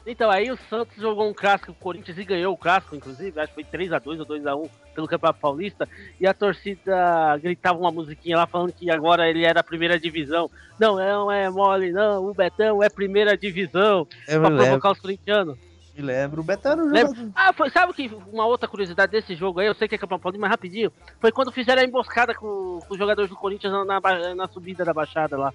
Então 0.06 0.30
aí 0.30 0.50
o 0.50 0.58
Santos 0.70 0.96
jogou 0.96 1.28
um 1.28 1.34
clássico 1.34 1.66
com 1.66 1.78
o 1.78 1.82
Corinthians 1.82 2.16
e 2.16 2.24
ganhou 2.24 2.54
o 2.54 2.56
clássico, 2.56 2.96
inclusive, 2.96 3.38
acho 3.38 3.48
que 3.48 3.62
foi 3.62 3.64
3x2 3.64 4.18
ou 4.20 4.24
2x1 4.24 4.70
pelo 4.94 5.06
Campeonato 5.06 5.38
Paulista, 5.38 5.86
e 6.18 6.26
a 6.26 6.32
torcida 6.32 7.36
gritava 7.42 7.78
uma 7.78 7.90
musiquinha 7.92 8.38
lá 8.38 8.46
falando 8.46 8.72
que 8.72 8.90
agora 8.90 9.28
ele 9.28 9.44
era 9.44 9.60
a 9.60 9.62
primeira 9.62 10.00
divisão. 10.00 10.50
Não, 10.80 10.96
não 10.96 11.30
é 11.30 11.50
mole, 11.50 11.92
não, 11.92 12.24
o 12.24 12.32
Betão 12.32 12.82
é 12.82 12.88
primeira 12.88 13.36
divisão, 13.36 14.08
Eu 14.26 14.40
pra 14.40 14.50
provocar 14.50 14.92
os 14.92 14.98
corintianos. 14.98 15.58
Me 15.98 16.06
lembro. 16.06 16.42
O 16.42 16.44
Lembra? 16.46 17.14
jogador. 17.14 17.32
Ah, 17.34 17.52
foi, 17.52 17.70
sabe 17.70 17.92
que 17.92 18.10
uma 18.32 18.46
outra 18.46 18.68
curiosidade 18.68 19.10
desse 19.12 19.34
jogo 19.34 19.60
aí, 19.60 19.66
eu 19.66 19.74
sei 19.74 19.88
que 19.88 19.94
é 19.94 19.98
Campeonato 19.98 20.22
Paulista, 20.22 20.40
mas 20.40 20.50
rapidinho, 20.50 20.92
foi 21.20 21.32
quando 21.32 21.50
fizeram 21.52 21.82
a 21.82 21.84
emboscada 21.84 22.34
com, 22.34 22.78
com 22.86 22.92
os 22.94 22.98
jogadores 22.98 23.28
do 23.30 23.36
Corinthians 23.36 23.72
na, 23.72 23.84
na 24.00 24.34
na 24.34 24.48
subida 24.48 24.84
da 24.84 24.94
Baixada 24.94 25.36
lá. 25.36 25.52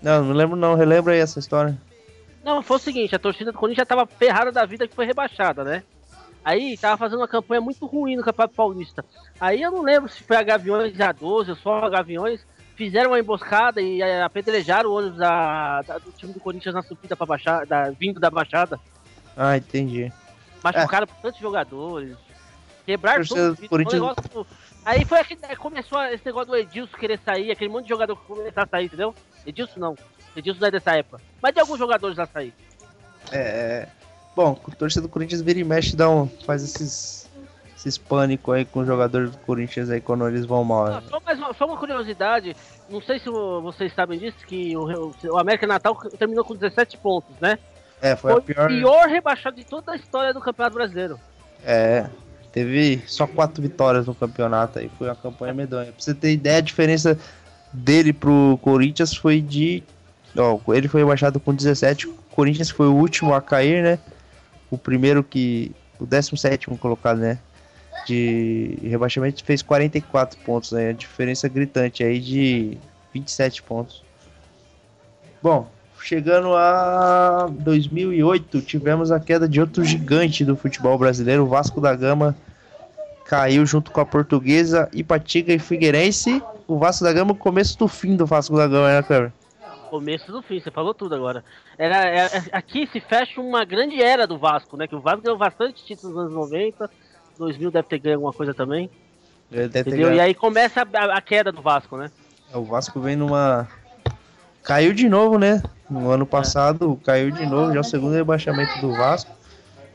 Não, 0.00 0.24
não 0.24 0.32
lembro 0.34 0.56
não. 0.56 0.74
Relembra 0.76 1.12
aí 1.14 1.18
essa 1.20 1.38
história. 1.40 1.76
Não, 2.44 2.62
foi 2.62 2.76
o 2.76 2.80
seguinte, 2.80 3.14
a 3.14 3.18
torcida 3.18 3.50
do 3.52 3.58
Corinthians 3.58 3.82
já 3.82 3.86
tava 3.86 4.06
ferrada 4.06 4.52
da 4.52 4.64
vida 4.64 4.86
que 4.86 4.94
foi 4.94 5.04
rebaixada, 5.04 5.64
né? 5.64 5.82
Aí 6.44 6.78
tava 6.78 6.96
fazendo 6.96 7.18
uma 7.18 7.28
campanha 7.28 7.60
muito 7.60 7.84
ruim 7.84 8.16
no 8.16 8.22
Campeonato 8.22 8.54
Paulista. 8.54 9.04
Aí 9.40 9.60
eu 9.60 9.72
não 9.72 9.82
lembro 9.82 10.08
se 10.08 10.22
foi 10.22 10.36
a 10.36 10.42
Gaviões 10.42 10.98
a 11.00 11.10
12 11.12 11.50
ou 11.50 11.56
só 11.56 11.84
a 11.84 11.90
Gaviões, 11.90 12.46
fizeram 12.76 13.10
uma 13.10 13.18
emboscada 13.18 13.82
e 13.82 14.00
eh, 14.00 14.22
apedrejaram 14.22 14.88
o 14.88 14.94
ônibus 14.94 15.18
da, 15.18 15.82
da- 15.82 15.98
do 15.98 16.12
time 16.12 16.32
do 16.32 16.38
Corinthians 16.40 16.74
na 16.74 16.80
subida 16.80 17.16
pra 17.16 17.26
baixada, 17.26 17.66
da- 17.66 17.90
vindo 17.90 18.20
da 18.20 18.30
Baixada. 18.30 18.78
Ah, 19.40 19.56
entendi. 19.56 20.12
Machucaram 20.62 21.06
por 21.06 21.16
tantos 21.22 21.40
jogadores. 21.40 22.16
Quebraram 22.84 23.22
tudo. 23.24 23.56
negócio- 23.92 24.46
Aí 24.84 25.04
foi 25.04 25.20
aqui, 25.20 25.38
aí 25.42 25.54
começou 25.56 26.02
esse 26.06 26.24
negócio 26.26 26.48
do 26.48 26.56
Edilson 26.56 26.96
querer 26.96 27.20
sair, 27.24 27.50
aquele 27.50 27.70
monte 27.70 27.84
de 27.84 27.90
jogador 27.90 28.16
que 28.16 28.26
começar 28.26 28.62
a 28.62 28.66
sair, 28.66 28.86
entendeu? 28.86 29.14
Edilson 29.46 29.78
não. 29.78 29.94
Edilson 30.34 30.60
não 30.60 30.68
é 30.68 30.70
dessa 30.70 30.92
época. 30.96 31.20
Mas 31.42 31.54
de 31.54 31.60
alguns 31.60 31.78
jogadores 31.78 32.16
já 32.16 32.26
sair. 32.26 32.52
É, 33.30 33.38
é. 33.38 33.88
Bom, 34.34 34.58
o 34.66 34.70
torcedor 34.74 35.08
do 35.08 35.12
Corinthians 35.12 35.42
vira 35.42 35.58
e 35.58 35.64
mexe, 35.64 35.94
dá 35.94 36.08
um, 36.08 36.26
faz 36.46 36.62
esses, 36.64 37.28
esses 37.76 37.98
pânico 37.98 38.52
aí 38.52 38.64
com 38.64 38.80
os 38.80 38.86
jogadores 38.86 39.32
do 39.32 39.38
Corinthians 39.38 39.90
aí 39.90 40.00
quando 40.00 40.26
eles 40.26 40.46
vão 40.46 40.64
mal. 40.64 40.86
Ah, 40.86 41.02
só, 41.08 41.20
mais 41.20 41.38
uma, 41.38 41.52
só 41.54 41.66
uma 41.66 41.76
curiosidade, 41.76 42.56
não 42.88 43.02
sei 43.02 43.18
se 43.18 43.28
vocês 43.28 43.92
sabem 43.94 44.18
disso, 44.18 44.38
que 44.46 44.74
o, 44.76 45.12
o 45.24 45.38
América 45.38 45.66
Natal 45.66 45.94
terminou 46.18 46.44
com 46.44 46.54
17 46.54 46.96
pontos, 46.98 47.34
né? 47.40 47.58
É, 48.00 48.14
foi, 48.14 48.32
Foi 48.32 48.40
pior. 48.42 48.66
o 48.66 48.68
pior 48.68 49.08
rebaixado 49.08 49.56
de 49.56 49.64
toda 49.64 49.92
a 49.92 49.96
história 49.96 50.32
do 50.32 50.40
Campeonato 50.40 50.74
Brasileiro. 50.74 51.18
É, 51.64 52.06
teve 52.52 53.02
só 53.06 53.26
quatro 53.26 53.60
vitórias 53.60 54.06
no 54.06 54.14
campeonato 54.14 54.78
aí, 54.78 54.90
foi 54.96 55.08
uma 55.08 55.16
campanha 55.16 55.52
medonha. 55.52 55.86
Pra 55.86 55.94
você 55.98 56.14
ter 56.14 56.32
ideia, 56.32 56.58
a 56.58 56.62
diferença 56.62 57.18
dele 57.72 58.12
pro 58.12 58.58
Corinthians 58.62 59.14
foi 59.14 59.40
de. 59.40 59.82
Ó, 60.36 60.60
ele 60.72 60.86
foi 60.88 61.00
rebaixado 61.00 61.40
com 61.40 61.52
17, 61.54 62.06
o 62.06 62.14
Corinthians 62.30 62.70
foi 62.70 62.86
o 62.86 62.94
último 62.94 63.34
a 63.34 63.40
cair, 63.42 63.82
né? 63.82 63.98
O 64.70 64.78
primeiro 64.78 65.24
que. 65.24 65.72
O 65.98 66.06
17 66.06 66.68
colocado, 66.78 67.18
né? 67.18 67.38
De 68.06 68.78
rebaixamento 68.84 69.42
fez 69.44 69.60
44 69.60 70.38
pontos, 70.44 70.70
né? 70.70 70.90
A 70.90 70.92
diferença 70.92 71.48
gritante 71.48 72.04
aí 72.04 72.20
de 72.20 72.78
27 73.12 73.62
pontos. 73.64 74.04
Bom, 75.42 75.68
chegando 76.02 76.54
a 76.54 77.48
2008, 77.50 78.60
tivemos 78.62 79.10
a 79.10 79.20
queda 79.20 79.48
de 79.48 79.60
outro 79.60 79.84
gigante 79.84 80.44
do 80.44 80.56
futebol 80.56 80.96
brasileiro, 80.98 81.44
o 81.44 81.48
Vasco 81.48 81.80
da 81.80 81.94
Gama 81.94 82.36
caiu 83.24 83.66
junto 83.66 83.90
com 83.90 84.00
a 84.00 84.06
Portuguesa, 84.06 84.88
Ipatinga 84.92 85.52
e 85.52 85.58
Figueirense. 85.58 86.42
O 86.66 86.78
Vasco 86.78 87.04
da 87.04 87.12
Gama, 87.12 87.32
o 87.32 87.36
começo 87.36 87.78
do 87.78 87.86
fim 87.86 88.16
do 88.16 88.24
Vasco 88.24 88.56
da 88.56 88.66
Gama, 88.66 88.88
né, 88.88 89.02
Cleber? 89.02 89.32
Começo 89.90 90.32
do 90.32 90.42
fim, 90.42 90.60
você 90.60 90.70
falou 90.70 90.94
tudo 90.94 91.14
agora. 91.14 91.44
Era, 91.76 92.06
é- 92.08 92.26
é- 92.26 92.44
aqui 92.52 92.86
se 92.90 93.00
fecha 93.00 93.40
uma 93.40 93.64
grande 93.64 94.02
era 94.02 94.26
do 94.26 94.38
Vasco, 94.38 94.76
né? 94.76 94.86
Que 94.86 94.94
o 94.94 95.00
Vasco 95.00 95.22
ganhou 95.22 95.38
bastante 95.38 95.84
títulos 95.84 96.14
nos 96.14 96.24
anos 96.24 96.34
90, 96.34 96.90
2000 97.38 97.70
deve 97.70 97.88
ter 97.88 97.98
ganho 97.98 98.16
alguma 98.16 98.32
coisa 98.32 98.52
também, 98.52 98.90
entendeu? 99.50 100.12
E 100.14 100.20
aí 100.20 100.34
começa 100.34 100.86
a, 100.92 101.16
a 101.16 101.20
queda 101.20 101.52
do 101.52 101.62
Vasco, 101.62 101.96
né? 101.96 102.10
O 102.52 102.64
Vasco 102.64 102.98
vem 103.00 103.16
numa. 103.16 103.68
Caiu 104.62 104.92
de 104.92 105.08
novo, 105.08 105.38
né? 105.38 105.62
No 105.88 106.10
ano 106.10 106.26
passado 106.26 106.98
caiu 107.04 107.30
de 107.30 107.46
novo, 107.46 107.72
já 107.72 107.78
é 107.78 107.80
o 107.80 107.84
segundo 107.84 108.12
rebaixamento 108.12 108.78
do 108.80 108.92
Vasco. 108.92 109.30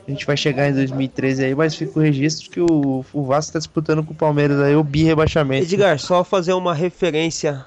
A 0.06 0.12
gente 0.12 0.26
vai 0.26 0.36
chegar 0.36 0.70
em 0.70 0.74
2013 0.74 1.46
aí, 1.46 1.56
mas 1.56 1.76
fica 1.76 1.98
o 1.98 2.02
registro 2.02 2.50
que 2.50 2.60
o, 2.60 3.06
o 3.14 3.24
Vasco 3.24 3.54
tá 3.54 3.60
disputando 3.60 4.04
com 4.04 4.12
o 4.12 4.16
Palmeiras 4.16 4.60
aí 4.60 4.76
o 4.76 4.84
bi-rebaixamento. 4.84 5.64
Edgar, 5.64 5.98
só 6.00 6.24
fazer 6.24 6.54
uma 6.54 6.74
referência 6.74 7.66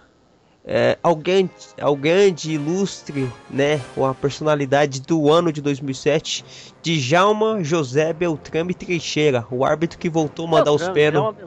é, 0.67 0.99
ao, 1.03 1.15
grande, 1.15 1.51
ao 1.81 1.95
grande, 1.95 2.53
ilustre, 2.53 3.31
né, 3.49 3.81
ou 3.97 4.05
a 4.05 4.13
personalidade 4.13 5.01
do 5.01 5.33
ano 5.33 5.53
de 5.53 5.63
2007, 5.63 6.45
Djalma 6.83 7.63
José 7.63 8.13
Beltrame 8.13 8.75
Teixeira, 8.75 9.47
o 9.51 9.65
árbitro 9.65 9.97
que 9.97 10.11
voltou 10.11 10.47
a 10.47 10.51
mandar 10.51 10.73
os 10.73 10.89
pênaltis, 10.89 11.45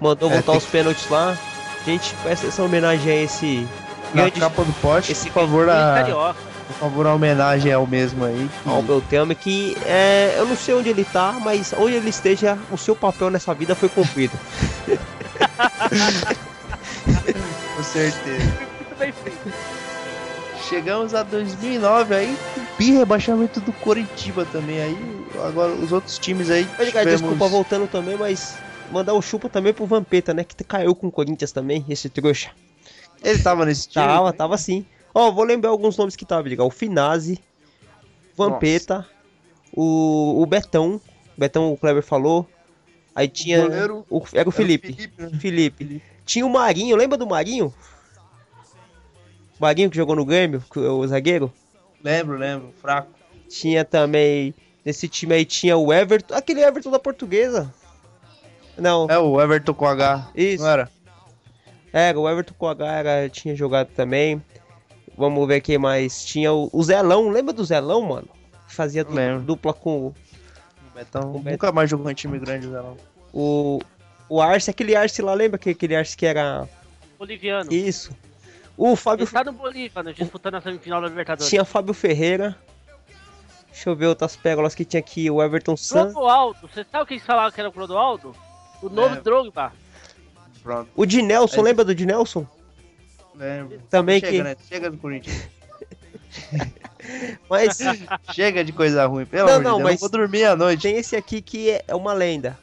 mandou 0.00 0.28
É, 0.28 0.32
voltar 0.34 0.52
tem 0.52 0.58
os 0.58 0.66
pênaltis 0.66 1.08
lá. 1.08 1.38
Gente, 1.86 2.12
presta 2.22 2.48
essa 2.48 2.62
homenagem 2.62 3.10
a 3.12 3.22
esse 3.22 3.66
Na 4.14 4.30
capa 4.30 4.64
do 4.64 4.72
poste, 4.74 5.12
esse 5.12 5.26
por 5.30 5.42
favor, 5.42 5.66
Luiz 5.66 5.78
a, 5.78 5.94
Carioca. 5.94 6.36
por 6.66 6.76
favor, 6.76 7.06
a 7.06 7.14
homenagem 7.14 7.72
ao 7.72 7.86
mesmo 7.86 8.24
aí. 8.24 8.48
que- 8.62 8.68
ao 8.70 8.82
Beltrame 8.82 9.34
que 9.34 9.76
é, 9.86 10.34
eu 10.38 10.46
não 10.46 10.56
sei 10.56 10.74
onde 10.74 10.88
ele 10.88 11.04
tá, 11.04 11.32
mas 11.40 11.74
onde 11.76 11.94
ele 11.94 12.08
esteja, 12.10 12.58
o 12.70 12.76
seu 12.78 12.96
papel 12.96 13.30
nessa 13.30 13.52
vida 13.54 13.74
foi 13.74 13.88
cumprido. 13.88 14.32
Com 17.76 17.82
certeza. 17.82 18.44
Muito 18.44 18.98
bem 18.98 19.12
feito. 19.12 19.52
Chegamos 20.68 21.14
a 21.14 21.22
2009 21.22 22.14
aí, 22.14 22.36
bi 22.78 22.92
rebaixamento 22.92 23.60
do 23.60 23.72
Coritiba 23.72 24.44
também 24.52 24.80
aí. 24.82 24.98
Agora 25.46 25.72
os 25.72 25.92
outros 25.92 26.18
times 26.18 26.50
aí. 26.50 26.64
Tivemos- 26.76 27.20
desculpa 27.20 27.48
voltando 27.48 27.86
também, 27.86 28.16
mas 28.16 28.56
mandar 28.92 29.14
o 29.14 29.22
chupa 29.22 29.48
também 29.48 29.72
pro 29.72 29.86
Vampeta, 29.86 30.34
né, 30.34 30.44
que 30.44 30.62
caiu 30.64 30.94
com 30.94 31.06
o 31.06 31.12
Corinthians 31.12 31.52
também, 31.52 31.84
esse 31.88 32.08
trouxa. 32.10 32.50
Ele 33.22 33.42
tava 33.42 33.64
nesse 33.66 33.88
time. 33.88 34.04
Tava, 34.04 34.32
tava 34.32 34.56
sim. 34.58 34.84
Ó, 35.14 35.30
vou 35.30 35.44
lembrar 35.44 35.70
alguns 35.70 35.96
nomes 35.96 36.14
que 36.16 36.24
tava, 36.24 36.46
Edgar. 36.46 36.66
O 36.66 36.70
Finazzi, 36.70 37.40
Vampeta, 38.36 39.06
o, 39.72 40.40
o 40.42 40.46
Betão, 40.46 41.00
Betão 41.36 41.72
o 41.72 41.76
Kleber 41.76 42.02
falou. 42.02 42.46
Aí 43.14 43.26
tinha. 43.26 43.62
goleiro 43.62 44.06
o, 44.08 44.22
era 44.32 44.48
o 44.48 44.52
Felipe. 44.52 44.92
Felipe, 44.92 45.22
né? 45.22 45.30
Felipe. 45.40 46.02
Tinha 46.24 46.46
o 46.46 46.50
Marinho, 46.50 46.94
lembra 46.94 47.16
do 47.18 47.26
Marinho? 47.26 47.74
Marinho 49.58 49.90
que 49.90 49.96
jogou 49.96 50.14
no 50.14 50.24
Grêmio, 50.24 50.62
que- 50.72 50.78
o 50.78 51.06
zagueiro. 51.06 51.52
Lembro, 52.02 52.36
lembro. 52.36 52.72
Fraco. 52.80 53.08
Tinha 53.48 53.84
também. 53.84 54.54
Nesse 54.84 55.08
time 55.08 55.34
aí 55.34 55.44
tinha 55.44 55.76
o 55.76 55.92
Everton. 55.92 56.34
Aquele 56.34 56.62
Everton 56.62 56.90
da 56.90 56.98
portuguesa. 56.98 57.72
Não, 58.76 59.08
É 59.10 59.18
o 59.18 59.40
Everton 59.40 59.74
com 59.74 59.86
H. 59.86 60.30
Isso. 60.36 60.62
Não 60.62 60.70
era? 60.70 60.90
Era, 61.92 62.18
o 62.18 62.28
Everton 62.28 62.54
com 62.58 62.66
H 62.68 62.86
era, 62.86 63.28
tinha 63.28 63.54
jogado 63.56 63.88
também. 63.88 64.42
Vamos 65.16 65.46
ver 65.48 65.60
quem 65.60 65.78
mais. 65.78 66.24
Tinha 66.24 66.52
o, 66.52 66.68
o 66.72 66.82
Zelão, 66.82 67.28
lembra 67.28 67.52
do 67.52 67.64
Zelão, 67.64 68.02
mano? 68.02 68.28
Fazia 68.68 69.02
du- 69.04 69.40
dupla 69.40 69.72
com 69.72 70.06
O 70.08 70.14
Betão 70.94 71.30
O 71.34 71.38
Betão. 71.38 71.52
nunca 71.52 71.72
mais 71.72 71.90
jogou 71.90 72.10
em 72.10 72.14
time 72.14 72.38
grande, 72.38 72.66
Zé, 72.68 72.76
não. 72.76 72.96
o. 73.32 73.80
O 74.30 74.42
Arce, 74.42 74.68
aquele 74.70 74.94
Arce 74.94 75.22
lá, 75.22 75.32
lembra 75.32 75.58
que 75.58 75.70
aquele 75.70 75.96
Arce 75.96 76.14
que 76.16 76.26
era. 76.26 76.68
Boliviano. 77.18 77.72
Isso. 77.72 78.14
O 78.76 78.94
Fábio 78.94 79.24
Ele 79.24 79.32
tá 79.32 79.42
no 79.42 79.52
Bolívia, 79.52 80.02
né, 80.02 80.12
disputando 80.12 80.56
a 80.56 80.60
semifinal 80.60 81.00
da 81.00 81.08
Libertadores. 81.08 81.48
Tinha 81.48 81.64
Fábio 81.64 81.94
Ferreira. 81.94 82.54
Deixa 83.72 83.88
eu 83.90 83.96
ver 83.96 84.06
outras 84.06 84.36
pérolas 84.36 84.74
que 84.74 84.84
tinha 84.84 85.00
aqui. 85.00 85.30
O 85.30 85.42
Everton 85.42 85.76
San. 85.76 86.12
Clodoaldo, 86.12 86.58
você 86.62 86.84
sabe 86.84 87.04
o 87.04 87.06
que 87.06 87.14
eles 87.14 87.24
falavam 87.24 87.50
que 87.50 87.58
era 87.60 87.70
o 87.70 87.72
Clodoaldo? 87.72 88.34
O 88.82 88.88
novo 88.88 89.14
É. 89.16 89.20
Drogba. 89.20 89.72
Pronto. 90.68 90.90
O 90.94 91.06
Dinelson, 91.06 91.60
Aí- 91.60 91.64
lembra 91.64 91.82
do 91.82 91.94
Dinelson? 91.94 92.46
Lembro. 93.34 93.78
Também 93.88 94.20
Chega, 94.20 94.32
que. 94.32 94.42
né? 94.42 94.56
Chega 94.68 94.90
do 94.90 94.98
Corinthians. 94.98 95.48
Mas 97.48 97.78
Chega 98.34 98.62
de 98.62 98.70
coisa 98.72 99.06
ruim. 99.06 99.24
Pelo 99.24 99.46
Não, 99.46 99.54
amor 99.54 99.62
de 99.62 99.64
não, 99.68 99.76
Deus, 99.78 99.84
mas- 99.84 99.94
eu 99.94 100.00
vou 100.00 100.08
dormir 100.10 100.44
à 100.44 100.54
noite. 100.54 100.82
tem 100.82 100.96
esse 100.98 101.16
aqui 101.16 101.40
que 101.40 101.70
é 101.70 101.84
é 101.88 101.94
uma 101.94 102.12
lenda. 102.12 102.58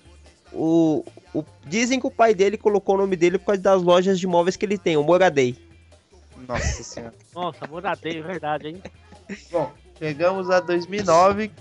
O, 0.53 1.03
o- 1.33 1.43
dizem 1.65 1.99
que 1.99 2.05
o 2.05 2.11
pai 2.11 2.35
dele 2.35 2.57
colocou 2.57 2.93
o 2.93 2.97
nome 2.99 3.15
dele 3.15 3.39
por 3.39 3.45
causa 3.47 3.61
das 3.61 3.81
lojas 3.81 4.19
de 4.19 4.27
móveis 4.27 4.55
que 4.55 4.65
ele 4.65 4.77
tem, 4.77 4.95
o 4.97 5.03
Moradei. 5.03 5.57
Nossa 6.47 6.83
senhora. 6.83 7.13
Nossa, 7.33 7.65
moradeio, 7.65 8.23
verdade, 8.23 8.67
hein? 8.67 8.83
Bom, 9.51 9.71
chegamos 9.97 10.49
a 10.51 10.59
2009. 10.59 11.51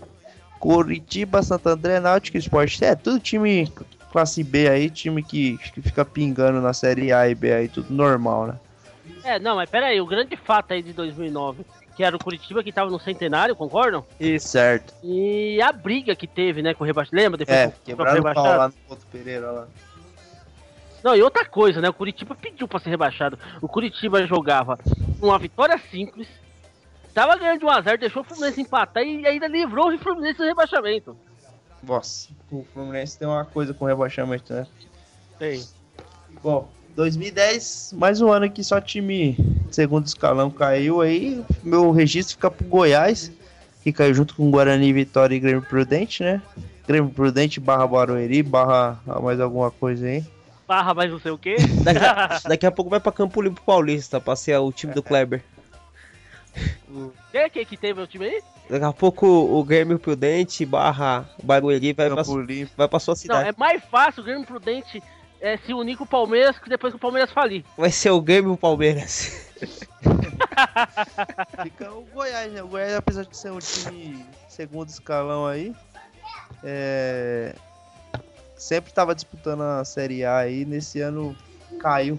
Curitiba, 0.60 1.42
Santo 1.42 1.68
André, 1.70 2.00
Náutico 2.00 2.36
Esporte. 2.38 2.84
É, 2.84 2.94
tudo 2.94 3.18
time 3.18 3.70
classe 4.14 4.44
B 4.44 4.68
aí, 4.68 4.88
time 4.88 5.24
que, 5.24 5.58
que 5.58 5.82
fica 5.82 6.04
pingando 6.04 6.60
na 6.60 6.72
série 6.72 7.12
A 7.12 7.28
e 7.28 7.34
B 7.34 7.52
aí, 7.52 7.68
tudo 7.68 7.92
normal, 7.92 8.46
né? 8.46 8.54
É, 9.24 9.40
não, 9.40 9.56
mas 9.56 9.68
pera 9.68 9.86
aí, 9.86 10.00
o 10.00 10.06
grande 10.06 10.36
fato 10.36 10.72
aí 10.72 10.84
de 10.84 10.92
2009, 10.92 11.66
que 11.96 12.04
era 12.04 12.14
o 12.14 12.18
Curitiba 12.22 12.62
que 12.62 12.70
tava 12.70 12.92
no 12.92 13.00
centenário, 13.00 13.56
concordam? 13.56 14.06
Isso. 14.20 14.46
Certo. 14.46 14.94
E 15.02 15.60
a 15.60 15.72
briga 15.72 16.14
que 16.14 16.28
teve, 16.28 16.62
né, 16.62 16.74
com 16.74 16.84
o 16.84 16.86
rebaixado. 16.86 17.16
Lembra? 17.16 17.38
Depois 17.38 17.58
É, 17.58 17.72
quebraram 17.84 18.20
o 18.20 18.34
pau 18.34 18.44
lá 18.44 18.68
no 18.68 18.74
Couto 18.86 19.04
Pereira 19.10 19.50
lá. 19.50 19.66
Não, 21.02 21.16
e 21.16 21.20
outra 21.20 21.44
coisa, 21.44 21.80
né? 21.80 21.88
O 21.88 21.92
Curitiba 21.92 22.36
pediu 22.36 22.68
pra 22.68 22.78
ser 22.78 22.90
rebaixado. 22.90 23.36
O 23.60 23.66
Curitiba 23.66 24.24
jogava 24.28 24.78
uma 25.20 25.40
vitória 25.40 25.76
simples, 25.90 26.28
tava 27.12 27.36
ganhando 27.36 27.58
de 27.58 27.66
1x0, 27.66 27.98
deixou 27.98 28.22
o 28.22 28.24
Fluminense 28.24 28.60
empatar 28.60 29.02
e 29.02 29.26
ainda 29.26 29.48
livrou 29.48 29.92
o 29.92 29.98
Fluminense 29.98 30.38
do 30.38 30.44
rebaixamento. 30.44 31.16
Nossa, 31.86 32.28
o 32.50 32.64
Fluminense 32.72 33.18
tem 33.18 33.28
uma 33.28 33.44
coisa 33.44 33.74
com 33.74 33.84
rebaixamento, 33.84 34.52
né? 34.52 34.66
Sei. 35.38 35.62
Bom, 36.42 36.68
2010, 36.96 37.94
mais 37.96 38.20
um 38.20 38.30
ano 38.30 38.50
que 38.50 38.62
só 38.62 38.80
time 38.80 39.36
segundo 39.70 40.06
escalão 40.06 40.50
caiu 40.50 41.00
aí. 41.00 41.44
Meu 41.62 41.90
registro 41.90 42.36
fica 42.36 42.50
pro 42.50 42.66
Goiás, 42.66 43.30
que 43.82 43.92
caiu 43.92 44.14
junto 44.14 44.34
com 44.34 44.50
Guarani, 44.50 44.92
Vitória 44.92 45.34
e 45.34 45.40
Grêmio 45.40 45.62
Prudente, 45.62 46.22
né? 46.22 46.40
Grêmio 46.86 47.10
Prudente 47.10 47.60
barra 47.60 47.86
Barueri, 47.86 48.42
barra 48.42 49.00
mais 49.22 49.40
alguma 49.40 49.70
coisa 49.70 50.06
aí. 50.06 50.24
Barra 50.66 50.94
mais 50.94 51.10
não 51.10 51.20
sei 51.20 51.32
o 51.32 51.38
quê. 51.38 51.56
Daqui, 51.82 52.48
daqui 52.48 52.66
a 52.66 52.70
pouco 52.70 52.90
vai 52.90 53.00
pra 53.00 53.12
Campo 53.12 53.42
Limpo 53.42 53.62
Paulista 53.64 54.20
pra 54.20 54.36
ser 54.36 54.56
o 54.58 54.72
time 54.72 54.94
do 54.94 55.02
Kleber. 55.02 55.42
Quem 57.34 57.42
é 57.42 57.48
que, 57.48 57.64
que 57.64 57.76
teve 57.76 58.00
o 58.00 58.06
time 58.06 58.26
aí? 58.26 58.40
Daqui 58.70 58.84
a 58.84 58.92
pouco 58.92 59.26
o 59.26 59.64
Grêmio 59.64 59.98
Prudente 59.98 60.64
barra 60.64 61.28
Barueri 61.42 61.92
vai 61.92 62.08
pra, 62.08 62.22
vai 62.22 62.88
pra 62.88 63.00
sua 63.00 63.10
Não, 63.10 63.16
cidade. 63.16 63.48
é 63.48 63.54
mais 63.58 63.82
fácil 63.86 64.22
o 64.22 64.24
Grêmio 64.24 64.46
Prudente 64.46 65.02
é, 65.40 65.56
se 65.56 65.74
unir 65.74 65.96
com 65.96 66.04
o 66.04 66.06
Palmeiras 66.06 66.60
que 66.60 66.68
depois 66.68 66.92
que 66.92 66.96
o 66.96 67.00
Palmeiras 67.00 67.32
falir. 67.32 67.64
Vai 67.76 67.90
ser 67.90 68.10
o 68.10 68.20
Grêmio 68.20 68.56
Palmeiras. 68.56 69.50
Fica 71.60 71.90
o 71.92 72.02
Goiás, 72.14 72.52
né? 72.52 72.62
O 72.62 72.68
Goiás, 72.68 72.94
apesar 72.94 73.24
de 73.24 73.36
ser 73.36 73.50
um 73.50 73.58
time 73.58 74.24
segundo 74.48 74.88
escalão 74.88 75.44
aí, 75.44 75.74
é... 76.62 77.56
sempre 78.56 78.92
tava 78.92 79.12
disputando 79.12 79.62
a 79.62 79.84
Série 79.84 80.24
A 80.24 80.36
aí, 80.36 80.64
nesse 80.64 81.00
ano 81.00 81.36
caiu. 81.80 82.16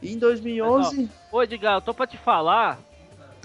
E 0.00 0.14
em 0.14 0.18
2011, 0.18 1.10
Ô, 1.30 1.42
Edgar, 1.42 1.74
eu 1.74 1.82
tô 1.82 1.92
pra 1.92 2.06
te 2.06 2.16
falar. 2.16 2.78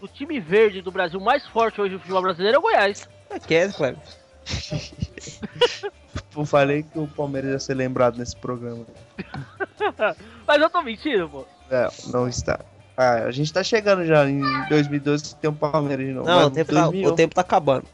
O 0.02 0.08
time 0.08 0.40
verde 0.40 0.82
do 0.82 0.92
Brasil 0.92 1.20
mais 1.20 1.46
forte 1.48 1.80
hoje 1.80 1.94
no 1.94 2.00
futebol 2.00 2.22
brasileiro 2.22 2.56
é 2.56 2.60
o 2.60 2.62
Goiás. 2.62 3.08
É 3.30 3.40
que 3.40 3.56
é, 3.56 3.70
Kleber. 3.70 4.02
eu 6.36 6.46
falei 6.46 6.84
que 6.84 7.00
o 7.00 7.08
Palmeiras 7.08 7.52
ia 7.52 7.60
ser 7.60 7.74
lembrado 7.76 8.18
nesse 8.18 8.36
programa. 8.36 8.86
Mas 10.46 10.62
eu 10.62 10.70
tô 10.70 10.82
mentindo, 10.82 11.30
pô. 11.30 11.46
É, 11.72 11.90
não 12.08 12.28
está. 12.28 12.60
Ah, 12.98 13.24
a 13.26 13.32
gente 13.32 13.52
tá 13.52 13.64
chegando 13.64 14.06
já 14.06 14.28
em 14.30 14.42
2012 14.70 15.24
que 15.24 15.36
tem 15.42 15.50
um 15.50 15.54
Palmeiras 15.54 16.06
de 16.06 16.14
novo. 16.14 16.28
Não, 16.28 16.48
o 16.48 16.52
tempo, 16.52 16.74
tá, 16.74 16.82
2011 16.84 17.14
o 17.14 17.16
tempo 17.16 17.36
tá 17.36 17.42
acabando. 17.42 17.86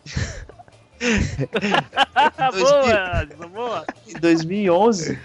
boa, 2.53 3.17
Alisson, 3.17 3.49
boa. 3.49 3.85
Em 4.07 4.19
2011, 4.19 5.19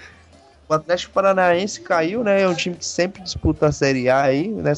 o 0.68 0.74
Atlético 0.74 1.12
Paranaense 1.12 1.80
caiu, 1.80 2.24
né? 2.24 2.42
É 2.42 2.48
um 2.48 2.54
time 2.54 2.76
que 2.76 2.84
sempre 2.84 3.22
disputa 3.22 3.66
a 3.66 3.72
Série 3.72 4.08
A 4.08 4.22
aí, 4.22 4.48
né? 4.48 4.72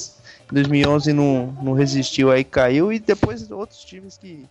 Em 0.50 0.54
2011 0.54 1.12
não, 1.12 1.46
não 1.62 1.72
resistiu 1.72 2.30
aí, 2.30 2.44
caiu. 2.44 2.92
E 2.92 2.98
depois 2.98 3.50
outros 3.50 3.84
times 3.84 4.18
que... 4.18 4.46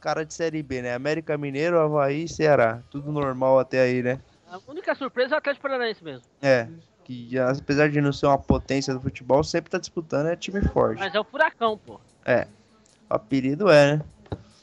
Cara 0.00 0.24
de 0.24 0.34
Série 0.34 0.62
B, 0.62 0.82
né? 0.82 0.94
América 0.94 1.38
Mineiro, 1.38 1.80
Havaí 1.80 2.24
e 2.24 2.28
Ceará. 2.28 2.80
Tudo 2.90 3.10
normal 3.10 3.58
até 3.58 3.80
aí, 3.80 4.02
né? 4.02 4.20
A 4.50 4.58
única 4.68 4.94
surpresa 4.94 5.34
é 5.34 5.36
o 5.36 5.38
Atlético 5.38 5.62
Paranaense 5.62 6.04
mesmo. 6.04 6.22
É. 6.42 6.68
Que 7.04 7.38
apesar 7.38 7.88
de 7.90 8.00
não 8.00 8.12
ser 8.12 8.26
uma 8.26 8.38
potência 8.38 8.92
do 8.92 9.00
futebol, 9.00 9.42
sempre 9.42 9.70
tá 9.70 9.78
disputando, 9.78 10.26
é 10.28 10.36
time 10.36 10.60
forte. 10.60 10.98
Mas 10.98 11.14
é 11.14 11.20
o 11.20 11.24
furacão, 11.24 11.78
pô. 11.78 11.94
O 11.94 13.14
apelido 13.14 13.70
é, 13.70 13.96
né? 13.96 14.02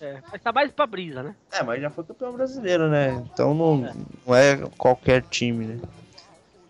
É, 0.01 0.19
mas 0.31 0.41
tá 0.41 0.51
mais 0.51 0.71
pra 0.71 0.87
brisa, 0.87 1.21
né? 1.21 1.35
É, 1.51 1.61
mas 1.61 1.79
já 1.79 1.91
foi 1.91 2.03
campeão 2.03 2.33
brasileiro, 2.33 2.89
né? 2.89 3.23
Então 3.31 3.53
não 3.53 3.85
é, 3.85 3.93
não 4.25 4.35
é 4.35 4.57
qualquer 4.77 5.21
time, 5.21 5.65
né? 5.65 5.79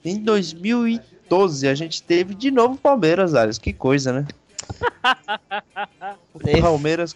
Em 0.03 0.21
2012 0.21 1.67
a 1.67 1.73
gente 1.73 2.03
teve 2.03 2.35
de 2.35 2.51
novo 2.51 2.73
o 2.75 2.77
Palmeiras, 2.77 3.33
Aliás. 3.33 3.57
Que 3.57 3.71
coisa, 3.71 4.11
né? 4.11 4.27
O 6.33 6.61
Palmeiras, 6.61 7.13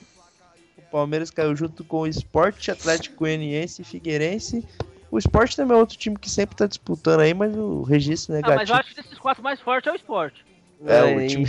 o 0.78 0.82
Palmeiras 0.91 1.32
caiu 1.32 1.55
junto 1.55 1.84
com 1.84 2.01
o 2.01 2.07
Sport 2.07 2.70
Atlético 2.70 3.18
Goianiense 3.18 3.82
e 3.82 3.86
Figueirense. 3.86 4.63
O 5.09 5.18
Sport 5.18 5.55
também 5.55 5.76
é 5.76 5.80
outro 5.80 5.97
time 5.97 6.18
que 6.18 6.30
sempre 6.30 6.55
tá 6.55 6.66
disputando 6.68 7.22
aí, 7.22 7.34
mas 7.34 7.55
o 7.55 7.82
registro 7.84 8.36
Ah, 8.36 8.41
mas 8.41 8.45
eu 8.45 8.51
negativo. 8.53 8.80
acho 8.80 8.89
que 8.89 9.01
desses 9.01 9.18
quatro 9.18 9.43
mais 9.43 9.59
fortes 9.59 9.88
é 9.88 9.91
o 9.91 9.95
esporte. 9.95 10.45
É, 10.88 11.03
o 11.03 11.19
em- 11.21 11.27
time- 11.27 11.47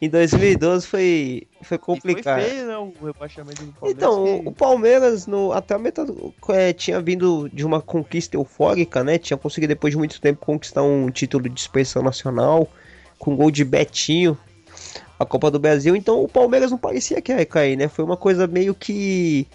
em 0.00 0.08
2012 0.08 0.86
foi, 0.86 1.42
foi 1.62 1.78
complicado. 1.78 2.40
Foi 2.40 2.50
feio, 2.50 2.66
né? 2.66 2.76
O 2.76 2.92
rebaixamento 3.04 3.64
do 3.64 3.72
Palmeiras. 3.72 3.96
Então, 3.96 4.24
que- 4.24 4.48
o 4.48 4.52
Palmeiras, 4.52 5.26
no, 5.26 5.52
até 5.52 5.74
a 5.74 5.78
metade, 5.78 6.12
é, 6.50 6.72
tinha 6.72 7.00
vindo 7.00 7.48
de 7.48 7.64
uma 7.64 7.80
conquista 7.80 8.36
eufórica, 8.36 9.02
né? 9.02 9.18
Tinha 9.18 9.36
conseguido, 9.36 9.72
depois 9.74 9.92
de 9.92 9.98
muito 9.98 10.20
tempo, 10.20 10.44
conquistar 10.44 10.82
um 10.82 11.10
título 11.10 11.48
de 11.48 11.60
expressão 11.60 12.02
nacional, 12.02 12.68
com 13.18 13.34
gol 13.34 13.50
de 13.50 13.64
Betinho, 13.64 14.38
a 15.18 15.24
Copa 15.24 15.50
do 15.50 15.58
Brasil. 15.58 15.96
Então, 15.96 16.22
o 16.22 16.28
Palmeiras 16.28 16.70
não 16.70 16.78
parecia 16.78 17.20
que 17.20 17.32
ia 17.32 17.44
cair, 17.46 17.76
né? 17.76 17.88
Foi 17.88 18.04
uma 18.04 18.16
coisa 18.16 18.46
meio 18.46 18.74
que 18.74 19.46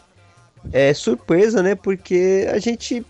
é, 0.72 0.94
surpresa, 0.94 1.62
né? 1.64 1.76
Porque 1.76 2.48
a 2.52 2.58
gente, 2.60 3.06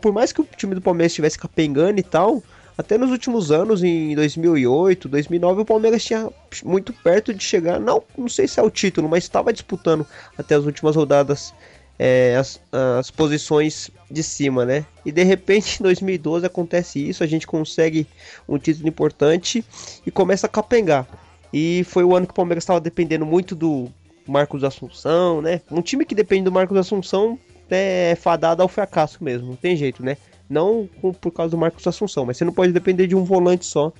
por 0.00 0.12
mais 0.12 0.32
que 0.32 0.40
o 0.40 0.48
time 0.56 0.74
do 0.74 0.80
Palmeiras 0.82 1.12
estivesse 1.12 1.38
capengando 1.38 1.98
e 1.98 2.02
tal, 2.02 2.42
até 2.76 2.98
nos 2.98 3.10
últimos 3.10 3.52
anos, 3.52 3.82
em 3.84 4.14
2008, 4.14 5.08
2009, 5.08 5.60
o 5.60 5.64
Palmeiras 5.64 6.04
tinha 6.04 6.28
muito 6.64 6.92
perto 6.92 7.32
de 7.32 7.42
chegar, 7.42 7.78
não, 7.78 8.02
não 8.16 8.28
sei 8.28 8.48
se 8.48 8.58
é 8.58 8.62
o 8.62 8.70
título, 8.70 9.08
mas 9.08 9.24
estava 9.24 9.52
disputando 9.52 10.06
até 10.36 10.54
as 10.54 10.64
últimas 10.64 10.96
rodadas 10.96 11.54
é, 11.98 12.36
as, 12.36 12.60
as 12.98 13.10
posições 13.10 13.90
de 14.10 14.22
cima, 14.22 14.64
né? 14.64 14.84
E 15.04 15.12
de 15.12 15.22
repente, 15.22 15.78
em 15.80 15.82
2012 15.82 16.46
acontece 16.46 17.08
isso, 17.08 17.22
a 17.22 17.26
gente 17.26 17.46
consegue 17.46 18.06
um 18.48 18.58
título 18.58 18.88
importante 18.88 19.64
e 20.04 20.10
começa 20.10 20.46
a 20.46 20.50
capengar. 20.50 21.06
E 21.52 21.84
foi 21.84 22.02
o 22.02 22.14
ano 22.16 22.26
que 22.26 22.32
o 22.32 22.34
Palmeiras 22.34 22.64
estava 22.64 22.80
dependendo 22.80 23.24
muito 23.24 23.54
do 23.54 23.88
Marcos 24.26 24.64
Assunção, 24.64 25.40
né? 25.40 25.60
Um 25.70 25.82
time 25.82 26.04
que 26.04 26.14
depende 26.14 26.44
do 26.44 26.52
Marcos 26.52 26.76
Assunção 26.76 27.38
é 27.70 28.16
fadado 28.20 28.62
ao 28.62 28.68
fracasso 28.68 29.22
mesmo, 29.22 29.48
não 29.48 29.56
tem 29.56 29.76
jeito, 29.76 30.04
né? 30.04 30.16
Não 30.48 30.88
por 31.20 31.30
causa 31.30 31.50
do 31.50 31.58
Marcos 31.58 31.86
Assunção, 31.86 32.26
mas 32.26 32.36
você 32.36 32.44
não 32.44 32.52
pode 32.52 32.72
depender 32.72 33.06
de 33.06 33.14
um 33.14 33.24
volante 33.24 33.64
só. 33.64 33.92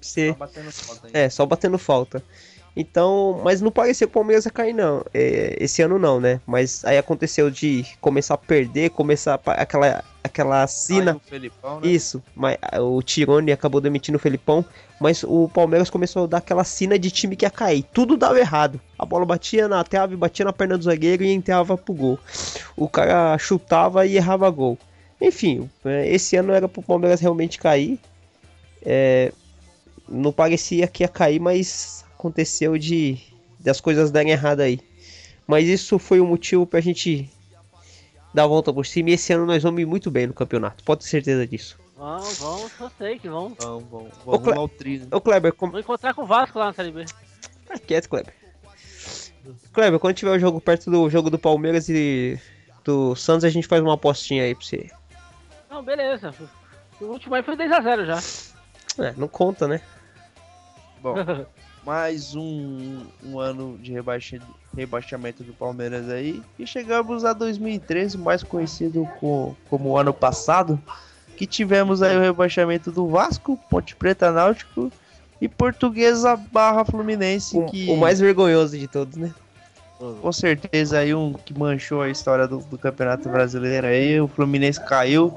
Você, 0.00 0.32
Tá 0.32 0.38
batendo 0.38 0.72
falta 0.72 1.10
é, 1.12 1.28
só 1.28 1.46
batendo 1.46 1.78
falta. 1.78 2.22
Então, 2.74 3.40
mas 3.44 3.60
não 3.60 3.70
parecia 3.70 4.06
que 4.06 4.10
o 4.10 4.14
Palmeiras 4.14 4.46
ia 4.46 4.50
cair, 4.50 4.72
não. 4.72 5.04
É, 5.12 5.56
esse 5.60 5.82
ano 5.82 5.98
não, 5.98 6.18
né? 6.18 6.40
Mas 6.46 6.82
aí 6.84 6.96
aconteceu 6.96 7.50
de 7.50 7.84
começar 8.00 8.34
a 8.34 8.38
perder, 8.38 8.90
começar 8.90 9.38
a, 9.44 9.52
aquela, 9.52 10.02
aquela 10.24 10.66
sina. 10.66 11.20
Felipão, 11.26 11.80
né? 11.80 11.88
Isso, 11.88 12.22
mas 12.34 12.56
o 12.80 13.02
Tirone 13.02 13.52
acabou 13.52 13.80
demitindo 13.80 14.16
o 14.16 14.20
Felipão, 14.20 14.64
mas 14.98 15.22
o 15.22 15.50
Palmeiras 15.52 15.90
começou 15.90 16.24
a 16.24 16.26
dar 16.26 16.38
aquela 16.38 16.64
sina 16.64 16.98
de 16.98 17.10
time 17.10 17.36
que 17.36 17.44
ia 17.44 17.50
cair. 17.50 17.84
Tudo 17.92 18.16
dava 18.16 18.40
errado. 18.40 18.80
A 18.98 19.04
bola 19.04 19.26
batia 19.26 19.68
na 19.68 19.84
trave, 19.84 20.16
batia 20.16 20.46
na 20.46 20.52
perna 20.52 20.78
do 20.78 20.84
zagueiro 20.84 21.22
e 21.22 21.30
entrava 21.30 21.76
pro 21.76 21.92
gol. 21.92 22.18
O 22.74 22.88
cara 22.88 23.36
chutava 23.36 24.06
e 24.06 24.16
errava 24.16 24.48
gol. 24.48 24.78
Enfim, 25.24 25.70
esse 26.04 26.36
ano 26.36 26.52
era 26.52 26.68
pro 26.68 26.82
Palmeiras 26.82 27.20
realmente 27.20 27.58
cair. 27.58 27.98
É, 28.84 29.32
não 30.08 30.32
parecia 30.32 30.88
que 30.88 31.04
ia 31.04 31.08
cair, 31.08 31.38
mas 31.40 32.04
aconteceu 32.18 32.76
de 32.76 33.18
das 33.60 33.80
coisas 33.80 34.10
darem 34.10 34.32
errado 34.32 34.60
aí. 34.60 34.80
Mas 35.46 35.68
isso 35.68 35.98
foi 35.98 36.18
o 36.20 36.26
motivo 36.26 36.66
pra 36.66 36.80
gente 36.80 37.30
dar 38.34 38.44
a 38.44 38.46
volta 38.48 38.72
por 38.72 38.84
cima 38.84 39.10
e 39.10 39.12
esse 39.12 39.32
ano 39.32 39.46
nós 39.46 39.62
vamos 39.62 39.80
ir 39.80 39.86
muito 39.86 40.10
bem 40.10 40.26
no 40.26 40.34
campeonato. 40.34 40.82
Pode 40.82 41.02
ter 41.04 41.08
certeza 41.08 41.46
disso. 41.46 41.78
Vamos, 41.96 42.38
vamos, 42.38 42.72
eu 42.80 42.90
sei 42.98 43.18
que 43.20 43.28
vamos. 43.28 43.52
Vamos, 43.60 43.84
vamos, 43.88 44.10
vamos 44.24 44.42
Cle- 44.42 44.78
trilho. 44.78 45.06
Ô 45.12 45.20
Kleber, 45.20 45.52
como... 45.52 45.70
Vou 45.70 45.80
encontrar 45.80 46.14
com 46.14 46.22
o 46.22 46.26
Vasco 46.26 46.58
lá 46.58 46.66
na 46.66 46.72
Série 46.72 46.90
B. 46.90 47.04
Tá 47.66 47.78
quieto, 47.78 48.08
Kleber. 48.08 48.34
Kleber, 49.72 50.00
quando 50.00 50.16
tiver 50.16 50.32
o 50.32 50.38
jogo 50.40 50.60
perto 50.60 50.90
do 50.90 51.08
jogo 51.08 51.30
do 51.30 51.38
Palmeiras 51.38 51.88
e 51.88 52.40
do 52.84 53.14
Santos, 53.14 53.44
a 53.44 53.48
gente 53.50 53.68
faz 53.68 53.80
uma 53.80 53.94
apostinha 53.94 54.42
aí 54.42 54.54
pra 54.54 54.64
você. 54.64 54.90
Não, 55.72 55.82
beleza. 55.82 56.34
O 57.00 57.06
último 57.06 57.34
aí 57.34 57.42
foi 57.42 57.56
10x0 57.56 58.04
já. 58.04 59.02
É, 59.02 59.14
não 59.16 59.26
conta, 59.26 59.66
né? 59.66 59.80
Bom, 61.02 61.14
mais 61.84 62.34
um, 62.36 63.06
um 63.24 63.40
ano 63.40 63.78
de 63.78 63.90
rebaixa- 63.90 64.38
rebaixamento 64.76 65.42
do 65.42 65.54
Palmeiras 65.54 66.10
aí. 66.10 66.42
E 66.58 66.66
chegamos 66.66 67.24
a 67.24 67.32
2013, 67.32 68.18
mais 68.18 68.42
conhecido 68.42 69.08
co- 69.18 69.56
como 69.70 69.88
o 69.88 69.96
ano 69.98 70.12
passado. 70.12 70.78
Que 71.38 71.46
tivemos 71.46 72.02
aí 72.02 72.14
o 72.16 72.20
rebaixamento 72.20 72.92
do 72.92 73.08
Vasco, 73.08 73.58
Ponte 73.70 73.96
Preta 73.96 74.30
Náutico 74.30 74.92
e 75.40 75.48
Portuguesa 75.48 76.36
barra 76.36 76.84
Fluminense. 76.84 77.56
O, 77.56 77.64
que 77.64 77.88
o 77.90 77.96
mais 77.96 78.20
vergonhoso 78.20 78.78
de 78.78 78.86
todos, 78.86 79.16
né? 79.16 79.32
com 80.20 80.32
certeza 80.32 80.98
aí 80.98 81.14
um 81.14 81.32
que 81.32 81.56
manchou 81.56 82.02
a 82.02 82.08
história 82.10 82.48
do, 82.48 82.58
do 82.58 82.76
Campeonato 82.76 83.28
Brasileiro 83.28 83.86
aí. 83.86 84.20
O 84.20 84.26
Fluminense 84.28 84.84
caiu 84.84 85.32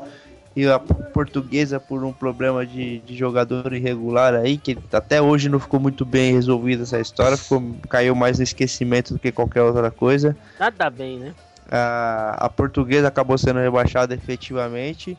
e 0.55 0.65
a 0.67 0.79
Portuguesa 0.79 1.79
por 1.79 2.03
um 2.03 2.13
problema 2.13 2.65
de, 2.65 2.99
de 2.99 3.15
jogador 3.15 3.73
irregular 3.73 4.33
aí, 4.33 4.57
que 4.57 4.77
até 4.93 5.21
hoje 5.21 5.49
não 5.49 5.59
ficou 5.59 5.79
muito 5.79 6.05
bem 6.05 6.33
resolvida 6.33 6.83
essa 6.83 6.99
história, 6.99 7.35
ficou, 7.35 7.75
caiu 7.89 8.15
mais 8.15 8.37
no 8.37 8.43
esquecimento 8.43 9.13
do 9.13 9.19
que 9.19 9.33
qualquer 9.33 9.63
outra 9.63 9.91
coisa. 9.91 10.35
Nada 10.57 10.89
bem, 10.89 11.19
né? 11.19 11.33
A, 11.69 12.45
a 12.45 12.49
Portuguesa 12.49 13.09
acabou 13.09 13.37
sendo 13.37 13.59
rebaixada 13.59 14.13
efetivamente. 14.13 15.17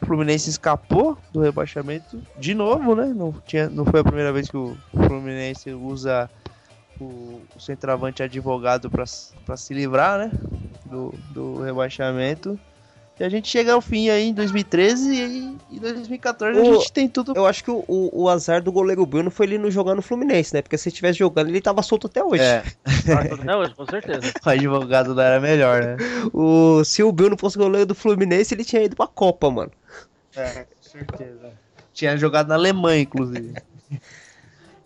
O 0.00 0.06
Fluminense 0.06 0.48
escapou 0.48 1.18
do 1.32 1.40
rebaixamento 1.40 2.22
de 2.38 2.54
novo, 2.54 2.94
né? 2.94 3.12
Não, 3.14 3.34
tinha, 3.44 3.68
não 3.68 3.84
foi 3.84 4.00
a 4.00 4.04
primeira 4.04 4.32
vez 4.32 4.48
que 4.48 4.56
o 4.56 4.76
Fluminense 4.90 5.70
usa 5.70 6.30
o, 6.98 7.42
o 7.54 7.60
centroavante 7.60 8.22
advogado 8.22 8.90
para 8.90 9.06
se 9.56 9.74
livrar, 9.74 10.18
né? 10.18 10.30
Do, 10.86 11.14
do 11.30 11.62
rebaixamento. 11.62 12.58
E 13.18 13.24
a 13.24 13.28
gente 13.30 13.48
chega 13.48 13.72
ao 13.72 13.80
fim 13.80 14.10
aí 14.10 14.28
em 14.28 14.34
2013 14.34 15.10
e 15.14 15.56
em 15.76 15.78
2014 15.78 16.58
O- 16.58 16.60
a 16.60 16.64
gente 16.76 16.92
tem 16.92 17.08
tudo. 17.08 17.32
Eu 17.34 17.46
acho 17.46 17.64
que 17.64 17.70
o, 17.70 17.82
o, 17.88 18.24
o 18.24 18.28
azar 18.28 18.62
do 18.62 18.70
goleiro 18.70 19.06
Bruno 19.06 19.30
foi 19.30 19.46
ele 19.46 19.56
não 19.56 19.70
jogar 19.70 19.94
no 19.94 20.02
Fluminense, 20.02 20.52
né? 20.52 20.60
Porque 20.60 20.76
se 20.76 20.88
ele 20.88 20.92
estivesse 20.92 21.18
jogando, 21.18 21.48
ele 21.48 21.60
tava 21.62 21.82
solto 21.82 22.08
até 22.08 22.22
hoje. 22.22 22.42
É, 22.42 22.62
Até 23.32 23.56
hoje, 23.56 23.74
com 23.74 23.86
certeza. 23.86 24.20
o 24.44 24.48
advogado 24.50 25.14
não 25.14 25.22
era 25.22 25.40
melhor, 25.40 25.82
né? 25.82 25.96
O, 26.32 26.84
se 26.84 27.02
o 27.02 27.10
Bruno 27.10 27.38
fosse 27.38 27.56
goleiro 27.56 27.86
do 27.86 27.94
Fluminense, 27.94 28.52
ele 28.54 28.64
tinha 28.64 28.82
ido 28.82 28.94
pra 28.94 29.06
Copa, 29.06 29.50
mano. 29.50 29.72
É, 30.36 30.64
com 30.64 30.82
certeza. 30.82 31.52
Tinha 31.94 32.16
jogado 32.18 32.48
na 32.48 32.54
Alemanha, 32.54 33.00
inclusive. 33.00 33.54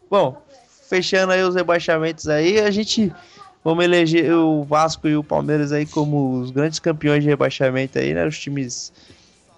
Bom, 0.09 0.41
fechando 0.89 1.33
aí 1.33 1.43
os 1.43 1.57
rebaixamentos 1.57 2.28
aí, 2.28 2.61
a 2.61 2.70
gente 2.70 3.12
vamos 3.65 3.85
eleger 3.85 4.33
o 4.33 4.65
Vasco 4.65 5.09
e 5.09 5.17
o 5.17 5.25
Palmeiras 5.25 5.73
aí 5.73 5.87
como 5.87 6.41
os 6.41 6.51
grandes 6.51 6.79
campeões 6.79 7.23
de 7.23 7.29
rebaixamento 7.29 7.99
aí, 7.99 8.15
né? 8.15 8.27
Os 8.27 8.39
times 8.39 8.93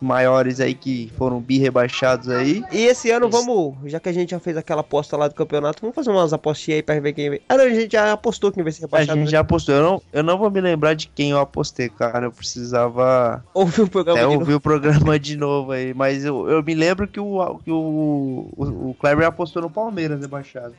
maiores 0.03 0.59
aí 0.59 0.75
que 0.75 1.13
foram 1.17 1.41
bi 1.41 1.59
rebaixados 1.59 2.29
aí. 2.29 2.65
E 2.73 2.87
esse 2.87 3.11
ano 3.11 3.31
vamos, 3.31 3.77
já 3.85 4.01
que 4.01 4.09
a 4.09 4.13
gente 4.13 4.31
já 4.31 4.41
fez 4.41 4.57
aquela 4.57 4.81
aposta 4.81 5.17
lá 5.17 5.29
do 5.29 5.35
campeonato, 5.35 5.81
vamos 5.81 5.95
fazer 5.95 6.11
umas 6.11 6.33
apostinhas 6.33 6.79
aí 6.79 6.83
pra 6.83 6.99
ver 6.99 7.13
quem 7.13 7.31
vai. 7.31 7.41
Ah, 7.49 7.57
não, 7.57 7.65
a 7.65 7.71
gente 7.71 7.93
já 7.93 8.13
apostou 8.13 8.51
quem 8.51 8.65
vai 8.65 8.73
ser 8.73 8.85
A 8.85 8.87
rebaixado. 8.87 9.19
gente 9.19 9.27
né? 9.27 9.31
já 9.31 9.41
apostou. 9.41 9.75
Eu 9.75 9.83
não, 9.83 10.03
eu 10.13 10.23
não 10.25 10.37
vou 10.37 10.51
me 10.51 10.61
lembrar 10.61 10.95
de 10.95 11.07
quem 11.07 11.31
eu 11.31 11.39
apostei, 11.39 11.89
cara. 11.89 12.27
Eu 12.27 12.33
precisava 12.33 13.45
ouviu 13.55 13.85
o 13.85 13.89
programa 13.89 14.19
até 14.19 14.29
de 14.29 14.37
ouvir 14.37 14.55
o 14.55 14.61
programa 14.61 15.19
de 15.19 15.37
novo 15.37 15.71
aí. 15.71 15.95
Mas 15.95 16.25
eu, 16.25 16.49
eu 16.51 16.63
me 16.63 16.75
lembro 16.75 17.07
que 17.07 17.21
o, 17.21 17.59
que 17.59 17.71
o, 17.71 18.49
o, 18.57 18.91
o 18.91 18.97
Kleber 18.99 19.27
apostou 19.27 19.63
no 19.63 19.71
Palmeiras 19.71 20.21
rebaixado. 20.21 20.75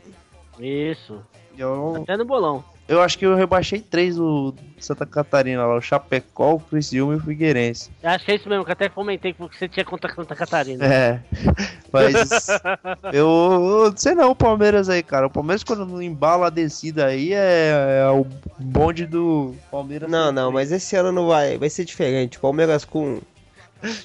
Isso. 0.59 1.17
Eu, 1.57 1.95
Até 2.01 2.17
no 2.17 2.25
bolão. 2.25 2.63
Eu 2.87 3.01
acho 3.01 3.17
que 3.17 3.25
eu 3.25 3.35
rebaixei 3.35 3.79
três 3.79 4.17
do 4.17 4.53
Santa 4.77 5.05
Catarina 5.05 5.65
lá, 5.65 5.75
o 5.75 5.81
Chapecó, 5.81 6.55
o 6.55 6.59
Criciúma 6.59 7.13
e 7.13 7.15
o 7.15 7.19
Figueirense. 7.19 7.89
Eu 8.01 8.09
acho 8.09 8.25
que 8.25 8.31
é 8.33 8.35
isso 8.35 8.49
mesmo, 8.49 8.65
que 8.65 8.71
até 8.71 8.89
comentei 8.89 9.31
que 9.31 9.39
você 9.39 9.69
tinha 9.69 9.85
contra 9.85 10.13
Santa 10.13 10.35
Catarina. 10.35 10.85
É, 10.85 11.21
mas 11.91 12.47
eu, 13.13 13.25
eu 13.25 13.89
não 13.89 13.97
sei 13.97 14.13
não 14.13 14.31
o 14.31 14.35
Palmeiras 14.35 14.89
aí, 14.89 15.01
cara. 15.01 15.27
O 15.27 15.29
Palmeiras 15.29 15.63
quando 15.63 15.85
não 15.85 16.01
embala 16.01 16.47
a 16.47 16.49
descida 16.49 17.05
aí 17.05 17.33
é, 17.33 18.01
é 18.03 18.09
o 18.09 18.25
bonde 18.59 19.05
do 19.05 19.55
Palmeiras. 19.71 20.09
Não, 20.11 20.31
não, 20.31 20.51
mas 20.51 20.71
esse 20.71 20.95
ano 20.97 21.11
não 21.11 21.27
vai, 21.27 21.57
vai 21.57 21.69
ser 21.69 21.85
diferente. 21.85 22.37
Palmeiras 22.37 22.83
com 22.83 23.21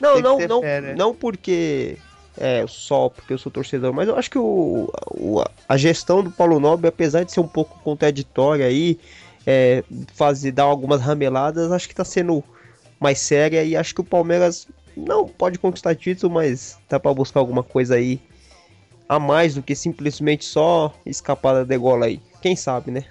Não, 0.01 0.21
não, 0.21 0.39
não, 0.39 0.61
fé, 0.61 0.81
né? 0.81 0.95
não 0.95 1.13
porque 1.13 1.99
é 2.39 2.65
só 2.69 3.09
porque 3.09 3.33
eu 3.33 3.39
sou 3.39 3.51
torcedor, 3.51 3.93
mas 3.93 4.09
eu 4.09 4.17
acho 4.17 4.31
que 4.31 4.39
o, 4.39 4.89
o- 5.11 5.45
a 5.69 5.77
gestão 5.77 6.23
do 6.23 6.31
Paulo 6.31 6.59
Nobre, 6.61 6.89
apesar 6.89 7.25
de 7.25 7.33
ser 7.33 7.41
um 7.41 7.49
pouco 7.49 7.79
contraditória 7.81 8.67
aí, 8.67 8.99
é, 9.47 9.83
fazer 10.15 10.53
dar 10.53 10.65
algumas 10.65 11.01
rameladas, 11.01 11.73
acho 11.73 11.89
que 11.89 11.95
tá 11.95 12.05
sendo 12.05 12.43
mais 13.01 13.19
séria 13.19 13.65
e 13.65 13.77
acho 13.77 13.95
que 13.95 14.01
o 14.01 14.05
Palmeiras 14.05 14.69
não 14.97 15.27
pode 15.27 15.59
conquistar 15.59 15.95
título, 15.95 16.33
mas 16.35 16.79
dá 16.89 16.99
pra 16.99 17.15
buscar 17.15 17.41
alguma 17.41 17.63
coisa 17.63 17.95
aí 17.95 18.21
a 19.09 19.19
mais 19.19 19.55
do 19.55 19.63
que 19.63 19.75
simplesmente 19.75 20.45
só 20.45 20.93
escapar 21.07 21.55
da 21.55 21.65
degola 21.65 22.07
aí. 22.07 22.21
Quem 22.43 22.55
sabe, 22.57 22.91
né? 22.91 23.05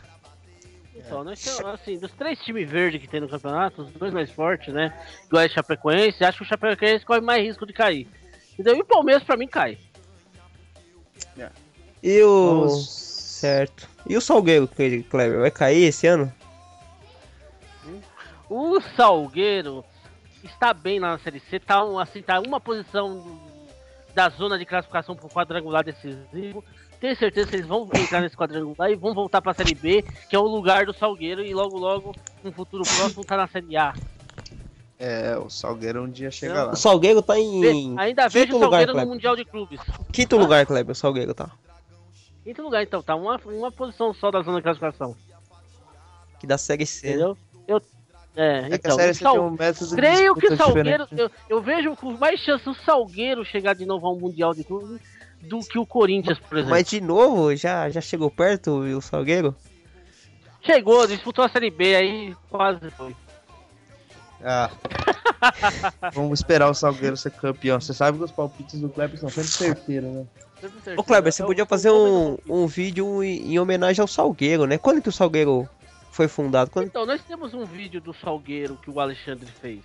Então, 0.96 1.24
nós 1.24 1.40
temos, 1.42 1.66
assim, 1.66 1.98
dos 1.98 2.12
três 2.12 2.38
times 2.40 2.70
verdes 2.70 3.00
que 3.02 3.08
tem 3.08 3.22
no 3.22 3.30
campeonato, 3.30 3.82
os 3.84 3.92
dois 3.94 4.14
mais 4.14 4.30
fortes, 4.30 4.74
né? 4.74 4.92
Igual 5.28 5.46
a 5.46 5.50
Chapecoense, 5.50 6.24
acho 6.24 6.40
que 6.40 6.44
o 6.44 6.48
Chapecoense 6.48 7.06
corre 7.06 7.22
mais 7.22 7.42
risco 7.44 7.66
de 7.66 7.72
cair. 7.74 8.08
Então, 8.58 8.76
e 8.76 8.82
o 8.82 8.86
Palmeiras 8.86 9.24
pra 9.24 9.38
mim 9.38 9.48
cai. 9.48 9.78
E 12.04 12.22
o 12.24 12.60
Vamos- 12.62 12.90
certo. 12.90 13.90
E 14.08 14.16
o 14.16 14.22
Salgueiro, 14.22 14.68
Kleber, 14.68 15.40
vai 15.40 15.52
cair 15.52 15.84
esse 15.84 16.08
ano? 16.08 16.32
O 18.50 18.80
Salgueiro 18.96 19.84
está 20.44 20.74
bem 20.74 21.00
lá 21.00 21.12
na 21.12 21.20
Série 21.20 21.40
C, 21.40 21.60
tá, 21.60 21.84
um, 21.84 22.00
assim, 22.00 22.22
tá 22.22 22.40
uma 22.40 22.60
posição 22.60 23.40
da 24.16 24.30
zona 24.30 24.58
de 24.58 24.66
classificação 24.66 25.16
para 25.16 25.26
o 25.26 25.30
quadrangular 25.30 25.84
decisivo. 25.84 26.64
Tenho 27.00 27.16
certeza 27.16 27.50
que 27.50 27.56
eles 27.58 27.68
vão 27.68 27.88
entrar 27.94 28.22
nesse 28.22 28.36
quadrangular 28.38 28.90
e 28.90 28.96
vão 28.96 29.14
voltar 29.14 29.42
para 29.42 29.52
a 29.52 29.56
Série 29.56 29.76
B, 29.76 30.04
que 30.30 30.36
é 30.36 30.40
o 30.40 30.44
lugar 30.48 30.86
do 30.86 30.94
Salgueiro, 30.94 31.46
e 31.46 31.54
logo, 31.54 31.78
logo, 31.78 32.16
no 32.44 32.52
futuro 32.52 32.84
próximo, 32.84 33.24
tá 33.26 33.38
na 33.38 33.48
Série 33.48 33.78
A. 33.78 33.94
É, 35.00 35.38
o 35.38 35.50
Salgueiro 35.50 36.04
um 36.04 36.10
dia 36.10 36.32
chega 36.32 36.54
Não. 36.56 36.66
lá. 36.68 36.74
O 36.74 36.76
Salgueiro 36.76 37.22
tá 37.22 37.38
em 37.38 37.98
Ainda 38.00 38.28
vejo 38.28 38.54
o 38.56 38.56
lugar, 38.56 38.70
Salgueiro 38.70 38.88
no 38.94 38.94
Kleber. 38.98 39.14
Mundial 39.14 39.36
de 39.36 39.46
Clubes. 39.46 39.80
Quinto 40.12 40.38
lugar, 40.38 40.66
Kleber, 40.66 40.92
o 40.92 40.96
Salgueiro 40.96 41.34
tá. 41.36 41.52
Quinto 42.44 42.62
lugar, 42.64 42.82
então, 42.82 43.04
tá 43.04 43.16
uma, 43.16 43.40
uma 43.46 43.72
posição 43.72 44.14
só 44.14 44.32
da 44.32 44.42
zona 44.42 44.58
de 44.58 44.64
classificação. 44.64 45.16
Que 46.40 46.48
da 46.48 46.58
Série 46.58 46.86
C. 46.86 47.08
né? 47.08 47.14
Entendeu? 47.14 47.38
Eu, 47.68 47.82
é, 48.36 48.58
É 48.60 48.68
que 48.70 48.74
a 48.74 48.76
então, 48.78 48.96
série 48.96 49.12
o 49.12 49.16
C 49.16 49.24
Sal- 49.24 49.34
tem 49.34 49.42
um 49.44 49.52
método 49.52 49.96
Creio 49.96 50.36
que 50.36 50.48
o 50.48 50.58
Salgueiro. 50.58 51.04
diferente. 51.06 51.20
Eu, 51.50 51.58
eu 51.58 51.62
vejo 51.62 51.96
com 51.96 52.12
mais 52.14 52.40
chance 52.40 52.68
o 52.68 52.74
Salgueiro 52.74 53.46
chegar 53.46 53.76
de 53.76 53.86
novo 53.86 54.08
ao 54.08 54.16
Mundial 54.18 54.54
de 54.56 54.64
Clubes 54.64 55.00
do 55.42 55.60
que 55.60 55.78
o 55.78 55.86
Corinthians, 55.86 56.40
por 56.40 56.58
exemplo. 56.58 56.72
Mas 56.72 56.88
de 56.88 57.00
novo, 57.02 57.56
já, 57.56 57.88
já 57.92 58.02
chegou 58.02 58.32
perto 58.32 58.72
o 58.80 59.02
Salgueiro? 59.02 59.56
Chegou, 60.64 61.06
disputou 61.06 61.46
a 61.46 61.50
Série 61.50 61.70
B, 61.70 61.96
aí 61.96 62.36
quase 62.50 62.90
foi. 62.92 63.16
Ah. 64.44 64.70
Vamos 66.14 66.40
esperar 66.40 66.70
o 66.70 66.74
Salgueiro 66.74 67.18
ser 67.18 67.32
campeão. 67.32 67.80
Você 67.80 67.94
sabe 67.94 68.18
que 68.18 68.24
os 68.24 68.32
palpites 68.32 68.80
do 68.80 68.90
Kleber 68.90 69.20
são 69.20 69.30
sempre 69.30 69.50
certeiros, 69.50 70.10
né? 70.12 70.26
Ô 70.96 71.04
Kleber, 71.04 71.32
você 71.32 71.44
Eu- 71.44 71.48
podia 71.48 71.66
fazer 71.66 71.92
um, 71.92 72.38
um 72.50 72.66
vídeo 72.68 73.24
em, 73.24 73.54
em 73.54 73.60
homenagem 73.60 74.02
ao 74.02 74.08
Salgueiro, 74.08 74.66
né? 74.66 74.78
Quando 74.78 75.02
que 75.02 75.10
o 75.10 75.12
Salgueiro 75.12 75.70
foi 76.12 76.28
fundado? 76.28 76.72
Quando... 76.72 76.88
Então, 76.88 77.06
nós 77.06 77.22
temos 77.24 77.54
um 77.54 77.64
vídeo 77.66 78.02
do 78.02 78.14
Salgueiro 78.14 78.76
que 78.78 78.90
o 78.90 79.00
Alexandre 79.00 79.48
fez. 79.62 79.82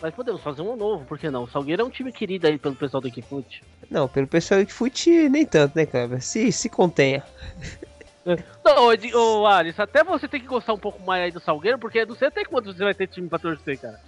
Mas 0.00 0.14
podemos 0.14 0.40
fazer 0.42 0.62
um 0.62 0.76
novo, 0.76 1.04
por 1.06 1.18
que 1.18 1.28
não? 1.30 1.44
O 1.44 1.48
Salgueiro 1.50 1.82
é 1.82 1.84
um 1.84 1.90
time 1.90 2.12
querido 2.12 2.46
aí 2.46 2.56
pelo 2.58 2.76
pessoal 2.76 3.00
do 3.00 3.08
Equifute. 3.08 3.64
Não, 3.90 4.06
pelo 4.06 4.28
pessoal 4.28 4.64
que 4.64 4.72
fute 4.72 5.28
nem 5.28 5.44
tanto, 5.44 5.74
né, 5.74 5.86
Kleber? 5.86 6.22
Se, 6.22 6.52
se 6.52 6.68
contenha. 6.68 7.24
Não, 8.64 8.92
Ed- 8.92 9.14
ô 9.14 9.46
Alisson, 9.46 9.82
até 9.82 10.04
você 10.04 10.26
tem 10.28 10.40
que 10.40 10.46
gostar 10.46 10.72
um 10.74 10.78
pouco 10.78 11.02
mais 11.04 11.22
aí 11.24 11.30
do 11.30 11.40
Salgueiro, 11.40 11.78
porque 11.78 12.04
não 12.04 12.14
sei 12.14 12.28
até 12.28 12.44
quando 12.44 12.72
você 12.72 12.84
vai 12.84 12.94
ter 12.94 13.06
time 13.06 13.28
pra 13.28 13.38
torcer, 13.38 13.78
cara. 13.78 13.98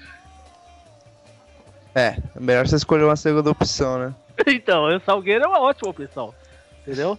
É, 1.94 2.16
melhor 2.38 2.66
você 2.66 2.76
escolher 2.76 3.04
uma 3.04 3.16
segunda 3.16 3.50
opção, 3.50 3.98
né? 3.98 4.14
Então, 4.46 4.84
o 4.84 5.00
Salgueiro 5.00 5.44
é 5.44 5.48
uma 5.48 5.60
ótima 5.60 5.90
opção. 5.90 6.34
Entendeu? 6.82 7.18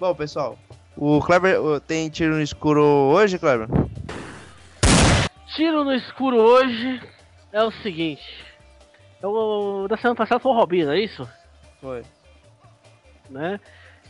Bom, 0.00 0.14
pessoal, 0.14 0.58
o 0.96 1.20
Kleber 1.20 1.58
tem 1.86 2.08
tiro 2.08 2.34
no 2.34 2.42
escuro 2.42 2.82
hoje, 2.82 3.38
Kleber? 3.38 3.68
Tiro 5.54 5.84
no 5.84 5.94
escuro 5.94 6.36
hoje 6.36 7.00
é 7.52 7.62
o 7.62 7.70
seguinte. 7.82 8.22
Eu, 9.22 9.86
da 9.88 9.96
semana 9.96 10.14
passada 10.16 10.40
foi 10.40 10.52
o 10.52 10.54
Robinho, 10.54 10.86
não 10.86 10.92
é 10.92 11.00
isso? 11.00 11.28
Foi. 11.80 12.02
né? 13.30 13.58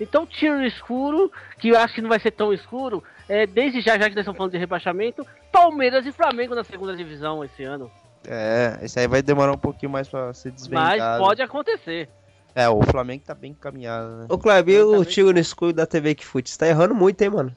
Então, 0.00 0.26
tiro 0.26 0.56
no 0.58 0.66
escuro, 0.66 1.30
que 1.58 1.68
eu 1.68 1.78
acho 1.78 1.94
que 1.94 2.02
não 2.02 2.08
vai 2.08 2.20
ser 2.20 2.30
tão 2.30 2.52
escuro, 2.52 3.02
é, 3.28 3.46
desde 3.46 3.80
já, 3.80 3.98
já 3.98 4.08
que 4.08 4.14
nós 4.14 4.18
estamos 4.22 4.36
falando 4.36 4.52
de 4.52 4.58
rebaixamento, 4.58 5.26
Palmeiras 5.52 6.06
e 6.06 6.12
Flamengo 6.12 6.54
na 6.54 6.64
segunda 6.64 6.96
divisão 6.96 7.44
esse 7.44 7.64
ano. 7.64 7.90
É, 8.26 8.78
esse 8.82 8.98
aí 8.98 9.06
vai 9.06 9.22
demorar 9.22 9.52
um 9.52 9.58
pouquinho 9.58 9.90
mais 9.90 10.08
pra 10.08 10.32
ser 10.34 10.50
Mas 10.50 10.60
desvendado. 10.60 11.22
pode 11.22 11.42
acontecer. 11.42 12.08
É, 12.54 12.68
o 12.68 12.82
Flamengo 12.82 13.24
tá 13.24 13.34
bem 13.34 13.52
encaminhado, 13.52 14.16
né? 14.16 14.26
Ô, 14.28 14.38
Kleber, 14.38 14.74
e 14.74 14.78
o 14.78 14.88
Exatamente. 14.88 15.10
tiro 15.10 15.32
no 15.32 15.38
escuro 15.38 15.72
da 15.72 15.86
TV 15.86 16.14
que 16.14 16.26
fute? 16.26 16.50
Você 16.50 16.58
tá 16.58 16.66
errando 16.66 16.94
muito, 16.94 17.20
hein, 17.22 17.30
mano? 17.30 17.56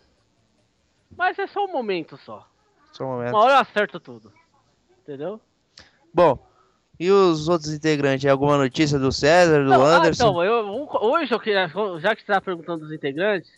Mas 1.17 1.37
é 1.39 1.47
só 1.47 1.65
um 1.65 1.71
momento 1.71 2.17
só. 2.17 2.47
Só 2.91 3.05
um 3.05 3.07
momento. 3.07 3.31
Uma 3.31 3.43
hora 3.43 3.53
eu 3.53 3.59
acerto 3.59 3.99
tudo. 3.99 4.31
Entendeu? 5.01 5.41
Bom, 6.13 6.37
e 7.01 7.09
os 7.11 7.49
outros 7.49 7.73
integrantes? 7.73 8.29
Alguma 8.29 8.59
notícia 8.59 8.99
do 8.99 9.11
César, 9.11 9.63
do 9.63 9.69
Não, 9.71 9.81
ah, 9.83 9.97
Anderson? 9.97 10.29
então, 10.29 10.43
eu, 10.43 10.67
um- 10.67 10.87
hoje 11.07 11.33
eu 11.33 11.39
queria, 11.39 11.67
já 11.99 12.15
que 12.15 12.21
você 12.21 12.21
estava 12.21 12.41
perguntando 12.41 12.85
dos 12.85 12.93
integrantes, 12.93 13.49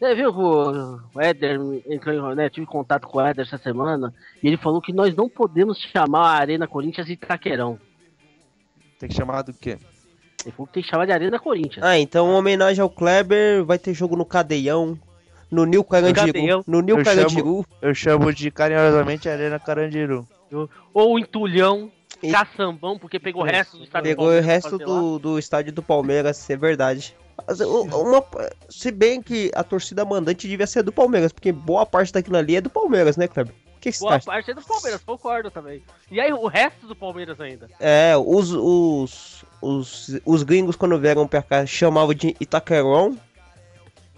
você 0.00 0.14
viu 0.14 0.32
que 0.32 0.40
o, 0.40 1.20
Éder 1.20 1.60
entrou 1.90 2.32
em, 2.32 2.34
né, 2.34 2.48
tive 2.48 2.66
contato 2.66 3.06
com 3.06 3.18
o 3.18 3.20
Éder 3.20 3.44
essa 3.44 3.58
semana, 3.58 4.14
e 4.42 4.46
ele 4.48 4.56
falou 4.56 4.80
que 4.80 4.94
nós 4.94 5.14
não 5.14 5.28
podemos 5.28 5.78
chamar 5.78 6.22
a 6.26 6.40
Arena 6.40 6.66
Corinthians 6.66 7.06
de 7.06 7.12
Itaquerão. 7.12 7.78
Tem 8.98 9.10
que 9.10 9.14
chamar 9.14 9.42
do 9.42 9.52
quê? 9.52 9.76
Ele 10.42 10.52
falou 10.52 10.66
que 10.66 10.72
tem 10.72 10.82
que 10.82 10.88
chamar 10.88 11.04
de 11.04 11.12
Arena 11.12 11.38
Corinthians. 11.38 11.84
Ah, 11.84 11.98
então, 11.98 12.30
em 12.30 12.34
homenagem 12.34 12.80
ao 12.80 12.88
Kleber, 12.88 13.62
vai 13.62 13.78
ter 13.78 13.92
jogo 13.92 14.16
no 14.16 14.24
Cadeião, 14.24 14.98
no 15.50 15.66
Nil 15.66 15.84
Carandiru. 15.84 16.64
No 16.66 16.80
Nil 16.80 16.98
Eu 16.98 17.04
Carandiru. 17.04 17.66
Eu 17.82 17.94
chamo 17.94 18.32
de 18.32 18.50
carinhosamente 18.50 19.28
Arena 19.28 19.58
Carandiru. 19.58 20.26
Ou 20.94 21.18
entulhão, 21.18 21.90
E- 22.22 22.30
caçambão, 22.32 22.98
porque 22.98 23.18
pegou 23.18 23.42
o 23.42 23.44
resto 23.44 23.76
do 23.76 23.84
estado 23.84 24.02
do 24.02 24.06
Pegou 24.08 24.24
o 24.24 24.28
Palmeiras 24.28 24.46
pra 24.46 24.54
resto 24.54 24.78
do, 24.78 25.18
do 25.18 25.38
estádio 25.38 25.72
do 25.72 25.82
Palmeiras, 25.82 26.48
é 26.50 26.56
verdade. 26.56 27.14
O- 27.60 27.82
Uma, 28.02 28.24
se 28.70 28.90
bem 28.90 29.22
que 29.22 29.50
a 29.54 29.62
torcida 29.62 30.04
mandante 30.04 30.48
devia 30.48 30.66
ser 30.66 30.82
do 30.82 30.92
Palmeiras, 30.92 31.32
porque 31.32 31.52
boa 31.52 31.84
parte 31.84 32.12
daquilo 32.12 32.36
ali 32.36 32.56
é 32.56 32.60
do 32.60 32.70
Palmeiras, 32.70 33.16
né, 33.16 33.28
Kleber? 33.28 33.54
O 33.76 33.78
que 33.78 33.90
Boa 34.00 34.14
acha? 34.16 34.24
parte 34.26 34.50
é 34.50 34.54
do 34.54 34.62
Palmeiras, 34.62 35.02
concordo 35.04 35.50
também. 35.50 35.82
E 36.10 36.18
aí 36.18 36.32
o 36.32 36.46
resto 36.48 36.86
do 36.88 36.96
Palmeiras 36.96 37.38
ainda. 37.40 37.68
É, 37.78 38.14
os, 38.16 38.50
os, 38.52 39.44
os, 39.60 40.20
os 40.24 40.42
gringos 40.42 40.74
quando 40.74 40.98
vieram 40.98 41.28
pra 41.28 41.42
cá 41.42 41.64
chamavam 41.66 42.14
de 42.14 42.34
Itaquerão. 42.40 43.16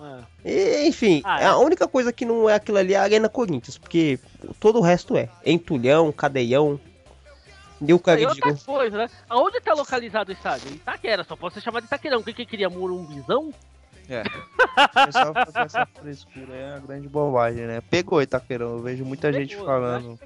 Ah, 0.00 0.20
E, 0.44 0.86
enfim, 0.86 1.20
Ah, 1.24 1.40
é. 1.40 1.44
é. 1.44 1.46
a 1.48 1.58
única 1.58 1.88
coisa 1.88 2.12
que 2.12 2.24
não 2.24 2.48
é 2.48 2.54
aquilo 2.54 2.78
ali 2.78 2.94
é 2.94 2.96
a 2.96 3.02
Arena 3.02 3.28
Corinthians, 3.28 3.76
porque 3.76 4.18
todo 4.60 4.78
o 4.78 4.82
resto 4.82 5.16
é. 5.16 5.28
Entulhão, 5.44 6.12
Cadeião, 6.12 6.80
Nil 7.80 7.90
E 7.90 7.92
outra 7.92 8.16
Carandiru. 8.16 8.58
coisa, 8.64 8.98
né? 8.98 9.10
Aonde 9.28 9.60
tá 9.60 9.74
localizado 9.74 10.30
o 10.30 10.34
estádio? 10.34 10.70
Itaquera, 10.72 11.24
só 11.24 11.36
pode 11.36 11.54
ser 11.54 11.60
chamado 11.60 11.82
de 11.82 11.86
Itaquerão. 11.88 12.22
Quem 12.22 12.34
que 12.34 12.46
queria 12.46 12.68
Murumbizão? 12.68 13.52
É. 14.08 14.22
O 14.78 15.06
pessoal 15.06 15.34
fazer 15.34 15.58
essa 15.58 15.86
frescura 15.86 16.54
é 16.54 16.70
uma 16.70 16.78
grande 16.78 17.08
bobagem, 17.08 17.66
né? 17.66 17.80
Pegou 17.80 18.22
Itaquerão, 18.22 18.74
eu 18.76 18.80
vejo 18.80 19.04
muita 19.04 19.32
gente 19.32 19.56
Pegou, 19.56 19.66
acho 19.68 20.16
falando. 20.16 20.18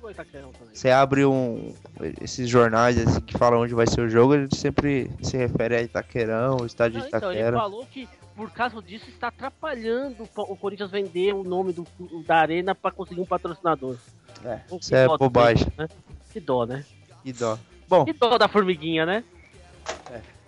Você 0.72 0.90
abre 0.90 1.24
um. 1.24 1.74
Esses 2.20 2.50
jornais 2.50 2.98
assim, 2.98 3.20
que 3.22 3.36
falam 3.38 3.62
onde 3.62 3.74
vai 3.74 3.86
ser 3.86 4.02
o 4.02 4.10
jogo, 4.10 4.34
ele 4.34 4.48
sempre 4.54 5.10
se 5.22 5.38
refere 5.38 5.74
a 5.74 5.82
Itaquerão, 5.82 6.58
o 6.60 6.66
estádio 6.66 6.98
Não, 6.98 7.08
de 7.08 7.16
então, 7.16 7.30
ele 7.30 7.38
Itaquera. 7.40 7.56
falou 7.56 7.86
que 7.86 8.06
por 8.36 8.50
causa 8.50 8.82
disso 8.82 9.08
está 9.08 9.28
atrapalhando 9.28 10.28
o 10.36 10.52
o 10.52 10.56
Corinthians 10.56 10.90
vender 10.90 11.32
o 11.34 11.42
nome 11.42 11.72
do, 11.72 11.86
da 12.26 12.36
arena 12.36 12.74
pra 12.74 12.90
conseguir 12.90 13.22
um 13.22 13.26
patrocinador. 13.26 13.96
É, 14.44 14.60
isso 14.78 14.94
é 14.94 15.06
bobagem. 15.16 15.66
Né? 15.78 15.88
Que 16.30 16.40
dó, 16.40 16.66
né? 16.66 16.84
Que 17.22 17.32
dó. 17.32 17.58
Bom, 17.88 18.04
Que 18.04 18.12
dó 18.12 18.36
da 18.38 18.48
formiguinha, 18.48 19.04
né? 19.06 19.24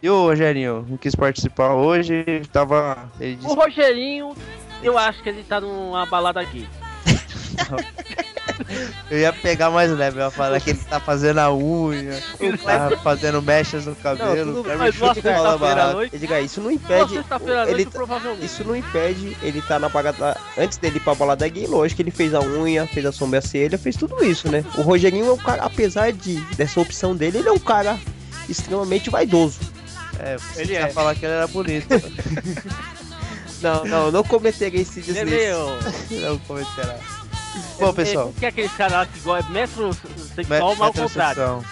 e 0.02 0.08
o 0.10 0.26
Rogerinho? 0.26 0.84
Não 0.88 0.96
quis 0.96 1.14
participar 1.14 1.74
hoje, 1.74 2.42
tava. 2.52 3.10
Ele 3.18 3.34
O 3.34 3.38
disse 3.38 3.54
Rogerinho, 3.54 4.34
eu 4.82 4.98
acho 4.98 5.22
que 5.22 5.28
ele 5.28 5.42
tá 5.42 5.60
numa 5.60 6.04
balada 6.06 6.40
aqui. 6.40 6.68
Eu 9.10 9.18
ia 9.18 9.32
pegar 9.32 9.70
mais 9.70 9.90
leve, 9.90 10.18
eu 10.20 10.24
ia 10.24 10.30
falar 10.30 10.60
que 10.60 10.70
ele 10.70 10.78
tá 10.78 10.98
fazendo 11.00 11.38
a 11.38 11.52
unha, 11.54 12.20
tá 12.62 12.96
fazendo 13.02 13.40
mechas 13.42 13.84
no 13.86 13.92
Não, 13.92 13.96
cabelo. 14.00 14.52
tudo 14.52 14.64
Kleber 14.64 14.78
mas 14.78 14.94
sexta-feira 15.14 15.82
à 15.84 15.92
noite. 15.92 16.18
Diga, 16.18 16.40
isso 16.40 16.60
não 16.60 16.70
impede. 16.70 17.14
sexta-feira 17.14 17.62
ele 17.62 17.70
noite, 17.72 17.84
tá- 17.86 17.90
provavelmente. 17.90 18.44
Isso 18.44 18.64
não 18.64 18.76
impede 18.76 19.36
ele 19.42 19.62
tá 19.62 19.78
na 19.78 19.88
balada. 19.88 20.36
Antes 20.58 20.78
dele 20.78 20.96
ir 20.96 21.00
pra 21.00 21.14
balada 21.14 21.46
gay, 21.48 21.66
lógico 21.66 21.96
que 21.96 22.02
ele 22.02 22.10
fez 22.10 22.34
a 22.34 22.40
unha, 22.40 22.86
fez 22.86 23.06
a 23.06 23.12
sobrancelha, 23.12 23.78
fez 23.78 23.96
tudo 23.96 24.22
isso, 24.24 24.50
né? 24.50 24.64
O 24.76 24.82
Rogerinho 24.82 25.26
é 25.28 25.32
um 25.32 25.36
cara, 25.36 25.62
apesar 25.62 26.12
de 26.12 26.36
dessa 26.56 26.80
opção 26.80 27.14
dele, 27.16 27.38
ele 27.38 27.48
é 27.48 27.52
um 27.52 27.58
cara 27.58 27.98
extremamente 28.48 29.10
vaidoso. 29.10 29.58
É, 30.18 30.36
Ele 30.56 30.72
ia 30.74 30.80
é. 30.80 30.88
falar 30.90 31.14
que 31.16 31.24
ele 31.26 31.34
era 31.34 31.46
bonito. 31.48 31.86
Não, 33.62 33.82
não, 33.86 34.10
não 34.10 34.22
cometerei 34.22 34.82
esse 34.82 35.00
Ele 35.00 35.12
deslize. 35.12 35.34
é 35.36 35.48
meu. 35.54 35.68
não 36.28 36.38
cometerá. 36.40 36.98
Bom, 37.78 37.92
pessoal. 37.92 38.28
O 38.28 38.32
que 38.34 38.44
é 38.44 38.48
aquele 38.48 38.68
cara 38.70 38.98
lá 38.98 39.06
que 39.06 39.18
gosta 39.20 39.44
de 39.44 39.52
metrosexual, 39.52 40.14
me- 40.36 40.46
mas 40.48 40.60
ao 40.60 40.76
contrário. 40.76 41.46
metrosexual. 41.48 41.64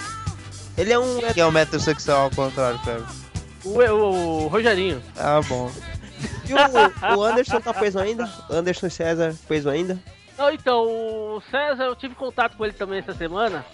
Ele 0.79 0.93
é 0.93 0.99
um. 0.99 1.21
Quem 1.35 1.43
é 1.43 1.47
o 1.47 1.53
metrosexual 1.53 2.21
ao 2.23 2.31
contrário, 2.31 2.79
Kleber? 2.81 3.05
O, 3.65 3.69
o, 3.79 4.45
o 4.45 4.49
Rogerinho. 4.49 5.03
Ah, 5.17 5.41
bom. 5.49 5.71
E 6.49 6.55
o, 6.55 7.17
o 7.19 7.25
Anderson 7.25 7.61
tá 7.61 7.73
preso 7.75 7.99
ainda? 7.99 8.31
Anderson 8.51 8.89
César 8.89 9.35
preso 9.49 9.69
ainda? 9.69 9.99
Não, 10.39 10.51
então, 10.53 10.85
o 10.85 11.43
César, 11.51 11.85
eu 11.85 11.97
tive 11.97 12.15
contato 12.15 12.57
com 12.57 12.65
ele 12.65 12.75
também 12.75 12.99
essa 13.01 13.13
semana, 13.15 13.65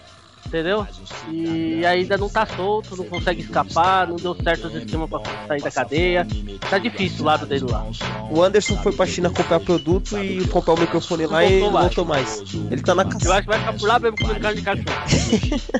entendeu? 0.49 0.87
E 1.31 1.85
ainda 1.87 2.17
não 2.17 2.29
tá 2.29 2.45
solto, 2.47 2.97
não 2.97 3.05
consegue 3.05 3.43
escapar, 3.43 4.09
não 4.09 4.17
deu 4.17 4.35
certo 4.35 4.67
os 4.67 4.75
esquemas 4.75 5.09
pra 5.09 5.21
sair 5.47 5.63
da 5.63 5.71
cadeia. 5.71 6.27
Tá 6.69 6.79
difícil 6.79 7.23
o 7.23 7.27
lado 7.27 7.47
dele 7.47 7.67
lá. 7.71 7.87
O 8.31 8.43
Anderson 8.43 8.77
foi 8.79 8.93
pra 8.93 9.07
China 9.07 9.31
comprar 9.31 9.61
produto 9.61 10.19
e 10.19 10.47
comprar 10.49 10.75
o 10.75 10.81
microfone 10.81 11.27
lá 11.27 11.45
e 11.45 11.61
não 11.61 11.71
voltou 11.71 12.05
mais. 12.05 12.43
Ele 12.71 12.83
tá 12.83 12.95
na 12.95 13.03
Eu 13.03 13.09
caça. 13.11 13.33
acho 13.35 13.43
que 13.43 13.49
vai 13.49 13.59
ficar 13.59 13.73
por 13.75 13.87
lá 13.89 13.99
mesmo 13.99 14.17
comendo 14.17 14.41
carne 14.41 14.61
de 14.61 14.65
cachorro. 14.65 14.85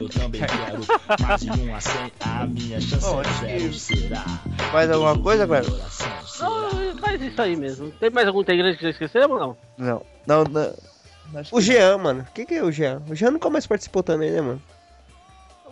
Eu 0.01 0.09
também 0.09 0.41
quero 0.41 1.27
mais 1.27 1.41
de 1.41 1.51
um 1.51 1.69
a 2.21 2.47
minha 2.47 2.81
chance 2.81 3.07
é. 3.45 4.73
Mais 4.73 4.91
alguma 4.91 5.19
coisa, 5.19 5.47
Kleber? 5.47 5.73
Não, 6.41 6.97
faz 6.99 7.21
isso 7.23 7.43
aí 7.43 7.57
mesmo. 7.57 7.91
Tem 7.93 8.11
mais 8.11 8.27
algum 8.27 8.41
integrante 8.43 8.77
que 8.79 8.85
já 8.85 8.91
esquecemos 8.91 9.31
ou 9.31 9.39
não? 9.39 9.57
Não. 9.79 10.03
Não, 10.27 10.45
não. 10.45 10.75
O 11.53 11.61
Jean, 11.61 11.99
mano. 11.99 12.27
O 12.29 12.33
que, 12.33 12.47
que 12.47 12.55
é 12.55 12.63
o 12.63 12.71
Jean? 12.71 13.03
O 13.09 13.15
Jean 13.15 13.31
nunca 13.31 13.51
mais 13.51 13.67
participou 13.67 14.03
também, 14.03 14.31
né, 14.31 14.41
mano? 14.41 14.63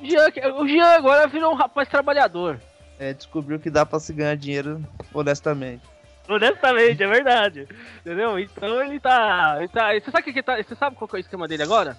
O 0.00 0.04
Jean, 0.04 0.28
o 0.56 0.68
Jean 0.68 0.86
agora 0.86 1.26
virou 1.26 1.52
um 1.52 1.56
rapaz 1.56 1.88
trabalhador. 1.88 2.60
É, 2.98 3.12
descobriu 3.12 3.58
que 3.58 3.70
dá 3.70 3.84
pra 3.84 4.00
se 4.00 4.12
ganhar 4.12 4.36
dinheiro 4.36 4.82
honestamente. 5.12 5.82
Honestamente, 6.28 7.02
é 7.02 7.06
verdade. 7.06 7.68
Entendeu? 8.00 8.38
Então 8.38 8.82
ele 8.82 8.98
tá. 8.98 9.56
Ele 9.58 9.68
tá 9.68 9.92
você 9.92 10.10
sabe 10.10 10.32
que 10.32 10.42
tá. 10.42 10.56
Você 10.56 10.74
sabe 10.74 10.96
qual 10.96 11.08
que 11.08 11.16
é 11.16 11.18
o 11.18 11.20
esquema 11.20 11.46
dele 11.46 11.62
agora? 11.62 11.96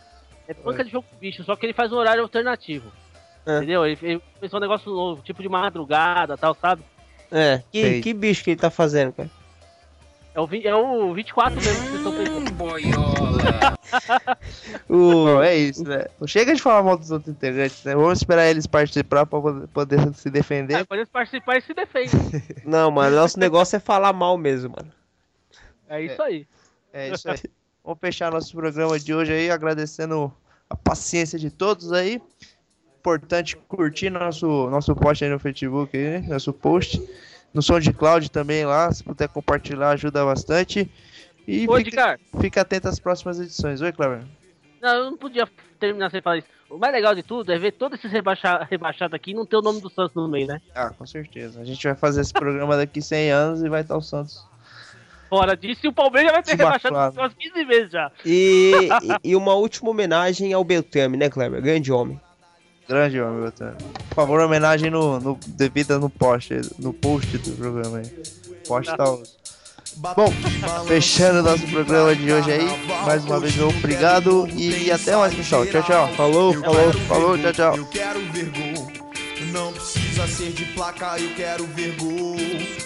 É 0.47 0.53
banca 0.53 0.84
de 0.84 0.91
jogo 0.91 1.05
com 1.10 1.18
bicho, 1.18 1.43
só 1.43 1.55
que 1.55 1.66
ele 1.66 1.74
faz 1.74 1.91
um 1.91 1.97
horário 1.97 2.24
alternativo. 2.24 2.91
É. 3.45 3.58
Entendeu? 3.58 3.86
Ele, 3.86 3.97
ele 4.01 4.22
pensou 4.39 4.60
um 4.60 4.62
negócio 4.62 4.91
novo, 4.91 5.22
tipo 5.22 5.41
de 5.41 5.49
madrugada 5.49 6.34
e 6.34 6.38
tal, 6.38 6.55
sabe? 6.55 6.84
É. 7.32 7.62
Que, 7.72 8.01
que 8.01 8.14
bicho 8.14 8.43
que 8.43 8.51
ele 8.51 8.60
tá 8.60 8.70
fazendo, 8.70 9.14
cara? 9.14 9.30
É 10.34 10.39
o, 10.39 10.49
é 10.51 10.76
o 10.76 11.14
24 11.14 11.55
mesmo 11.55 11.74
que 11.74 11.89
vocês 11.89 11.95
estão 11.95 12.14
pensando. 12.14 12.36
O... 14.89 15.25
Bom, 15.25 15.43
é 15.43 15.55
isso, 15.55 15.83
né? 15.83 16.05
Chega 16.25 16.53
de 16.53 16.61
falar 16.61 16.83
mal 16.83 16.97
dos 16.97 17.11
outros 17.11 17.33
integrantes, 17.33 17.83
né? 17.83 17.95
Vamos 17.95 18.19
esperar 18.19 18.47
eles 18.47 18.65
participar 18.65 19.25
pra 19.25 19.41
poder- 19.73 20.13
se 20.13 20.29
defender. 20.29 20.75
É, 20.75 20.83
pode 20.83 21.05
participar 21.05 21.57
e 21.57 21.61
se 21.61 21.73
defende. 21.73 22.11
Não, 22.65 22.89
mano, 22.91 23.15
nosso 23.15 23.39
negócio 23.39 23.75
é 23.75 23.79
falar 23.79 24.13
mal 24.13 24.38
mesmo, 24.38 24.73
mano. 24.75 24.91
É 25.89 26.01
isso 26.01 26.21
aí. 26.21 26.47
É 26.93 27.09
isso 27.09 27.29
aí. 27.29 27.39
Vamos 27.83 27.99
fechar 27.99 28.31
nosso 28.31 28.53
programa 28.55 28.99
de 28.99 29.13
hoje 29.13 29.31
aí, 29.33 29.49
agradecendo 29.49 30.33
a 30.69 30.75
paciência 30.75 31.39
de 31.39 31.49
todos 31.49 31.93
aí. 31.93 32.21
Importante 32.99 33.55
curtir 33.55 34.09
nosso, 34.09 34.69
nosso 34.69 34.93
post 34.95 35.23
aí 35.23 35.29
no 35.31 35.39
Facebook, 35.39 35.95
aí, 35.95 36.19
né? 36.19 36.25
nosso 36.27 36.51
post. 36.51 37.01
No 37.53 37.61
SoundCloud 37.61 38.29
também 38.29 38.65
lá, 38.65 38.91
se 38.91 39.03
puder 39.03 39.29
compartilhar 39.29 39.91
ajuda 39.91 40.25
bastante. 40.25 40.91
E 41.48 41.66
Ô, 41.68 41.76
fica, 41.78 42.20
fica 42.41 42.62
atento 42.62 42.88
às 42.89 43.00
próximas 43.00 43.39
edições. 43.39 43.82
Oi, 43.82 43.91
Cleber. 43.91 44.22
não, 44.82 44.95
eu 44.95 45.06
não 45.12 45.18
podia 45.18 45.48
terminar 45.80 46.12
sem 46.12 46.22
falar 46.22 46.39
isso. 46.39 46.48
o 46.70 46.78
mais 46.78 46.93
legal 46.93 47.16
de 47.16 47.24
tudo 47.24 47.52
é 47.52 47.58
ver 47.58 47.72
todos 47.72 47.98
esses 48.00 48.12
rebaixa, 48.12 48.68
rebaixados 48.70 49.14
aqui 49.14 49.32
e 49.32 49.34
não 49.34 49.45
ter 49.45 49.56
o 49.56 49.62
nome 49.62 49.80
do 49.80 49.89
Santos 49.89 50.14
no 50.16 50.28
meio, 50.28 50.48
né? 50.48 50.62
Ah, 50.76 50.89
com 50.89 51.06
certeza. 51.06 51.62
A 51.62 51.64
gente 51.64 51.82
vai 51.88 51.95
fazer 51.95 52.22
esse 52.22 52.34
programa 52.34 52.76
daqui 52.76 53.02
100 53.02 53.32
anos 53.32 53.64
e 53.64 53.70
vai 53.70 53.82
estar 53.82 53.95
o 53.95 54.02
Santos. 54.02 54.45
Fora 55.30 55.56
disso, 55.58 55.82
e 55.84 55.88
o 55.89 55.93
Palmeiras 55.93 56.32
vai 56.32 56.41
ter 56.43 56.56
rebaixado 56.56 56.95
umas 57.20 57.34
15 57.34 57.66
vezes 57.66 57.91
já. 57.91 58.12
E, 58.26 58.72
e, 59.26 59.32
e 59.32 59.36
uma 59.36 59.54
última 59.56 59.89
homenagem 59.89 60.52
ao 60.54 60.64
Beltrame, 60.64 61.18
né, 61.18 61.30
Kleber? 61.30 61.62
Grande 61.62 61.91
homem. 61.91 62.20
Grande 62.88 63.20
homem, 63.22 63.41
Beltrame. 63.41 63.76
Por 64.10 64.16
favor, 64.16 64.39
homenagem 64.39 64.89
no, 64.89 65.20
no 65.20 65.39
devida 65.48 66.00
no 66.00 66.10
post, 66.10 66.54
no 66.80 66.93
post 66.93 67.38
do 67.38 67.52
programa 67.58 67.98
aí. 68.00 68.10
Post 68.66 68.95
tá 68.95 69.12
os- 69.12 69.36
Bom, 69.98 70.32
fechando 70.88 71.41
nosso 71.41 71.66
programa 71.68 72.16
de 72.16 72.32
hoje 72.32 72.52
aí. 72.52 72.88
Mais 73.06 73.26
uma 73.26 73.39
vez, 73.39 73.60
obrigado 73.60 74.48
e 74.56 74.91
até 74.91 75.16
mais, 75.16 75.34
pessoal. 75.34 75.66
Tchau, 75.66 75.84
tchau. 75.84 76.14
Falou, 76.16 76.54
falou, 76.54 76.93
falou, 77.08 77.38
tchau, 77.38 77.54
tchau. 77.54 77.78
Eu 77.78 77.86
quero 77.88 78.20
ver 78.32 78.52
gol. 78.52 78.91
Não 79.52 79.72
precisa 79.72 80.28
ser 80.28 80.52
de 80.52 80.66
placa, 80.66 81.18
eu 81.20 81.34
quero 81.36 81.66
ver 81.68 81.95
gol. 81.95 82.36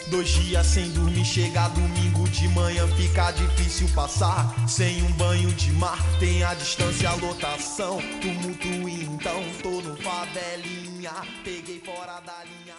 Dois 0.09 0.29
dias 0.29 0.65
sem 0.65 0.89
dormir, 0.91 1.25
chega 1.25 1.67
domingo 1.69 2.27
de 2.29 2.47
manhã, 2.49 2.87
fica 2.95 3.31
difícil 3.31 3.89
passar. 3.95 4.53
Sem 4.67 5.01
um 5.03 5.11
banho 5.13 5.49
de 5.53 5.71
mar, 5.73 5.99
tem 6.19 6.43
a 6.43 6.53
distância, 6.53 7.09
a 7.09 7.15
lotação. 7.15 8.01
Tumulto 8.21 8.67
então, 8.89 9.43
tô 9.61 9.81
no 9.81 9.95
favelinha, 9.97 11.11
peguei 11.43 11.81
fora 11.85 12.21
da 12.25 12.43
linha. 12.43 12.70